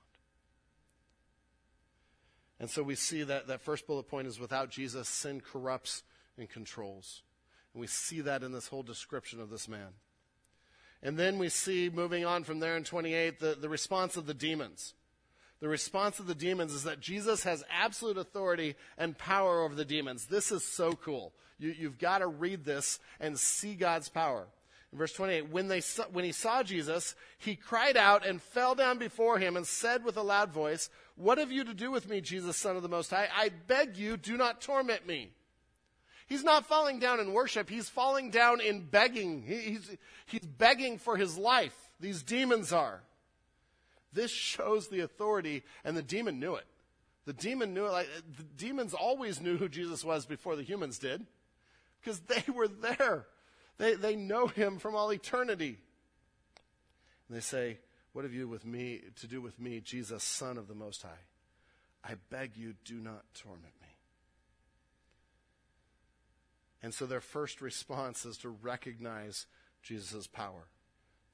And 2.59 2.69
so 2.69 2.83
we 2.83 2.95
see 2.95 3.23
that 3.23 3.47
that 3.47 3.61
first 3.61 3.87
bullet 3.87 4.07
point 4.07 4.27
is 4.27 4.39
without 4.39 4.69
Jesus, 4.69 5.09
sin 5.09 5.41
corrupts 5.41 6.03
and 6.37 6.47
controls. 6.47 7.23
And 7.73 7.81
we 7.81 7.87
see 7.87 8.21
that 8.21 8.43
in 8.43 8.51
this 8.51 8.67
whole 8.67 8.83
description 8.83 9.41
of 9.41 9.49
this 9.49 9.67
man. 9.67 9.93
And 11.01 11.17
then 11.17 11.39
we 11.39 11.49
see, 11.49 11.89
moving 11.89 12.23
on 12.23 12.43
from 12.43 12.59
there 12.59 12.77
in 12.77 12.83
28, 12.83 13.39
the, 13.39 13.57
the 13.59 13.69
response 13.69 14.15
of 14.15 14.27
the 14.27 14.35
demons 14.35 14.93
the 15.61 15.69
response 15.69 16.19
of 16.19 16.25
the 16.25 16.35
demons 16.35 16.73
is 16.73 16.83
that 16.83 16.99
Jesus 16.99 17.43
has 17.43 17.63
absolute 17.69 18.17
authority 18.17 18.75
and 18.97 19.17
power 19.17 19.61
over 19.61 19.75
the 19.75 19.85
demons. 19.85 20.25
This 20.25 20.51
is 20.51 20.63
so 20.63 20.93
cool. 20.93 21.33
You, 21.59 21.73
have 21.83 21.99
got 21.99 22.17
to 22.19 22.27
read 22.27 22.65
this 22.65 22.99
and 23.19 23.37
see 23.37 23.75
God's 23.75 24.09
power. 24.09 24.47
In 24.91 24.97
verse 24.97 25.13
28, 25.13 25.51
when, 25.51 25.67
they 25.67 25.79
saw, 25.79 26.05
when 26.11 26.25
he 26.25 26.31
saw 26.31 26.63
Jesus, 26.63 27.15
he 27.37 27.55
cried 27.55 27.95
out 27.95 28.25
and 28.25 28.41
fell 28.41 28.73
down 28.73 28.97
before 28.97 29.37
him 29.37 29.55
and 29.55 29.65
said 29.65 30.03
with 30.03 30.17
a 30.17 30.23
loud 30.23 30.51
voice, 30.51 30.89
What 31.15 31.37
have 31.37 31.51
you 31.51 31.63
to 31.63 31.75
do 31.75 31.91
with 31.91 32.09
me, 32.09 32.19
Jesus, 32.19 32.57
Son 32.57 32.75
of 32.75 32.81
the 32.81 32.89
Most 32.89 33.11
High? 33.11 33.29
I 33.33 33.49
beg 33.67 33.95
you, 33.97 34.17
do 34.17 34.37
not 34.37 34.61
torment 34.61 35.05
me. 35.05 35.29
He's 36.25 36.43
not 36.43 36.65
falling 36.65 36.99
down 36.99 37.19
in 37.19 37.33
worship. 37.33 37.69
He's 37.69 37.87
falling 37.87 38.31
down 38.31 38.61
in 38.61 38.81
begging. 38.81 39.43
He, 39.43 39.55
he's, 39.57 39.97
he's 40.25 40.45
begging 40.45 40.97
for 40.97 41.17
his 41.17 41.37
life. 41.37 41.75
These 41.99 42.23
demons 42.23 42.73
are. 42.73 43.01
This 44.13 44.31
shows 44.31 44.87
the 44.87 45.01
authority, 45.01 45.63
and 45.83 45.95
the 45.95 46.01
demon 46.01 46.39
knew 46.39 46.55
it. 46.55 46.65
The 47.25 47.33
demon 47.33 47.73
knew 47.73 47.85
it. 47.85 47.91
Like, 47.91 48.09
the 48.37 48.43
demons 48.43 48.93
always 48.93 49.39
knew 49.39 49.57
who 49.57 49.69
Jesus 49.69 50.03
was 50.03 50.25
before 50.25 50.55
the 50.55 50.63
humans 50.63 50.97
did, 50.97 51.25
because 52.01 52.19
they 52.21 52.43
were 52.51 52.67
there. 52.67 53.27
They, 53.77 53.95
they 53.95 54.15
know 54.15 54.47
him 54.47 54.79
from 54.79 54.95
all 54.95 55.11
eternity. 55.11 55.77
And 57.27 57.37
they 57.37 57.41
say, 57.41 57.77
What 58.13 58.25
have 58.25 58.33
you 58.33 58.47
with 58.47 58.65
me 58.65 59.01
to 59.21 59.27
do 59.27 59.41
with 59.41 59.59
me, 59.59 59.79
Jesus, 59.79 60.23
Son 60.23 60.57
of 60.57 60.67
the 60.67 60.75
Most 60.75 61.03
High? 61.03 61.09
I 62.03 62.15
beg 62.29 62.57
you, 62.57 62.73
do 62.83 62.95
not 62.95 63.23
torment 63.33 63.73
me. 63.81 63.87
And 66.83 66.93
so 66.93 67.05
their 67.05 67.21
first 67.21 67.61
response 67.61 68.25
is 68.25 68.37
to 68.39 68.49
recognize 68.49 69.45
Jesus' 69.83 70.27
power, 70.27 70.67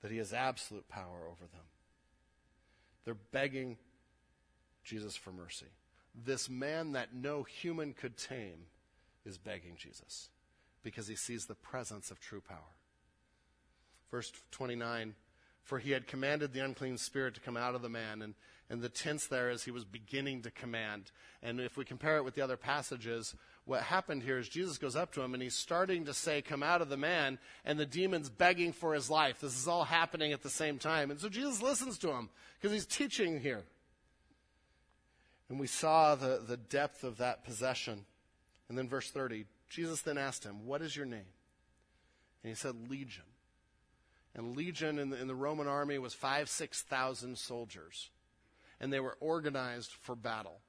that 0.01 0.11
he 0.11 0.17
has 0.17 0.33
absolute 0.33 0.89
power 0.89 1.25
over 1.25 1.45
them. 1.51 1.63
They're 3.07 3.15
begging 3.31 3.77
Jesus 4.83 5.15
for 5.15 5.31
mercy. 5.31 5.67
This 6.13 6.49
man 6.49 6.91
that 6.91 7.15
no 7.15 7.43
human 7.43 7.93
could 7.93 8.17
tame 8.17 8.65
is 9.23 9.37
begging 9.37 9.77
Jesus 9.77 10.27
because 10.83 11.07
he 11.07 11.15
sees 11.15 11.45
the 11.45 11.55
presence 11.55 12.11
of 12.11 12.19
true 12.19 12.41
power. 12.41 12.75
Verse 14.11 14.33
29 14.51 15.15
For 15.63 15.79
he 15.79 15.91
had 15.91 16.05
commanded 16.05 16.51
the 16.51 16.59
unclean 16.59 16.97
spirit 16.97 17.33
to 17.35 17.39
come 17.39 17.55
out 17.55 17.75
of 17.75 17.81
the 17.81 17.87
man, 17.87 18.21
and, 18.21 18.33
and 18.69 18.81
the 18.81 18.89
tense 18.89 19.25
there 19.25 19.49
is 19.49 19.63
he 19.63 19.71
was 19.71 19.85
beginning 19.85 20.41
to 20.41 20.51
command. 20.51 21.11
And 21.41 21.61
if 21.61 21.77
we 21.77 21.85
compare 21.85 22.17
it 22.17 22.25
with 22.25 22.35
the 22.35 22.41
other 22.41 22.57
passages, 22.57 23.35
what 23.67 23.81
happened 23.83 24.23
here 24.23 24.39
is 24.39 24.47
Jesus 24.47 24.77
goes 24.77 24.95
up 24.95 25.11
to 25.13 25.21
him 25.21 25.33
and 25.33 25.43
he's 25.43 25.53
starting 25.53 26.05
to 26.05 26.13
say, 26.13 26.41
Come 26.41 26.63
out 26.63 26.81
of 26.81 26.87
the 26.87 26.95
man, 26.97 27.37
and 27.65 27.77
the 27.77 27.85
demon's 27.85 28.29
begging 28.29 28.71
for 28.71 28.93
his 28.93 29.09
life. 29.09 29.41
This 29.41 29.59
is 29.59 29.67
all 29.67 29.83
happening 29.83 30.31
at 30.31 30.41
the 30.41 30.49
same 30.49 30.79
time. 30.79 31.11
And 31.11 31.19
so 31.19 31.27
Jesus 31.27 31.61
listens 31.61 31.97
to 31.99 32.11
him 32.11 32.29
because 32.55 32.73
he's 32.73 32.85
teaching 32.85 33.41
here. 33.41 33.63
And 35.49 35.59
we 35.59 35.67
saw 35.67 36.15
the, 36.15 36.41
the 36.47 36.55
depth 36.55 37.03
of 37.03 37.17
that 37.17 37.43
possession. 37.43 38.05
And 38.69 38.77
then 38.77 38.87
verse 38.87 39.11
30 39.11 39.45
Jesus 39.69 40.01
then 40.01 40.17
asked 40.17 40.45
him, 40.45 40.65
What 40.65 40.81
is 40.81 40.95
your 40.95 41.05
name? 41.05 41.27
And 42.43 42.49
he 42.49 42.55
said, 42.55 42.89
Legion. 42.89 43.25
And 44.33 44.55
Legion 44.55 44.97
in 44.97 45.09
the, 45.09 45.19
in 45.19 45.27
the 45.27 45.35
Roman 45.35 45.67
army 45.67 45.97
was 45.97 46.13
five, 46.13 46.47
6,000 46.47 47.37
soldiers. 47.37 48.11
And 48.79 48.93
they 48.93 49.01
were 49.01 49.17
organized 49.19 49.91
for 49.91 50.15
battle. 50.15 50.61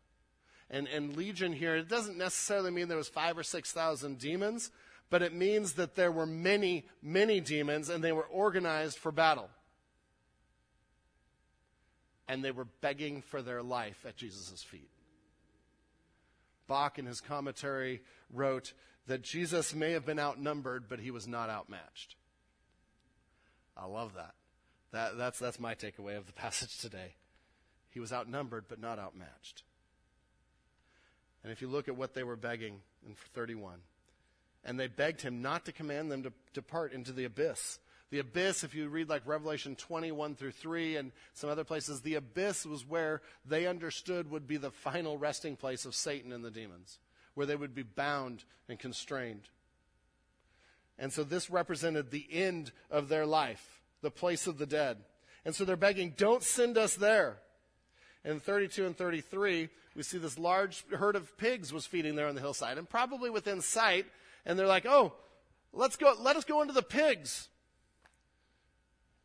And, 0.71 0.87
and 0.89 1.16
Legion 1.16 1.53
here, 1.53 1.77
it 1.77 1.89
doesn't 1.89 2.19
necessarily 2.19 2.71
mean 2.71 2.89
there 2.89 2.97
was 2.97 3.09
five 3.09 3.39
or 3.39 3.43
6,000 3.43 4.19
demons, 4.19 4.71
but 5.11 5.23
it 5.23 5.33
means 5.33 5.75
that 5.75 5.95
there 5.95 6.12
were 6.12 6.27
many, 6.27 6.87
many 7.03 7.41
demons 7.41 7.89
and 7.89 8.05
they 8.05 8.12
were 8.12 8.27
organized 8.27 8.99
for 8.99 9.11
battle. 9.11 9.49
And 12.29 12.45
they 12.45 12.51
were 12.51 12.66
begging 12.83 13.23
for 13.23 13.41
their 13.41 13.62
life 13.62 14.05
at 14.07 14.16
Jesus' 14.16 14.62
feet. 14.62 14.91
Bock, 16.66 16.99
in 16.99 17.07
his 17.07 17.23
commentary, 17.23 18.03
wrote 18.31 18.75
that 19.07 19.23
Jesus 19.23 19.75
may 19.75 19.93
have 19.93 20.05
been 20.05 20.19
outnumbered, 20.19 20.85
but 20.87 21.01
he 21.01 21.11
was 21.11 21.27
not 21.27 21.49
outmatched. 21.49 22.16
I 23.75 23.87
love 23.87 24.12
that. 24.14 24.35
that 24.93 25.16
that's, 25.16 25.39
that's 25.39 25.59
my 25.59 25.75
takeaway 25.75 26.19
of 26.19 26.27
the 26.27 26.33
passage 26.35 26.77
today. 26.77 27.14
He 27.89 28.01
was 28.01 28.12
outnumbered, 28.12 28.66
but 28.69 28.79
not 28.79 28.99
outmatched. 28.99 29.62
And 31.43 31.53
if 31.53 31.62
you 31.62 31.68
look 31.68 31.89
at 31.89 31.97
what 31.97 32.14
they 32.14 32.24
were 32.24 32.36
begging 32.36 32.80
in 33.07 33.14
31, 33.34 33.78
and 34.64 34.78
they 34.78 34.89
begged 34.89 35.22
him 35.22 35.41
not 35.41 35.64
to 35.64 35.72
command 35.72 36.11
them 36.11 36.22
to 36.24 36.32
depart 36.53 36.93
into 36.93 37.12
the 37.12 37.24
abyss. 37.24 37.78
The 38.11 38.20
abyss, 38.20 38.64
if 38.64 38.74
you 38.74 38.89
read 38.89 39.09
like 39.09 39.22
Revelation 39.26 39.76
21 39.76 40.34
through 40.34 40.53
3 40.53 40.97
and 40.97 41.12
some 41.34 41.51
other 41.51 41.64
places, 41.64 42.01
the 42.01 42.14
abyss 42.14 42.64
was 42.64 42.86
where 42.86 43.22
they 43.45 43.66
understood 43.66 44.30
would 44.30 44.47
be 44.47 44.57
the 44.57 44.70
final 44.70 45.18
resting 45.18 45.57
place 45.57 45.84
of 45.84 45.95
Satan 45.95 46.32
and 46.32 46.45
the 46.45 46.51
demons, 46.51 46.99
where 47.34 47.47
they 47.47 47.57
would 47.57 47.74
be 47.74 47.82
bound 47.82 48.45
and 48.68 48.78
constrained. 48.78 49.49
And 50.99 51.12
so 51.12 51.22
this 51.22 51.51
represented 51.51 52.11
the 52.11 52.26
end 52.30 52.72
of 52.91 53.09
their 53.09 53.26
life, 53.26 53.80
the 54.03 54.11
place 54.11 54.47
of 54.47 54.59
the 54.59 54.66
dead. 54.66 54.99
And 55.45 55.55
so 55.55 55.64
they're 55.64 55.76
begging, 55.76 56.14
don't 56.16 56.43
send 56.43 56.76
us 56.76 56.95
there. 56.95 57.39
In 58.24 58.41
32 58.41 58.84
and 58.84 58.97
33, 58.97 59.68
we 59.99 60.05
see 60.05 60.18
this 60.18 60.38
large 60.38 60.84
herd 60.92 61.16
of 61.16 61.36
pigs 61.36 61.72
was 61.72 61.84
feeding 61.84 62.14
there 62.14 62.28
on 62.28 62.36
the 62.36 62.40
hillside 62.40 62.78
and 62.78 62.88
probably 62.88 63.30
within 63.30 63.61
sight. 63.61 64.07
And 64.46 64.57
they're 64.57 64.68
like, 64.68 64.86
oh, 64.86 65.12
let's 65.72 65.96
go, 65.96 66.14
let 66.20 66.36
us 66.36 66.44
go 66.44 66.62
into 66.62 66.72
the 66.72 66.84
pigs. 66.84 67.49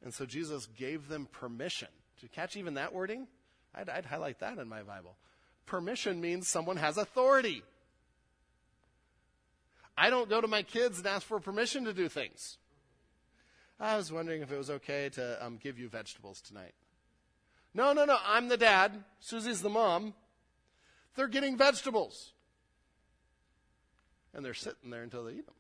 And 0.04 0.12
so 0.12 0.26
Jesus 0.26 0.66
gave 0.66 1.08
them 1.08 1.28
permission. 1.32 1.90
You 2.22 2.28
catch 2.28 2.58
even 2.58 2.74
that 2.74 2.92
wording? 2.92 3.28
I'd, 3.76 3.88
I'd 3.88 4.06
highlight 4.06 4.40
that 4.40 4.58
in 4.58 4.68
my 4.68 4.82
Bible. 4.82 5.16
Permission 5.68 6.20
means 6.20 6.48
someone 6.48 6.78
has 6.78 6.98
authority. 6.98 7.62
I 9.96 10.10
don't 10.10 10.28
go 10.28 10.42
to 10.42 10.48
my 10.48 10.64
kids 10.64 10.98
and 10.98 11.06
ask 11.06 11.28
for 11.28 11.40
permission 11.40 11.86
to 11.86 11.94
do 11.94 12.10
things. 12.10 12.58
I 13.80 13.96
was 13.96 14.12
wondering 14.12 14.42
if 14.42 14.52
it 14.52 14.58
was 14.58 14.72
okay 14.72 15.10
to 15.10 15.46
um, 15.46 15.58
give 15.62 15.78
you 15.78 15.88
vegetables 15.88 16.42
tonight. 16.42 16.74
No, 17.76 17.94
no, 17.94 18.06
no, 18.06 18.18
I'm 18.26 18.48
the 18.48 18.58
dad. 18.58 19.04
Susie's 19.20 19.62
the 19.62 19.70
mom. 19.70 20.16
They're 21.16 21.28
getting 21.28 21.58
vegetables. 21.58 22.32
And 24.34 24.44
they're 24.44 24.54
sitting 24.54 24.90
there 24.90 25.04
until 25.04 25.26
they 25.26 25.34
eat 25.34 25.46
them. 25.46 25.56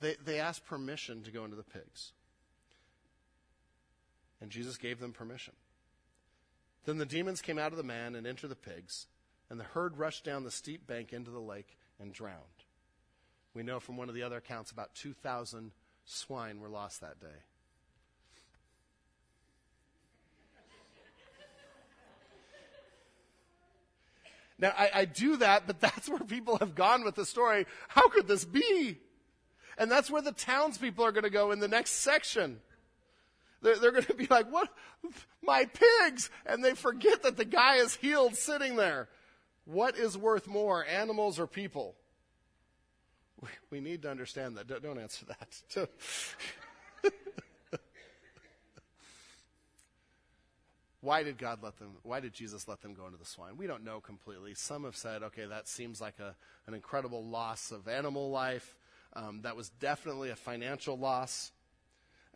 They, 0.00 0.16
they 0.24 0.40
asked 0.40 0.64
permission 0.66 1.22
to 1.24 1.30
go 1.30 1.44
into 1.44 1.56
the 1.56 1.62
pigs. 1.62 2.12
And 4.40 4.50
Jesus 4.50 4.78
gave 4.78 4.98
them 4.98 5.12
permission. 5.12 5.54
Then 6.86 6.98
the 6.98 7.06
demons 7.06 7.42
came 7.42 7.58
out 7.58 7.72
of 7.72 7.76
the 7.76 7.84
man 7.84 8.14
and 8.14 8.26
entered 8.26 8.48
the 8.48 8.56
pigs, 8.56 9.06
and 9.50 9.60
the 9.60 9.64
herd 9.64 9.98
rushed 9.98 10.24
down 10.24 10.44
the 10.44 10.50
steep 10.50 10.86
bank 10.86 11.12
into 11.12 11.30
the 11.30 11.40
lake 11.40 11.76
and 12.00 12.12
drowned. 12.12 12.64
We 13.52 13.62
know 13.62 13.80
from 13.80 13.96
one 13.96 14.08
of 14.08 14.14
the 14.14 14.22
other 14.22 14.38
accounts 14.38 14.70
about 14.70 14.94
2,000 14.94 15.72
swine 16.06 16.60
were 16.60 16.68
lost 16.68 17.02
that 17.02 17.20
day. 17.20 17.44
Now, 24.60 24.72
I, 24.76 24.90
I, 24.94 25.04
do 25.06 25.36
that, 25.38 25.66
but 25.66 25.80
that's 25.80 26.08
where 26.08 26.20
people 26.20 26.58
have 26.58 26.74
gone 26.74 27.04
with 27.04 27.14
the 27.14 27.24
story. 27.24 27.66
How 27.88 28.08
could 28.08 28.28
this 28.28 28.44
be? 28.44 28.98
And 29.78 29.90
that's 29.90 30.10
where 30.10 30.22
the 30.22 30.32
townspeople 30.32 31.04
are 31.04 31.12
going 31.12 31.24
to 31.24 31.30
go 31.30 31.52
in 31.52 31.58
the 31.58 31.68
next 31.68 31.92
section. 31.92 32.60
They're, 33.62 33.76
they're 33.76 33.92
going 33.92 34.04
to 34.04 34.14
be 34.14 34.26
like, 34.26 34.52
what? 34.52 34.68
My 35.42 35.64
pigs! 35.64 36.30
And 36.44 36.62
they 36.62 36.74
forget 36.74 37.22
that 37.22 37.36
the 37.36 37.44
guy 37.44 37.76
is 37.76 37.96
healed 37.96 38.36
sitting 38.36 38.76
there. 38.76 39.08
What 39.64 39.96
is 39.96 40.16
worth 40.18 40.46
more, 40.46 40.84
animals 40.84 41.38
or 41.38 41.46
people? 41.46 41.94
We, 43.70 43.80
need 43.80 44.02
to 44.02 44.10
understand 44.10 44.58
that. 44.58 44.82
Don't 44.82 44.98
answer 44.98 45.24
that. 45.26 45.88
why 51.00 51.22
did 51.22 51.38
God 51.38 51.60
let 51.62 51.78
them, 51.78 51.92
why 52.02 52.20
did 52.20 52.34
Jesus 52.34 52.68
let 52.68 52.82
them 52.82 52.92
go 52.92 53.06
into 53.06 53.16
the 53.16 53.24
swine? 53.24 53.56
We 53.56 53.66
don't 53.66 53.84
know 53.84 54.00
completely. 54.00 54.54
Some 54.54 54.84
have 54.84 54.96
said, 54.96 55.22
okay, 55.22 55.46
that 55.46 55.66
seems 55.66 56.00
like 56.00 56.18
a, 56.18 56.34
an 56.66 56.74
incredible 56.74 57.24
loss 57.24 57.70
of 57.70 57.88
animal 57.88 58.30
life. 58.30 58.76
Um, 59.14 59.40
that 59.42 59.56
was 59.56 59.70
definitely 59.70 60.30
a 60.30 60.36
financial 60.36 60.98
loss. 60.98 61.52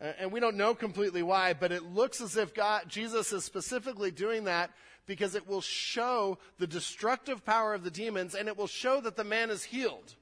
And 0.01 0.33
we 0.33 0.41
don't 0.41 0.57
know 0.57 0.75
completely 0.75 1.23
why, 1.23 1.53
but 1.53 1.71
it 1.71 1.85
looks 1.85 2.21
as 2.21 2.37
if 2.37 2.53
God, 2.53 2.85
Jesus 2.89 3.33
is 3.33 3.45
specifically 3.45 4.11
doing 4.11 4.45
that 4.45 4.71
because 5.07 5.35
it 5.35 5.47
will 5.47 5.61
show 5.61 6.39
the 6.59 6.67
destructive 6.67 7.45
power 7.45 7.75
of 7.75 7.85
the 7.85 7.91
demons 7.91 8.35
and 8.35 8.49
it 8.49 8.57
will 8.57 8.67
show 8.67 9.01
that 9.03 9.17
the 9.17 9.25
man 9.25 9.51
is 9.51 9.63
healed. 9.63 10.15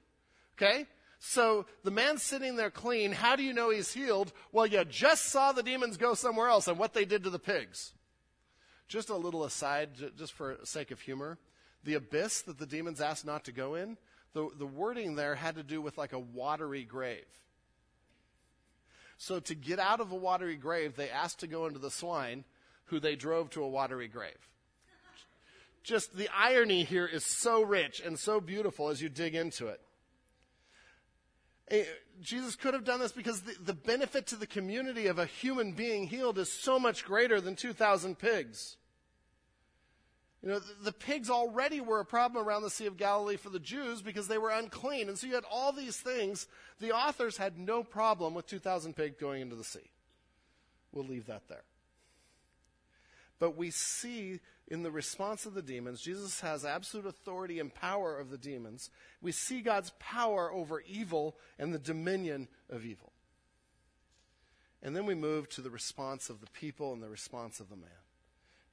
Okay? 0.58 0.86
So 1.20 1.66
the 1.84 1.90
man's 1.90 2.22
sitting 2.22 2.56
there 2.56 2.70
clean. 2.70 3.12
How 3.12 3.36
do 3.36 3.42
you 3.42 3.54
know 3.54 3.70
he's 3.70 3.92
healed? 3.92 4.32
Well, 4.50 4.66
you 4.66 4.84
just 4.84 5.26
saw 5.26 5.52
the 5.52 5.62
demons 5.62 5.96
go 5.96 6.14
somewhere 6.14 6.48
else 6.48 6.68
and 6.68 6.78
what 6.78 6.92
they 6.92 7.04
did 7.04 7.24
to 7.24 7.30
the 7.30 7.38
pigs. 7.38 7.92
Just 8.92 9.08
a 9.08 9.16
little 9.16 9.44
aside, 9.44 9.88
just 10.18 10.34
for 10.34 10.58
sake 10.64 10.90
of 10.90 11.00
humor. 11.00 11.38
The 11.82 11.94
abyss 11.94 12.42
that 12.42 12.58
the 12.58 12.66
demons 12.66 13.00
asked 13.00 13.24
not 13.24 13.46
to 13.46 13.52
go 13.52 13.74
in, 13.74 13.96
the, 14.34 14.50
the 14.58 14.66
wording 14.66 15.14
there 15.14 15.34
had 15.34 15.54
to 15.54 15.62
do 15.62 15.80
with 15.80 15.96
like 15.96 16.12
a 16.12 16.18
watery 16.18 16.84
grave. 16.84 17.24
So 19.16 19.40
to 19.40 19.54
get 19.54 19.78
out 19.78 20.00
of 20.00 20.12
a 20.12 20.14
watery 20.14 20.56
grave, 20.56 20.94
they 20.94 21.08
asked 21.08 21.40
to 21.40 21.46
go 21.46 21.64
into 21.64 21.78
the 21.78 21.90
swine, 21.90 22.44
who 22.84 23.00
they 23.00 23.16
drove 23.16 23.48
to 23.52 23.62
a 23.62 23.68
watery 23.68 24.08
grave. 24.08 24.36
Just 25.82 26.14
the 26.14 26.28
irony 26.36 26.84
here 26.84 27.06
is 27.06 27.24
so 27.24 27.62
rich 27.62 28.02
and 28.04 28.18
so 28.18 28.42
beautiful 28.42 28.90
as 28.90 29.00
you 29.00 29.08
dig 29.08 29.34
into 29.34 29.68
it. 29.68 29.80
Jesus 32.20 32.56
could 32.56 32.74
have 32.74 32.84
done 32.84 33.00
this 33.00 33.12
because 33.12 33.40
the, 33.40 33.54
the 33.64 33.72
benefit 33.72 34.26
to 34.26 34.36
the 34.36 34.46
community 34.46 35.06
of 35.06 35.18
a 35.18 35.24
human 35.24 35.72
being 35.72 36.08
healed 36.08 36.36
is 36.36 36.52
so 36.52 36.78
much 36.78 37.06
greater 37.06 37.40
than 37.40 37.56
2,000 37.56 38.18
pigs. 38.18 38.76
You 40.42 40.48
know, 40.48 40.58
the, 40.58 40.84
the, 40.84 40.92
pigs 40.92 41.30
already 41.30 41.80
were 41.80 42.00
a 42.00 42.04
problem 42.04 42.44
around 42.44 42.62
the 42.62 42.70
Sea 42.70 42.86
of 42.86 42.96
Galilee 42.96 43.36
for 43.36 43.48
the 43.48 43.60
Jews 43.60 44.02
because 44.02 44.26
they 44.26 44.38
were 44.38 44.50
unclean. 44.50 45.08
And 45.08 45.16
so 45.16 45.28
you 45.28 45.34
had 45.34 45.44
all 45.48 45.72
these 45.72 45.96
things. 45.96 46.48
The 46.80 46.90
authors 46.90 47.36
had 47.36 47.58
no 47.58 47.84
problem 47.84 48.34
with 48.34 48.48
2,000 48.48 48.96
pigs 48.96 49.16
going 49.20 49.40
into 49.40 49.54
the 49.54 49.62
sea. 49.62 49.90
We'll 50.90 51.06
leave 51.06 51.26
that 51.26 51.48
there. 51.48 51.62
But 53.38 53.56
we 53.56 53.70
see 53.70 54.40
in 54.66 54.82
the 54.82 54.90
response 54.90 55.46
of 55.46 55.54
the 55.54 55.62
demons, 55.62 56.00
Jesus 56.00 56.40
has 56.40 56.64
absolute 56.64 57.06
authority 57.06 57.60
and 57.60 57.72
power 57.72 58.16
of 58.18 58.30
the 58.30 58.38
demons. 58.38 58.90
We 59.20 59.32
see 59.32 59.60
God's 59.60 59.92
power 60.00 60.52
over 60.52 60.80
evil 60.80 61.36
and 61.58 61.72
the 61.72 61.78
dominion 61.78 62.48
of 62.68 62.84
evil. 62.84 63.12
And 64.82 64.96
then 64.96 65.06
we 65.06 65.14
move 65.14 65.48
to 65.50 65.60
the 65.60 65.70
response 65.70 66.30
of 66.30 66.40
the 66.40 66.50
people 66.50 66.92
and 66.92 67.02
the 67.02 67.08
response 67.08 67.60
of 67.60 67.68
the 67.68 67.76
man 67.76 67.90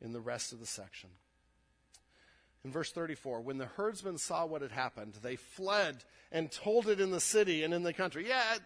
in 0.02 0.14
the 0.14 0.22
rest 0.22 0.52
of 0.52 0.60
the 0.60 0.66
section. 0.66 1.10
In 2.66 2.72
verse 2.72 2.92
34, 2.92 3.42
when 3.42 3.58
the 3.58 3.66
herdsmen 3.66 4.18
saw 4.18 4.46
what 4.46 4.62
had 4.62 4.72
happened, 4.72 5.16
they 5.22 5.38
fled 5.38 6.04
and 6.32 6.52
told 6.52 6.88
it 6.90 7.00
in 7.00 7.12
the 7.12 7.22
city 7.22 7.64
and 7.64 7.74
in 7.74 7.84
the 7.84 7.94
country. 7.94 8.28
Yeah, 8.28 8.58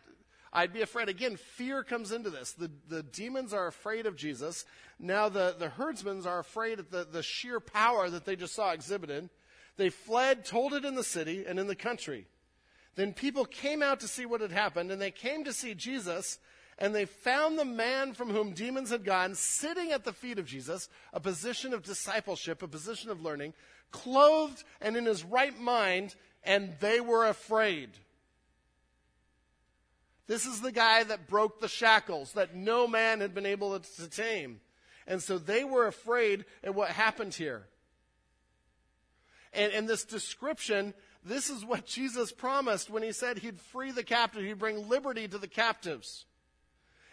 I'd 0.51 0.73
be 0.73 0.81
afraid. 0.81 1.09
Again, 1.09 1.37
fear 1.37 1.83
comes 1.83 2.11
into 2.11 2.29
this. 2.29 2.53
The, 2.53 2.71
the 2.87 3.03
demons 3.03 3.53
are 3.53 3.67
afraid 3.67 4.05
of 4.05 4.15
Jesus. 4.15 4.65
Now 4.99 5.29
the, 5.29 5.55
the 5.57 5.69
herdsmen 5.69 6.25
are 6.25 6.39
afraid 6.39 6.79
of 6.79 6.89
the, 6.89 7.07
the 7.09 7.23
sheer 7.23 7.59
power 7.59 8.09
that 8.09 8.25
they 8.25 8.35
just 8.35 8.55
saw 8.55 8.71
exhibited. 8.71 9.29
They 9.77 9.89
fled, 9.89 10.45
told 10.45 10.73
it 10.73 10.85
in 10.85 10.95
the 10.95 11.03
city 11.03 11.45
and 11.47 11.59
in 11.59 11.67
the 11.67 11.75
country. 11.75 12.27
Then 12.95 13.13
people 13.13 13.45
came 13.45 13.81
out 13.81 13.99
to 14.01 14.07
see 14.07 14.25
what 14.25 14.41
had 14.41 14.51
happened, 14.51 14.91
and 14.91 15.01
they 15.01 15.09
came 15.09 15.43
to 15.45 15.53
see 15.53 15.73
Jesus, 15.73 16.37
and 16.77 16.93
they 16.93 17.05
found 17.05 17.57
the 17.57 17.65
man 17.65 18.13
from 18.13 18.29
whom 18.29 18.53
demons 18.53 18.91
had 18.91 19.03
gone 19.03 19.33
sitting 19.33 19.91
at 19.91 20.03
the 20.03 20.13
feet 20.13 20.37
of 20.37 20.45
Jesus, 20.45 20.89
a 21.11 21.19
position 21.19 21.73
of 21.73 21.81
discipleship, 21.81 22.61
a 22.61 22.67
position 22.67 23.09
of 23.09 23.21
learning, 23.21 23.53
clothed 23.93 24.61
and 24.81 24.97
in 24.97 25.05
his 25.05 25.23
right 25.23 25.57
mind, 25.57 26.13
and 26.43 26.73
they 26.81 26.99
were 26.99 27.25
afraid. 27.25 27.89
This 30.27 30.45
is 30.45 30.59
the 30.59 30.71
guy 30.71 31.03
that 31.03 31.27
broke 31.27 31.61
the 31.61 31.67
shackles 31.69 32.33
that 32.33 32.55
no 32.55 32.87
man 32.87 33.21
had 33.21 33.33
been 33.33 33.45
able 33.45 33.79
to 33.79 34.07
tame. 34.09 34.59
And 35.07 35.21
so 35.21 35.37
they 35.37 35.63
were 35.63 35.87
afraid 35.87 36.45
at 36.63 36.75
what 36.75 36.89
happened 36.89 37.33
here. 37.33 37.67
And, 39.53 39.71
and 39.73 39.87
this 39.87 40.05
description, 40.05 40.93
this 41.23 41.49
is 41.49 41.63
what 41.65 41.85
Jesus 41.85 42.31
promised 42.31 42.89
when 42.89 43.03
he 43.03 43.11
said 43.11 43.37
he'd 43.37 43.59
free 43.59 43.91
the 43.91 44.03
captive, 44.03 44.43
he'd 44.43 44.59
bring 44.59 44.89
liberty 44.89 45.27
to 45.27 45.37
the 45.37 45.47
captives. 45.47 46.25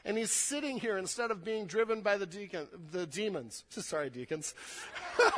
And 0.04 0.16
he's 0.16 0.32
sitting 0.32 0.78
here 0.78 0.96
instead 0.96 1.30
of 1.30 1.44
being 1.44 1.66
driven 1.66 2.00
by 2.00 2.16
the, 2.16 2.26
deacon, 2.26 2.66
the 2.90 3.06
demons. 3.06 3.64
Sorry, 3.70 4.08
deacons. 4.08 4.54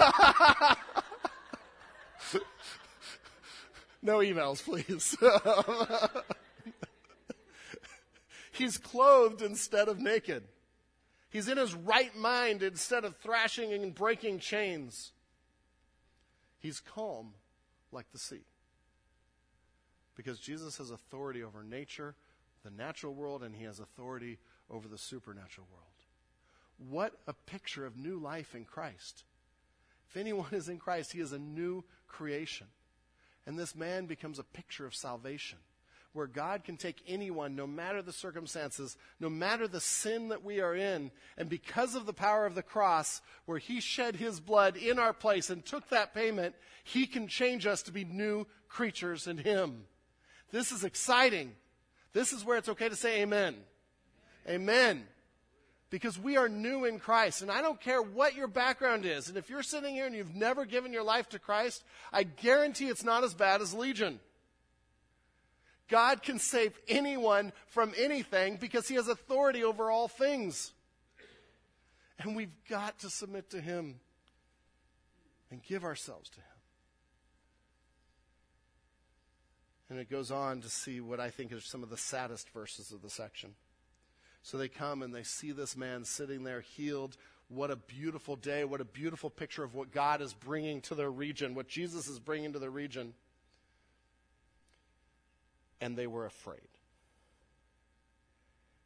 no 4.03 4.19
emails, 4.19 4.63
please. 4.63 5.17
He's 8.53 8.79
clothed 8.79 9.43
instead 9.43 9.89
of 9.89 9.99
naked. 9.99 10.45
He's 11.31 11.49
in 11.49 11.57
his 11.57 11.75
right 11.75 12.15
mind 12.15 12.63
instead 12.63 13.05
of 13.05 13.17
thrashing 13.17 13.73
and 13.73 13.95
breaking 13.95 14.39
chains. 14.39 15.13
He's 16.59 16.79
calm 16.79 17.33
like 17.91 18.11
the 18.13 18.19
sea. 18.19 18.45
Because 20.15 20.39
Jesus 20.39 20.77
has 20.77 20.91
authority 20.91 21.43
over 21.43 21.63
nature, 21.63 22.15
the 22.63 22.71
natural 22.71 23.15
world, 23.15 23.43
and 23.43 23.55
he 23.55 23.65
has 23.65 23.81
authority 23.81 24.39
over 24.71 24.87
the 24.87 24.99
supernatural 24.99 25.67
world. 25.73 25.87
What 26.91 27.15
a 27.27 27.33
picture 27.33 27.87
of 27.87 27.97
new 27.97 28.19
life 28.19 28.55
in 28.55 28.65
Christ. 28.65 29.25
If 30.11 30.17
anyone 30.19 30.53
is 30.53 30.69
in 30.69 30.79
Christ, 30.79 31.13
he 31.13 31.21
is 31.21 31.33
a 31.33 31.39
new 31.39 31.85
creation. 32.13 32.69
And 33.47 33.59
this 33.59 33.75
man 33.75 34.07
becomes 34.07 34.39
a 34.39 34.45
picture 34.45 34.87
of 34.87 34.95
salvation 34.95 35.59
where 36.13 36.27
God 36.27 36.65
can 36.65 36.77
take 36.77 37.03
anyone, 37.09 37.57
no 37.57 37.67
matter 37.67 38.03
the 38.03 38.13
circumstances, 38.13 38.97
no 39.19 39.31
matter 39.31 39.67
the 39.67 39.81
sin 39.81 40.29
that 40.29 40.45
we 40.45 40.61
are 40.61 40.75
in, 40.75 41.11
and 41.39 41.49
because 41.49 41.95
of 41.95 42.05
the 42.05 42.13
power 42.13 42.45
of 42.45 42.55
the 42.55 42.63
cross, 42.63 43.23
where 43.47 43.59
He 43.59 43.81
shed 43.81 44.17
His 44.17 44.39
blood 44.39 44.77
in 44.77 44.99
our 44.99 45.15
place 45.15 45.49
and 45.49 45.65
took 45.65 45.89
that 45.89 46.15
payment, 46.15 46.55
He 46.85 47.07
can 47.07 47.29
change 47.29 47.67
us 47.67 47.83
to 47.85 47.93
be 47.93 48.05
new 48.05 48.47
creatures 48.69 49.27
in 49.27 49.39
Him. 49.39 49.85
This 50.51 50.71
is 50.71 50.85
exciting. 50.85 51.53
This 52.13 52.33
is 52.33 52.45
where 52.45 52.59
it's 52.59 52.69
okay 52.69 52.91
to 52.91 52.97
say 52.97 53.23
amen. 53.23 53.57
Amen. 54.47 55.05
Because 55.93 56.19
we 56.19 56.39
are 56.39 56.49
new 56.49 56.87
in 56.87 56.99
Christ. 56.99 57.43
And 57.43 57.51
I 57.51 57.61
don't 57.61 57.79
care 57.79 58.01
what 58.01 58.35
your 58.35 58.49
background 58.49 59.05
is. 59.05 59.29
And 59.29 59.37
if 59.37 59.51
you're 59.51 59.63
sitting 59.63 59.95
here 59.95 60.07
and 60.07 60.17
you've 60.17 60.35
never 60.35 60.65
given 60.65 60.91
your 60.91 61.03
life 61.03 61.29
to 61.29 61.39
Christ, 61.39 61.85
I 62.11 62.23
guarantee 62.23 62.87
it's 62.87 63.05
not 63.05 63.25
as 63.25 63.35
bad 63.35 63.61
as 63.61 63.75
Legion. 63.75 64.19
God 65.91 66.23
can 66.23 66.39
save 66.39 66.73
anyone 66.89 67.53
from 67.67 67.93
anything 67.99 68.57
because 68.57 68.89
he 68.89 68.95
has 68.95 69.07
authority 69.07 69.63
over 69.63 69.91
all 69.91 70.09
things. 70.09 70.73
And 72.19 72.35
we've 72.35 72.57
got 72.71 73.01
to 73.01 73.11
submit 73.11 73.51
to 73.51 73.61
him 73.61 74.01
and 75.51 75.63
give 75.63 75.85
ourselves 75.85 76.31
to 76.31 76.41
him. 76.41 76.47
And 79.91 79.99
it 79.99 80.09
goes 80.09 80.31
on 80.31 80.63
to 80.63 80.71
see 80.71 81.03
what 81.03 81.21
I 81.21 81.29
think 81.29 81.53
are 81.53 81.61
some 81.61 81.83
of 81.83 81.91
the 81.91 81.99
saddest 81.99 82.49
verses 82.55 82.93
of 82.93 83.03
the 83.03 83.11
section. 83.11 83.57
So 84.43 84.59
they 84.59 84.69
come 84.69 85.03
and 85.03 85.15
they 85.15 85.23
see 85.23 85.53
this 85.53 85.77
man 85.77 86.05
sitting 86.05 86.45
there 86.45 86.61
healed. 86.61 87.17
What 87.49 87.71
a 87.71 87.77
beautiful 87.77 88.37
day. 88.37 88.65
What 88.65 88.81
a 88.81 88.85
beautiful 88.85 89.31
picture 89.31 89.63
of 89.63 89.75
what 89.75 89.93
God 89.93 90.21
is 90.21 90.33
bringing 90.33 90.81
to 90.83 90.95
their 90.95 91.11
region, 91.11 91.55
what 91.55 91.69
Jesus 91.69 92.09
is 92.09 92.19
bringing 92.19 92.53
to 92.55 92.59
their 92.59 92.71
region 92.71 93.15
and 95.83 95.97
they 95.97 96.07
were 96.07 96.25
afraid. 96.25 96.61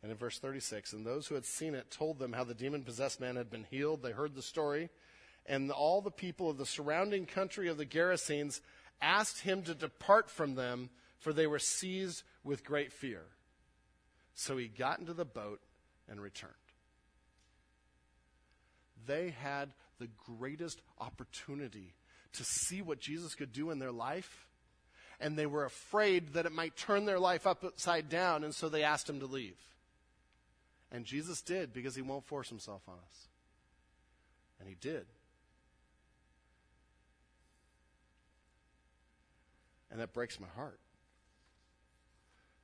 And 0.03 0.11
in 0.11 0.17
verse 0.17 0.39
36, 0.39 0.95
and 0.95 1.07
those 1.07 1.27
who 1.27 1.35
had 1.35 1.45
seen 1.45 1.75
it 1.75 1.91
told 1.91 2.19
them 2.19 2.33
how 2.33 2.43
the 2.43 2.55
demon 2.55 2.83
possessed 2.83 3.21
man 3.21 3.37
had 3.37 3.51
been 3.51 3.67
healed. 3.71 4.03
They 4.03 4.13
heard 4.13 4.35
the 4.35 4.43
story. 4.43 4.89
And 5.45 5.71
all 5.71 6.01
the 6.01 6.11
people 6.11 6.49
of 6.49 6.57
the 6.57 6.67
surrounding 6.67 7.27
country 7.27 7.69
of 7.69 7.77
the 7.77 7.85
Gerasenes 7.85 8.61
asked 9.03 9.41
him 9.41 9.63
to 9.65 9.75
depart 9.75 10.31
from 10.31 10.55
them, 10.55 10.89
for 11.19 11.33
they 11.33 11.47
were 11.47 11.59
seized 11.59 12.23
with 12.43 12.65
great 12.65 12.93
fear. 12.93 13.25
So 14.37 14.57
he 14.57 14.69
got 14.69 15.01
into 15.01 15.15
the 15.15 15.25
boat 15.25 15.61
and 16.09 16.21
returned. 16.21 16.53
They 19.07 19.31
had 19.31 19.71
the 19.99 20.09
greatest 20.39 20.81
opportunity 21.01 21.95
to 22.35 22.45
see 22.45 22.83
what 22.83 23.01
Jesus 23.01 23.35
could 23.35 23.53
do 23.53 23.71
in 23.71 23.81
their 23.81 23.93
life 23.93 24.47
and 25.21 25.37
they 25.37 25.47
were 25.47 25.65
afraid 25.65 26.35
that 26.35 26.47
it 26.47 26.53
might 26.53 26.77
turn 26.77 27.07
their 27.07 27.19
life 27.19 27.47
upside 27.47 28.09
down, 28.09 28.45
and 28.45 28.55
so 28.55 28.69
they 28.69 28.83
asked 28.83 29.09
him 29.09 29.21
to 29.21 29.27
leave. 29.27 29.57
And 30.93 31.05
Jesus 31.05 31.41
did 31.41 31.73
because 31.73 31.97
he 31.97 32.03
won't 32.03 32.27
force 32.27 32.49
himself 32.49 32.83
on 32.87 32.95
us. 32.95 33.29
And 34.61 34.69
he 34.69 34.77
did. 34.81 35.07
And 39.91 40.01
that 40.01 40.13
breaks 40.13 40.39
my 40.39 40.47
heart. 40.55 40.79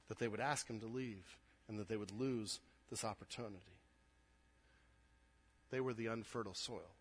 That 0.09 0.18
they 0.18 0.29
would 0.29 0.41
ask 0.41 0.68
him 0.68 0.81
to 0.81 0.87
leave 0.87 1.25
and 1.73 1.81
that 1.81 1.89
they 1.89 1.97
would 1.97 2.12
lose 2.12 2.61
this 2.91 3.03
opportunity. 3.03 3.57
They 5.70 5.81
were 5.81 5.95
the 5.95 6.07
unfertile 6.07 6.55
soil. 6.55 6.93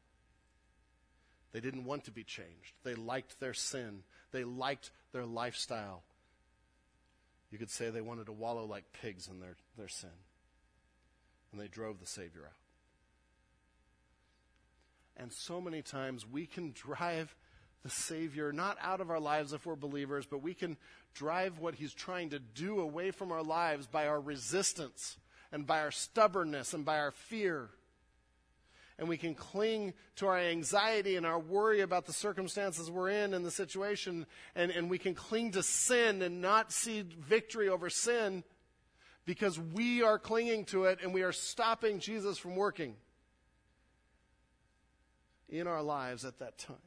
They 1.52 1.60
didn't 1.60 1.84
want 1.84 2.06
to 2.06 2.12
be 2.12 2.24
changed. 2.24 2.74
They 2.84 2.96
liked 2.96 3.42
their 3.42 3.54
sin. 3.54 4.04
They 4.32 4.46
liked 4.46 4.92
their 5.12 5.26
lifestyle. 5.26 6.04
You 7.52 7.58
could 7.58 7.70
say 7.70 7.90
they 7.90 8.00
wanted 8.00 8.28
to 8.28 8.32
wallow 8.32 8.66
like 8.66 8.86
pigs 8.94 9.28
in 9.28 9.42
their, 9.42 9.58
their 9.78 9.90
sin. 9.90 10.10
And 11.52 11.60
they 11.60 11.68
drove 11.68 12.00
the 12.00 12.08
Savior 12.08 12.44
out. 12.46 12.54
And 15.18 15.34
so 15.34 15.60
many 15.60 15.82
times 15.82 16.26
we 16.26 16.46
can 16.46 16.72
drive 16.74 17.36
the 17.84 17.90
Savior 17.90 18.52
not 18.52 18.78
out 18.82 19.02
of 19.02 19.10
our 19.10 19.20
lives 19.20 19.54
if 19.54 19.66
we're 19.66 19.76
believers, 19.76 20.26
but 20.26 20.42
we 20.42 20.54
can 20.54 20.78
drive 21.14 21.60
what 21.60 21.76
He's 21.76 21.94
trying 21.94 22.30
to 22.30 22.40
do 22.40 22.80
away 22.80 23.12
from 23.12 23.32
our 23.32 23.44
lives 23.44 23.88
by 23.88 24.08
our 24.08 24.20
resistance 24.20 25.18
and 25.52 25.66
by 25.66 25.80
our 25.82 25.92
stubbornness 25.92 26.74
and 26.74 26.86
by 26.86 27.00
our 27.00 27.12
fear 27.12 27.70
and 29.02 29.10
we 29.10 29.18
can 29.18 29.34
cling 29.34 29.96
to 30.18 30.28
our 30.28 30.38
anxiety 30.38 31.16
and 31.16 31.26
our 31.26 31.40
worry 31.40 31.82
about 31.82 32.06
the 32.06 32.14
circumstances 32.14 32.92
we're 32.92 33.10
in 33.10 33.34
and 33.34 33.44
the 33.44 33.50
situation, 33.50 34.28
and, 34.56 34.70
and 34.70 34.92
we 34.92 35.00
can 35.00 35.16
cling 35.16 35.50
to 35.54 35.64
sin 35.64 36.22
and 36.22 36.40
not 36.40 36.72
see 36.72 37.02
victory 37.02 37.68
over 37.68 37.90
sin 37.90 38.44
because 39.26 39.60
we 39.60 40.04
are 40.04 40.20
clinging 40.20 40.66
to 40.66 40.86
it 40.86 41.00
and 41.02 41.16
we 41.16 41.24
are 41.24 41.32
stopping 41.32 42.00
Jesus 42.00 42.38
from 42.38 42.56
working 42.56 42.96
in 45.50 45.66
our 45.66 45.82
lives 45.82 46.24
at 46.24 46.38
that 46.38 46.60
time. 46.60 46.78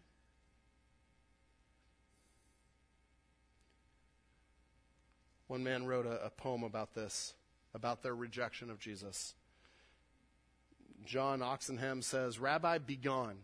One 5.55 5.63
man 5.63 5.87
wrote 5.87 6.05
a, 6.05 6.25
a 6.25 6.31
poem 6.31 6.65
about 6.65 6.95
this, 6.95 7.33
about 7.75 8.03
their 8.03 8.17
rejection 8.17 8.71
of 8.71 8.81
Jesus. 8.81 9.35
John 11.07 11.43
Oxenham 11.43 12.03
says, 12.03 12.41
Rabbi, 12.41 12.79
begone. 12.79 13.37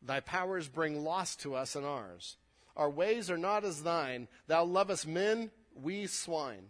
Thy 0.00 0.20
powers 0.20 0.68
bring 0.68 1.02
loss 1.02 1.34
to 1.38 1.56
us 1.56 1.74
and 1.74 1.84
ours. 1.84 2.36
Our 2.76 2.88
ways 2.88 3.32
are 3.32 3.36
not 3.36 3.64
as 3.64 3.82
thine. 3.82 4.28
Thou 4.46 4.62
lovest 4.62 5.08
men, 5.08 5.50
we 5.74 6.06
swine. 6.06 6.66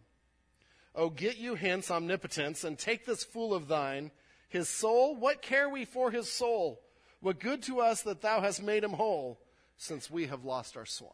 Oh, 0.95 1.11
get 1.11 1.37
you 1.37 1.57
hence, 1.57 1.91
omnipotence, 1.91 2.65
and 2.65 2.79
take 2.79 3.05
this 3.05 3.23
fool 3.23 3.53
of 3.53 3.69
thine. 3.69 4.13
His 4.49 4.71
soul, 4.71 5.15
what 5.15 5.43
care 5.43 5.69
we 5.69 5.85
for 5.85 6.11
his 6.11 6.33
soul? 6.33 6.81
What 7.21 7.39
good 7.39 7.63
to 7.65 7.81
us 7.83 8.01
that 8.05 8.23
thou 8.23 8.41
hast 8.41 8.63
made 8.63 8.83
him 8.83 8.95
whole, 8.95 9.39
since 9.77 10.11
we 10.11 10.29
have 10.29 10.47
lost 10.47 10.75
our 10.75 10.87
swine. 10.87 11.11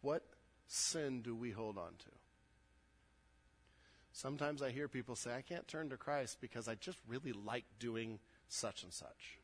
What 0.00 0.22
sin 0.68 1.22
do 1.22 1.34
we 1.34 1.50
hold 1.50 1.76
on 1.76 1.92
to? 1.98 2.10
Sometimes 4.12 4.62
I 4.62 4.70
hear 4.70 4.88
people 4.88 5.16
say, 5.16 5.34
I 5.34 5.42
can't 5.42 5.66
turn 5.68 5.90
to 5.90 5.96
Christ 5.96 6.38
because 6.40 6.68
I 6.68 6.74
just 6.74 6.98
really 7.06 7.32
like 7.32 7.64
doing 7.78 8.18
such 8.48 8.82
and 8.82 8.92
such. 8.92 9.38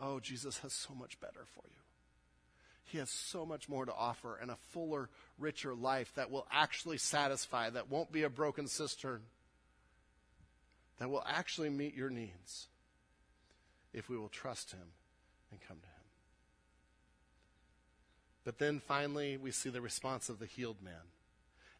Oh, 0.00 0.20
Jesus 0.20 0.58
has 0.58 0.72
so 0.72 0.94
much 0.94 1.20
better 1.20 1.44
for 1.54 1.62
you. 1.66 1.80
He 2.84 2.98
has 2.98 3.08
so 3.08 3.46
much 3.46 3.68
more 3.68 3.86
to 3.86 3.94
offer 3.94 4.36
and 4.36 4.50
a 4.50 4.56
fuller, 4.72 5.08
richer 5.38 5.74
life 5.74 6.12
that 6.16 6.30
will 6.30 6.46
actually 6.52 6.98
satisfy, 6.98 7.70
that 7.70 7.90
won't 7.90 8.12
be 8.12 8.24
a 8.24 8.28
broken 8.28 8.66
cistern, 8.66 9.22
that 10.98 11.08
will 11.08 11.24
actually 11.26 11.70
meet 11.70 11.94
your 11.94 12.10
needs 12.10 12.68
if 13.94 14.08
we 14.10 14.18
will 14.18 14.28
trust 14.28 14.72
Him 14.72 14.92
and 15.50 15.60
come 15.66 15.78
to 15.78 15.86
Him. 15.86 15.91
But 18.44 18.58
then 18.58 18.80
finally, 18.80 19.36
we 19.36 19.50
see 19.50 19.70
the 19.70 19.80
response 19.80 20.28
of 20.28 20.38
the 20.38 20.46
healed 20.46 20.82
man. 20.82 20.94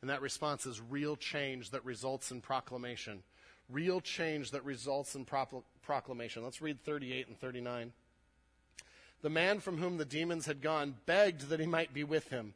And 0.00 0.10
that 0.10 0.22
response 0.22 0.66
is 0.66 0.80
real 0.80 1.16
change 1.16 1.70
that 1.70 1.84
results 1.84 2.30
in 2.30 2.40
proclamation. 2.40 3.22
Real 3.68 4.00
change 4.00 4.50
that 4.50 4.64
results 4.64 5.14
in 5.14 5.24
proclamation. 5.24 6.42
Let's 6.42 6.60
read 6.60 6.82
38 6.82 7.28
and 7.28 7.38
39. 7.38 7.92
The 9.22 9.30
man 9.30 9.60
from 9.60 9.78
whom 9.78 9.96
the 9.96 10.04
demons 10.04 10.46
had 10.46 10.60
gone 10.60 10.96
begged 11.06 11.48
that 11.48 11.60
he 11.60 11.66
might 11.66 11.94
be 11.94 12.04
with 12.04 12.28
him. 12.28 12.54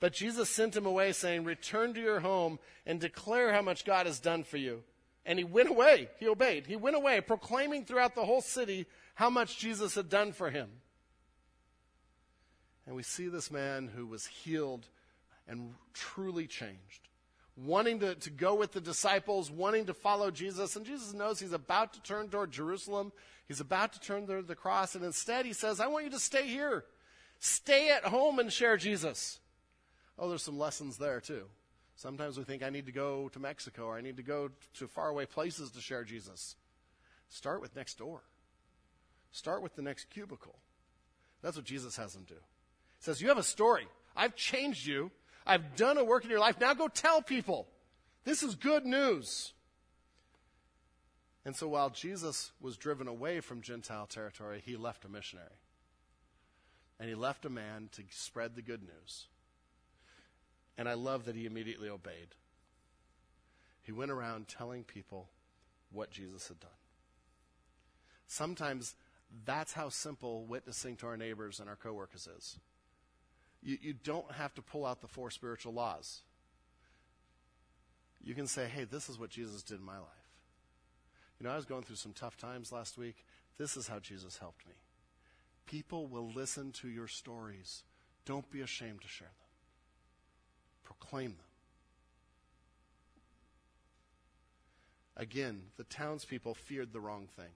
But 0.00 0.12
Jesus 0.12 0.48
sent 0.48 0.76
him 0.76 0.86
away, 0.86 1.12
saying, 1.12 1.44
Return 1.44 1.94
to 1.94 2.00
your 2.00 2.20
home 2.20 2.58
and 2.86 3.00
declare 3.00 3.52
how 3.52 3.62
much 3.62 3.84
God 3.84 4.06
has 4.06 4.20
done 4.20 4.44
for 4.44 4.56
you. 4.56 4.82
And 5.26 5.38
he 5.38 5.44
went 5.44 5.70
away. 5.70 6.08
He 6.18 6.28
obeyed. 6.28 6.66
He 6.66 6.76
went 6.76 6.96
away, 6.96 7.20
proclaiming 7.20 7.84
throughout 7.84 8.14
the 8.14 8.24
whole 8.24 8.42
city 8.42 8.86
how 9.14 9.30
much 9.30 9.58
Jesus 9.58 9.94
had 9.94 10.08
done 10.08 10.32
for 10.32 10.50
him. 10.50 10.68
And 12.86 12.94
we 12.94 13.02
see 13.02 13.28
this 13.28 13.50
man 13.50 13.90
who 13.94 14.06
was 14.06 14.26
healed 14.26 14.86
and 15.48 15.74
truly 15.92 16.46
changed, 16.46 17.08
wanting 17.56 18.00
to, 18.00 18.14
to 18.14 18.30
go 18.30 18.54
with 18.54 18.72
the 18.72 18.80
disciples, 18.80 19.50
wanting 19.50 19.86
to 19.86 19.94
follow 19.94 20.30
Jesus. 20.30 20.76
And 20.76 20.84
Jesus 20.84 21.14
knows 21.14 21.40
he's 21.40 21.52
about 21.52 21.94
to 21.94 22.02
turn 22.02 22.28
toward 22.28 22.50
Jerusalem. 22.50 23.12
He's 23.48 23.60
about 23.60 23.92
to 23.94 24.00
turn 24.00 24.26
toward 24.26 24.48
the 24.48 24.54
cross. 24.54 24.94
And 24.94 25.04
instead, 25.04 25.46
he 25.46 25.52
says, 25.52 25.80
I 25.80 25.86
want 25.86 26.04
you 26.04 26.10
to 26.10 26.18
stay 26.18 26.46
here. 26.46 26.84
Stay 27.38 27.90
at 27.90 28.04
home 28.04 28.38
and 28.38 28.52
share 28.52 28.76
Jesus. 28.76 29.38
Oh, 30.18 30.28
there's 30.28 30.42
some 30.42 30.58
lessons 30.58 30.96
there, 30.96 31.20
too. 31.20 31.44
Sometimes 31.96 32.38
we 32.38 32.44
think 32.44 32.62
I 32.62 32.70
need 32.70 32.86
to 32.86 32.92
go 32.92 33.28
to 33.30 33.38
Mexico 33.38 33.84
or 33.84 33.96
I 33.96 34.00
need 34.00 34.16
to 34.16 34.22
go 34.22 34.50
to 34.74 34.88
faraway 34.88 35.26
places 35.26 35.70
to 35.72 35.80
share 35.80 36.04
Jesus. 36.04 36.56
Start 37.28 37.60
with 37.60 37.76
next 37.76 37.98
door. 37.98 38.22
Start 39.30 39.62
with 39.62 39.74
the 39.74 39.82
next 39.82 40.10
cubicle. 40.10 40.58
That's 41.42 41.56
what 41.56 41.64
Jesus 41.64 41.96
has 41.96 42.14
them 42.14 42.24
do 42.26 42.36
says, 43.04 43.20
You 43.20 43.28
have 43.28 43.38
a 43.38 43.42
story. 43.42 43.86
I've 44.16 44.34
changed 44.34 44.86
you. 44.86 45.10
I've 45.46 45.76
done 45.76 45.98
a 45.98 46.04
work 46.04 46.24
in 46.24 46.30
your 46.30 46.40
life. 46.40 46.58
Now 46.60 46.74
go 46.74 46.88
tell 46.88 47.20
people. 47.20 47.68
This 48.24 48.42
is 48.42 48.54
good 48.54 48.86
news. 48.86 49.52
And 51.44 51.54
so 51.54 51.68
while 51.68 51.90
Jesus 51.90 52.52
was 52.60 52.78
driven 52.78 53.06
away 53.06 53.40
from 53.40 53.60
Gentile 53.60 54.06
territory, 54.06 54.62
he 54.64 54.76
left 54.76 55.04
a 55.04 55.10
missionary. 55.10 55.60
And 56.98 57.08
he 57.08 57.14
left 57.14 57.44
a 57.44 57.50
man 57.50 57.90
to 57.92 58.02
spread 58.10 58.56
the 58.56 58.62
good 58.62 58.82
news. 58.82 59.26
And 60.78 60.88
I 60.88 60.94
love 60.94 61.26
that 61.26 61.36
he 61.36 61.44
immediately 61.44 61.90
obeyed. 61.90 62.28
He 63.82 63.92
went 63.92 64.10
around 64.10 64.48
telling 64.48 64.84
people 64.84 65.28
what 65.92 66.10
Jesus 66.10 66.48
had 66.48 66.60
done. 66.60 66.70
Sometimes 68.26 68.94
that's 69.44 69.74
how 69.74 69.90
simple 69.90 70.46
witnessing 70.46 70.96
to 70.96 71.06
our 71.06 71.18
neighbors 71.18 71.60
and 71.60 71.68
our 71.68 71.76
coworkers 71.76 72.26
is 72.26 72.58
you, 73.64 73.78
you 73.80 73.92
don't 73.94 74.30
have 74.32 74.54
to 74.54 74.62
pull 74.62 74.84
out 74.84 75.00
the 75.00 75.08
four 75.08 75.30
spiritual 75.30 75.72
laws. 75.72 76.20
You 78.22 78.34
can 78.34 78.46
say, 78.46 78.66
hey, 78.66 78.84
this 78.84 79.08
is 79.08 79.18
what 79.18 79.30
Jesus 79.30 79.62
did 79.62 79.80
in 79.80 79.84
my 79.84 79.98
life. 79.98 80.08
You 81.38 81.46
know, 81.46 81.52
I 81.52 81.56
was 81.56 81.64
going 81.64 81.82
through 81.82 81.96
some 81.96 82.12
tough 82.12 82.36
times 82.36 82.72
last 82.72 82.96
week. 82.96 83.24
This 83.58 83.76
is 83.76 83.88
how 83.88 83.98
Jesus 83.98 84.38
helped 84.38 84.66
me. 84.66 84.74
People 85.66 86.06
will 86.06 86.30
listen 86.30 86.72
to 86.72 86.88
your 86.88 87.08
stories. 87.08 87.82
Don't 88.24 88.50
be 88.50 88.60
ashamed 88.60 89.02
to 89.02 89.08
share 89.08 89.28
them, 89.28 89.34
proclaim 90.84 91.30
them. 91.30 91.38
Again, 95.16 95.62
the 95.76 95.84
townspeople 95.84 96.54
feared 96.54 96.92
the 96.92 97.00
wrong 97.00 97.28
thing. 97.36 97.52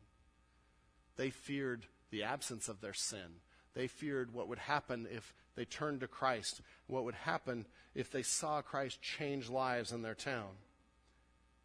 They 1.16 1.30
feared 1.30 1.86
the 2.10 2.22
absence 2.22 2.68
of 2.68 2.80
their 2.80 2.94
sin. 2.94 3.40
They 3.74 3.88
feared 3.88 4.32
what 4.32 4.48
would 4.48 4.58
happen 4.58 5.08
if 5.10 5.34
they 5.58 5.64
turned 5.64 5.98
to 5.98 6.06
Christ, 6.06 6.60
what 6.86 7.02
would 7.02 7.16
happen 7.16 7.66
if 7.92 8.12
they 8.12 8.22
saw 8.22 8.62
Christ 8.62 9.02
change 9.02 9.48
lives 9.48 9.90
in 9.90 10.02
their 10.02 10.14
town. 10.14 10.50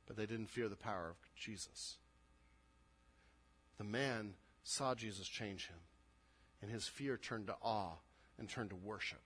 But 0.08 0.18
they 0.18 0.26
didn't 0.26 0.50
fear 0.50 0.68
the 0.68 0.76
power 0.76 1.10
of 1.12 1.36
Jesus. 1.36 1.98
The 3.78 3.84
man 3.84 4.34
saw 4.64 4.96
Jesus 4.96 5.28
change 5.28 5.68
him, 5.68 5.78
and 6.60 6.72
his 6.72 6.88
fear 6.88 7.18
turned 7.18 7.46
to 7.48 7.56
awe 7.62 7.98
and 8.40 8.50
turned 8.50 8.72
to 8.72 8.76
worship. 8.76 9.22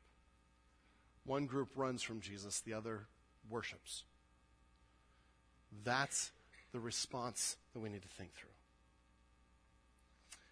One 1.24 1.46
group 1.46 1.70
runs 1.78 2.04
from 2.04 2.20
Jesus, 2.20 2.60
the 2.60 2.74
other 2.74 3.08
worships. 3.50 4.04
That's 5.86 6.32
the 6.74 6.82
response 6.82 7.56
that 7.74 7.80
we 7.80 7.88
need 7.88 8.02
to 8.02 8.10
think 8.10 8.34
through. 8.34 8.50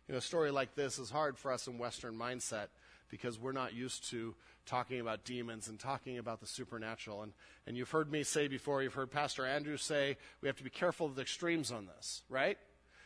You 0.07 0.13
know, 0.13 0.19
a 0.19 0.21
story 0.21 0.51
like 0.51 0.73
this 0.73 0.99
is 0.99 1.09
hard 1.09 1.37
for 1.37 1.51
us 1.51 1.67
in 1.67 1.77
Western 1.77 2.17
mindset 2.17 2.67
because 3.09 3.39
we're 3.39 3.51
not 3.51 3.73
used 3.73 4.09
to 4.09 4.35
talking 4.65 4.99
about 4.99 5.23
demons 5.23 5.67
and 5.67 5.79
talking 5.79 6.17
about 6.17 6.39
the 6.39 6.47
supernatural. 6.47 7.23
And, 7.23 7.33
and 7.67 7.77
you've 7.77 7.91
heard 7.91 8.11
me 8.11 8.23
say 8.23 8.47
before, 8.47 8.81
you've 8.81 8.93
heard 8.93 9.11
Pastor 9.11 9.45
Andrew 9.45 9.77
say, 9.77 10.17
we 10.41 10.47
have 10.47 10.57
to 10.57 10.63
be 10.63 10.69
careful 10.69 11.05
of 11.05 11.15
the 11.15 11.21
extremes 11.21 11.71
on 11.71 11.85
this, 11.85 12.23
right? 12.29 12.57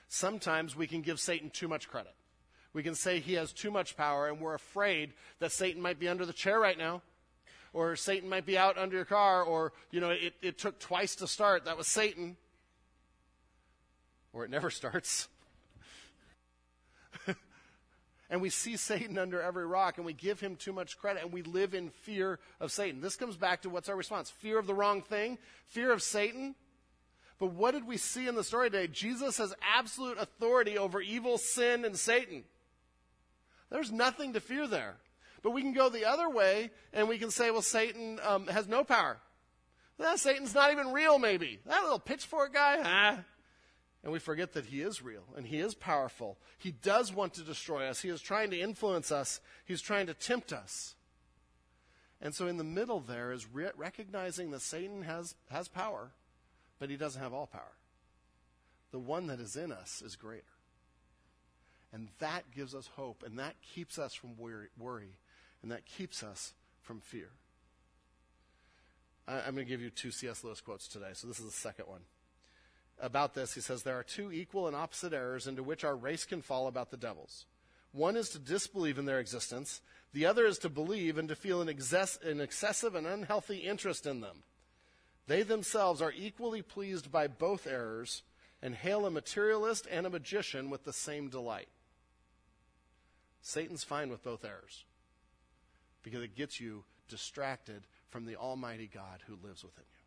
Sometimes 0.08 0.76
we 0.76 0.88
can 0.88 1.02
give 1.02 1.20
Satan 1.20 1.50
too 1.50 1.68
much 1.68 1.90
credit. 1.90 2.14
We 2.74 2.84
can 2.84 2.96
say 2.96 3.20
he 3.20 3.34
has 3.34 3.52
too 3.52 3.72
much 3.72 3.98
power, 3.98 4.28
and 4.28 4.40
we're 4.40 4.54
afraid 4.54 5.14
that 5.40 5.52
Satan 5.52 5.82
might 5.82 6.00
be 6.00 6.08
under 6.08 6.26
the 6.26 6.34
chair 6.34 6.60
right 6.60 6.78
now, 6.78 7.02
or 7.74 7.96
Satan 7.96 8.30
might 8.30 8.46
be 8.46 8.58
out 8.58 8.78
under 8.78 8.96
your 8.96 9.06
car, 9.06 9.44
or, 9.44 9.74
you 9.92 10.00
know, 10.00 10.10
it, 10.10 10.34
it 10.42 10.58
took 10.58 10.80
twice 10.80 11.16
to 11.16 11.28
start. 11.28 11.66
That 11.66 11.78
was 11.78 11.88
Satan. 11.88 12.38
Or 14.34 14.46
it 14.46 14.52
never 14.52 14.70
starts. 14.70 15.28
And 18.30 18.42
we 18.42 18.50
see 18.50 18.78
Satan 18.78 19.18
under 19.18 19.42
every 19.42 19.66
rock 19.66 19.98
and 19.98 20.06
we 20.06 20.14
give 20.14 20.40
him 20.40 20.56
too 20.56 20.72
much 20.72 20.98
credit 20.98 21.24
and 21.24 21.32
we 21.32 21.42
live 21.42 21.74
in 21.74 21.90
fear 21.90 22.40
of 22.60 22.72
Satan. 22.72 23.02
This 23.02 23.16
comes 23.16 23.38
back 23.38 23.64
to 23.64 23.70
what's 23.70 23.90
our 23.90 23.96
response? 23.96 24.30
Fear 24.30 24.60
of 24.60 24.68
the 24.68 24.74
wrong 24.74 25.02
thing, 25.02 25.38
fear 25.68 25.92
of 25.92 26.04
Satan. 26.04 26.56
But 27.40 27.54
what 27.54 27.72
did 27.72 27.88
we 27.88 27.98
see 27.98 28.28
in 28.28 28.36
the 28.36 28.44
story 28.44 28.70
today? 28.70 28.88
Jesus 28.88 29.38
has 29.38 29.54
absolute 29.76 30.18
authority 30.20 30.78
over 30.78 31.00
evil, 31.00 31.38
sin, 31.38 31.86
and 31.86 31.98
Satan. 31.98 32.44
There's 33.70 33.92
nothing 33.92 34.34
to 34.34 34.42
fear 34.42 34.68
there. 34.68 34.98
But 35.42 35.52
we 35.52 35.62
can 35.62 35.74
go 35.74 35.90
the 35.90 36.06
other 36.06 36.30
way 36.30 36.70
and 36.92 37.08
we 37.08 37.18
can 37.18 37.32
say, 37.32 37.50
well, 37.50 37.62
Satan 37.62 38.20
um, 38.24 38.48
has 38.48 38.68
no 38.68 38.84
power. 38.84 39.18
Well, 39.98 40.18
Satan's 40.18 40.54
not 40.54 40.72
even 40.72 40.92
real, 40.92 41.18
maybe. 41.18 41.60
That 41.66 41.84
little 41.84 42.00
pitchfork 42.00 42.54
guy, 42.54 42.80
ah, 42.84 43.20
and 44.04 44.14
we 44.14 44.20
forget 44.20 44.54
that 44.54 44.66
He 44.66 44.82
is 44.82 45.02
real 45.02 45.24
and 45.36 45.46
He 45.46 45.60
is 45.60 45.76
powerful. 45.76 46.38
He 46.58 46.72
does 46.72 47.14
want 47.14 47.34
to 47.36 47.42
destroy 47.42 47.88
us. 47.88 48.02
He 48.02 48.10
is 48.10 48.22
trying 48.22 48.52
to 48.52 48.60
influence 48.60 49.12
us, 49.12 49.42
He's 49.66 49.82
trying 49.82 50.08
to 50.08 50.14
tempt 50.14 50.54
us. 50.54 50.96
And 52.22 52.36
so, 52.36 52.48
in 52.48 52.58
the 52.58 52.66
middle, 52.66 53.00
there 53.00 53.32
is 53.32 53.48
re- 53.48 53.72
recognizing 53.78 54.52
that 54.52 54.62
Satan 54.62 55.04
has, 55.04 55.36
has 55.50 55.70
power, 55.70 56.12
but 56.78 56.90
he 56.90 56.98
doesn't 56.98 57.22
have 57.22 57.34
all 57.34 57.48
power. 57.48 57.78
The 58.92 59.00
one 59.00 59.28
that 59.28 59.40
is 59.40 59.56
in 59.56 59.72
us 59.72 60.02
is 60.06 60.18
greater. 60.18 60.44
And 61.94 62.10
that 62.20 62.52
gives 62.54 62.76
us 62.76 62.90
hope, 62.96 63.24
and 63.26 63.40
that 63.40 63.56
keeps 63.62 63.98
us 63.98 64.14
from 64.14 64.36
worry, 64.38 64.68
worry 64.78 65.16
and 65.62 65.72
that 65.72 65.86
keeps 65.86 66.24
us 66.24 66.54
from 66.82 67.00
fear. 67.00 67.30
I, 69.28 69.38
I'm 69.40 69.56
going 69.56 69.66
to 69.66 69.70
give 69.70 69.82
you 69.82 69.90
two 69.90 70.12
C.S. 70.12 70.44
Lewis 70.44 70.62
quotes 70.62 70.88
today, 70.88 71.10
so 71.14 71.28
this 71.28 71.40
is 71.40 71.46
the 71.46 71.52
second 71.52 71.86
one 71.88 72.02
about 73.02 73.34
this, 73.34 73.54
he 73.54 73.62
says, 73.62 73.84
There 73.84 73.98
are 73.98 74.04
two 74.04 74.32
equal 74.32 74.68
and 74.68 74.76
opposite 74.76 75.14
errors 75.14 75.48
into 75.48 75.64
which 75.64 75.84
our 75.84 75.96
race 75.96 76.26
can 76.26 76.42
fall 76.42 76.68
about 76.68 76.92
the 76.92 76.98
devils. 76.98 77.46
One 77.92 78.16
is 78.16 78.30
to 78.30 78.40
disbelieve 78.40 78.98
in 78.98 79.06
their 79.06 79.20
existence, 79.20 79.82
the 80.14 80.26
other 80.26 80.46
is 80.46 80.58
to 80.60 80.70
believe 80.70 81.18
and 81.18 81.30
to 81.30 81.36
feel 81.36 81.62
an, 81.62 81.70
excess, 81.70 82.18
an 82.24 82.42
excessive 82.42 82.96
and 82.96 83.06
unhealthy 83.06 83.58
interest 83.58 84.06
in 84.06 84.22
them. 84.22 84.44
They 85.28 85.44
themselves 85.44 86.02
are 86.02 86.14
equally 86.16 86.62
pleased 86.62 87.12
by 87.12 87.28
both 87.28 87.68
errors 87.68 88.24
and 88.62 88.76
hail 88.76 89.06
a 89.06 89.12
materialist 89.12 89.88
and 89.90 90.06
a 90.06 90.10
magician 90.10 90.70
with 90.70 90.84
the 90.84 90.94
same 90.94 91.30
delight. 91.30 91.70
Satan's 93.42 93.84
fine 93.84 94.10
with 94.10 94.24
both 94.24 94.44
errors 94.44 94.84
because 96.04 96.22
it 96.22 96.36
gets 96.36 96.60
you 96.60 96.84
distracted 97.08 97.84
from 98.10 98.26
the 98.26 98.36
Almighty 98.36 98.90
God 98.92 99.22
who 99.28 99.38
lives 99.44 99.64
within 99.64 99.86
you. 99.92 99.99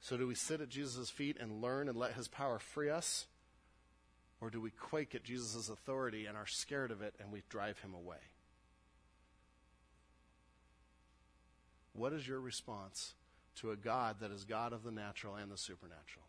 So, 0.00 0.16
do 0.16 0.26
we 0.26 0.34
sit 0.34 0.60
at 0.60 0.70
Jesus' 0.70 1.10
feet 1.10 1.36
and 1.38 1.60
learn 1.60 1.88
and 1.88 1.96
let 1.96 2.14
his 2.14 2.28
power 2.28 2.58
free 2.58 2.90
us? 2.90 3.26
Or 4.40 4.48
do 4.48 4.60
we 4.60 4.70
quake 4.70 5.14
at 5.14 5.22
Jesus' 5.22 5.68
authority 5.68 6.24
and 6.24 6.36
are 6.36 6.46
scared 6.46 6.90
of 6.90 7.02
it 7.02 7.14
and 7.20 7.30
we 7.30 7.42
drive 7.50 7.78
him 7.80 7.92
away? 7.92 8.16
What 11.92 12.14
is 12.14 12.26
your 12.26 12.40
response 12.40 13.12
to 13.60 13.70
a 13.70 13.76
God 13.76 14.16
that 14.20 14.30
is 14.30 14.44
God 14.44 14.72
of 14.72 14.82
the 14.82 14.90
natural 14.90 15.36
and 15.36 15.50
the 15.50 15.56
supernatural, 15.56 16.24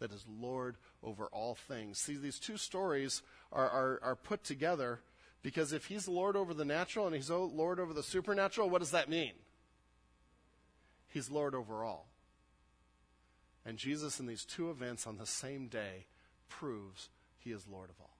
that 0.00 0.12
is 0.12 0.24
Lord 0.28 0.76
over 1.02 1.26
all 1.26 1.54
things. 1.54 1.98
See, 1.98 2.16
these 2.16 2.38
two 2.38 2.56
stories 2.56 3.22
are, 3.52 3.68
are, 3.68 4.00
are 4.02 4.16
put 4.16 4.44
together 4.44 5.00
because 5.42 5.72
if 5.72 5.86
he's 5.86 6.08
Lord 6.08 6.36
over 6.36 6.52
the 6.52 6.64
natural 6.64 7.06
and 7.06 7.14
he's 7.14 7.30
Lord 7.30 7.78
over 7.78 7.92
the 7.92 8.02
supernatural, 8.02 8.70
what 8.70 8.80
does 8.80 8.90
that 8.90 9.08
mean? 9.08 9.32
He's 11.08 11.30
Lord 11.30 11.54
over 11.54 11.84
all. 11.84 12.08
And 13.66 13.78
Jesus, 13.78 14.20
in 14.20 14.26
these 14.26 14.44
two 14.44 14.70
events 14.70 15.06
on 15.06 15.16
the 15.16 15.26
same 15.26 15.68
day, 15.68 16.06
proves 16.48 17.08
he 17.38 17.50
is 17.50 17.66
Lord 17.66 17.90
of 17.90 17.96
all. 18.00 18.16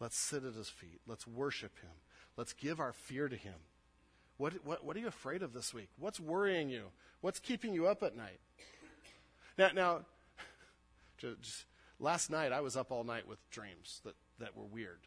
Let's 0.00 0.16
sit 0.16 0.44
at 0.44 0.54
his 0.54 0.68
feet. 0.68 1.00
Let's 1.06 1.26
worship 1.26 1.78
him. 1.80 1.90
Let's 2.36 2.52
give 2.52 2.80
our 2.80 2.92
fear 2.92 3.28
to 3.28 3.36
him. 3.36 3.54
What, 4.36 4.54
what, 4.64 4.84
what 4.84 4.96
are 4.96 5.00
you 5.00 5.06
afraid 5.06 5.42
of 5.42 5.52
this 5.52 5.72
week? 5.72 5.88
What's 5.98 6.18
worrying 6.18 6.68
you? 6.68 6.86
What's 7.20 7.38
keeping 7.38 7.72
you 7.72 7.86
up 7.86 8.02
at 8.02 8.16
night? 8.16 8.40
Now, 9.56 9.70
now 9.72 10.00
just, 11.18 11.66
last 12.00 12.30
night 12.30 12.52
I 12.52 12.60
was 12.60 12.76
up 12.76 12.90
all 12.90 13.04
night 13.04 13.28
with 13.28 13.38
dreams 13.50 14.00
that, 14.04 14.14
that 14.40 14.56
were 14.56 14.64
weird. 14.64 14.98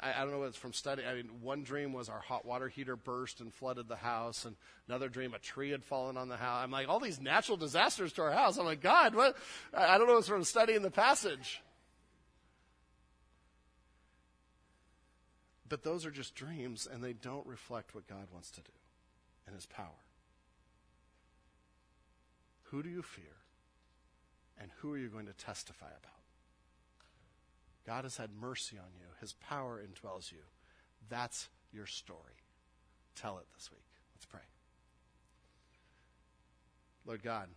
I, 0.00 0.12
I 0.12 0.18
don't 0.20 0.30
know 0.30 0.38
what 0.38 0.48
it's 0.48 0.56
from 0.56 0.72
studying. 0.72 1.08
I 1.08 1.14
mean, 1.14 1.28
one 1.42 1.62
dream 1.62 1.92
was 1.92 2.08
our 2.08 2.20
hot 2.20 2.44
water 2.44 2.68
heater 2.68 2.96
burst 2.96 3.40
and 3.40 3.52
flooded 3.52 3.88
the 3.88 3.96
house, 3.96 4.44
and 4.44 4.56
another 4.88 5.08
dream 5.08 5.34
a 5.34 5.38
tree 5.38 5.70
had 5.70 5.84
fallen 5.84 6.16
on 6.16 6.28
the 6.28 6.36
house. 6.36 6.62
I'm 6.62 6.70
like, 6.70 6.88
all 6.88 7.00
these 7.00 7.20
natural 7.20 7.56
disasters 7.56 8.12
to 8.14 8.22
our 8.22 8.32
house. 8.32 8.58
I'm 8.58 8.64
like, 8.64 8.80
God, 8.80 9.14
what? 9.14 9.36
I 9.74 9.98
don't 9.98 10.06
know. 10.06 10.18
It's 10.18 10.28
from 10.28 10.44
studying 10.44 10.82
the 10.82 10.90
passage. 10.90 11.62
But 15.68 15.82
those 15.82 16.06
are 16.06 16.10
just 16.10 16.34
dreams, 16.34 16.88
and 16.90 17.04
they 17.04 17.12
don't 17.12 17.46
reflect 17.46 17.94
what 17.94 18.06
God 18.06 18.28
wants 18.32 18.50
to 18.52 18.60
do 18.60 18.72
and 19.46 19.54
His 19.54 19.66
power. 19.66 19.86
Who 22.64 22.82
do 22.82 22.88
you 22.88 23.02
fear? 23.02 23.24
And 24.60 24.70
who 24.78 24.92
are 24.92 24.98
you 24.98 25.08
going 25.08 25.26
to 25.26 25.32
testify 25.32 25.86
about? 25.86 26.17
God 27.88 28.04
has 28.04 28.18
had 28.18 28.28
mercy 28.38 28.76
on 28.76 28.90
you, 28.94 29.06
His 29.18 29.32
power 29.32 29.82
indwells 29.82 30.30
you. 30.30 30.44
That's 31.08 31.48
your 31.72 31.86
story. 31.86 32.20
Tell 33.16 33.38
it 33.38 33.46
this 33.56 33.70
week. 33.70 33.80
Let's 34.14 34.26
pray. 34.26 34.42
Lord 37.06 37.22
God, 37.22 37.48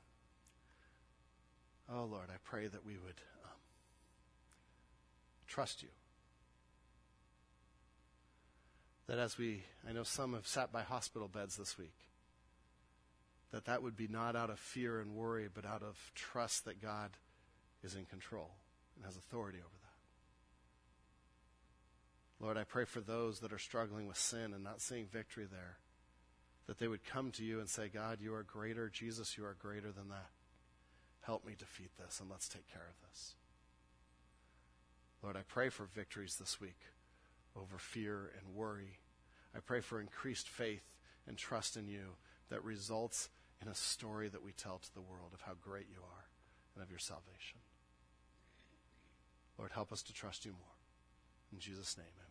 oh 1.93 2.05
Lord, 2.05 2.29
I 2.29 2.37
pray 2.45 2.67
that 2.67 2.85
we 2.85 2.93
would 2.93 3.19
um, 3.43 3.59
trust 5.47 5.83
you 5.83 5.89
that 9.07 9.19
as 9.19 9.37
we, 9.37 9.63
I 9.85 9.91
know 9.91 10.03
some 10.03 10.33
have 10.33 10.47
sat 10.47 10.71
by 10.71 10.83
hospital 10.83 11.27
beds 11.27 11.57
this 11.57 11.77
week, 11.77 11.97
that 13.51 13.65
that 13.65 13.83
would 13.83 13.97
be 13.97 14.07
not 14.07 14.37
out 14.37 14.49
of 14.49 14.59
fear 14.59 15.01
and 15.01 15.13
worry, 15.13 15.49
but 15.53 15.65
out 15.65 15.83
of 15.83 15.97
trust 16.15 16.63
that 16.63 16.81
God 16.81 17.09
is 17.83 17.95
in 17.95 18.05
control 18.05 18.51
and 18.95 19.03
has 19.03 19.17
authority 19.17 19.57
over 19.57 19.67
that. 19.73 19.80
Lord, 22.41 22.57
I 22.57 22.63
pray 22.63 22.85
for 22.85 23.01
those 23.01 23.39
that 23.39 23.53
are 23.53 23.59
struggling 23.59 24.07
with 24.07 24.17
sin 24.17 24.53
and 24.53 24.63
not 24.63 24.81
seeing 24.81 25.05
victory 25.05 25.45
there, 25.49 25.77
that 26.65 26.79
they 26.79 26.87
would 26.87 27.05
come 27.05 27.29
to 27.31 27.45
you 27.45 27.59
and 27.59 27.69
say, 27.69 27.87
God, 27.87 28.17
you 28.19 28.33
are 28.33 28.43
greater. 28.43 28.89
Jesus, 28.89 29.37
you 29.37 29.45
are 29.45 29.55
greater 29.61 29.91
than 29.91 30.09
that. 30.09 30.29
Help 31.21 31.45
me 31.45 31.53
defeat 31.57 31.91
this 31.99 32.19
and 32.19 32.31
let's 32.31 32.49
take 32.49 32.67
care 32.67 32.87
of 32.89 33.09
this. 33.09 33.35
Lord, 35.21 35.37
I 35.37 35.43
pray 35.47 35.69
for 35.69 35.85
victories 35.85 36.37
this 36.37 36.59
week 36.59 36.79
over 37.55 37.77
fear 37.77 38.31
and 38.39 38.55
worry. 38.55 38.97
I 39.55 39.59
pray 39.59 39.81
for 39.81 40.01
increased 40.01 40.49
faith 40.49 40.95
and 41.27 41.37
trust 41.37 41.77
in 41.77 41.87
you 41.87 42.15
that 42.49 42.63
results 42.63 43.29
in 43.61 43.67
a 43.67 43.75
story 43.75 44.29
that 44.29 44.43
we 44.43 44.51
tell 44.51 44.79
to 44.79 44.93
the 44.95 45.01
world 45.01 45.31
of 45.33 45.41
how 45.41 45.53
great 45.61 45.87
you 45.91 45.99
are 46.01 46.25
and 46.73 46.83
of 46.83 46.89
your 46.89 46.99
salvation. 46.99 47.59
Lord, 49.59 49.71
help 49.73 49.91
us 49.91 50.01
to 50.03 50.13
trust 50.13 50.43
you 50.43 50.53
more. 50.53 50.77
In 51.53 51.59
Jesus' 51.59 51.97
name, 51.97 52.07
amen. 52.27 52.30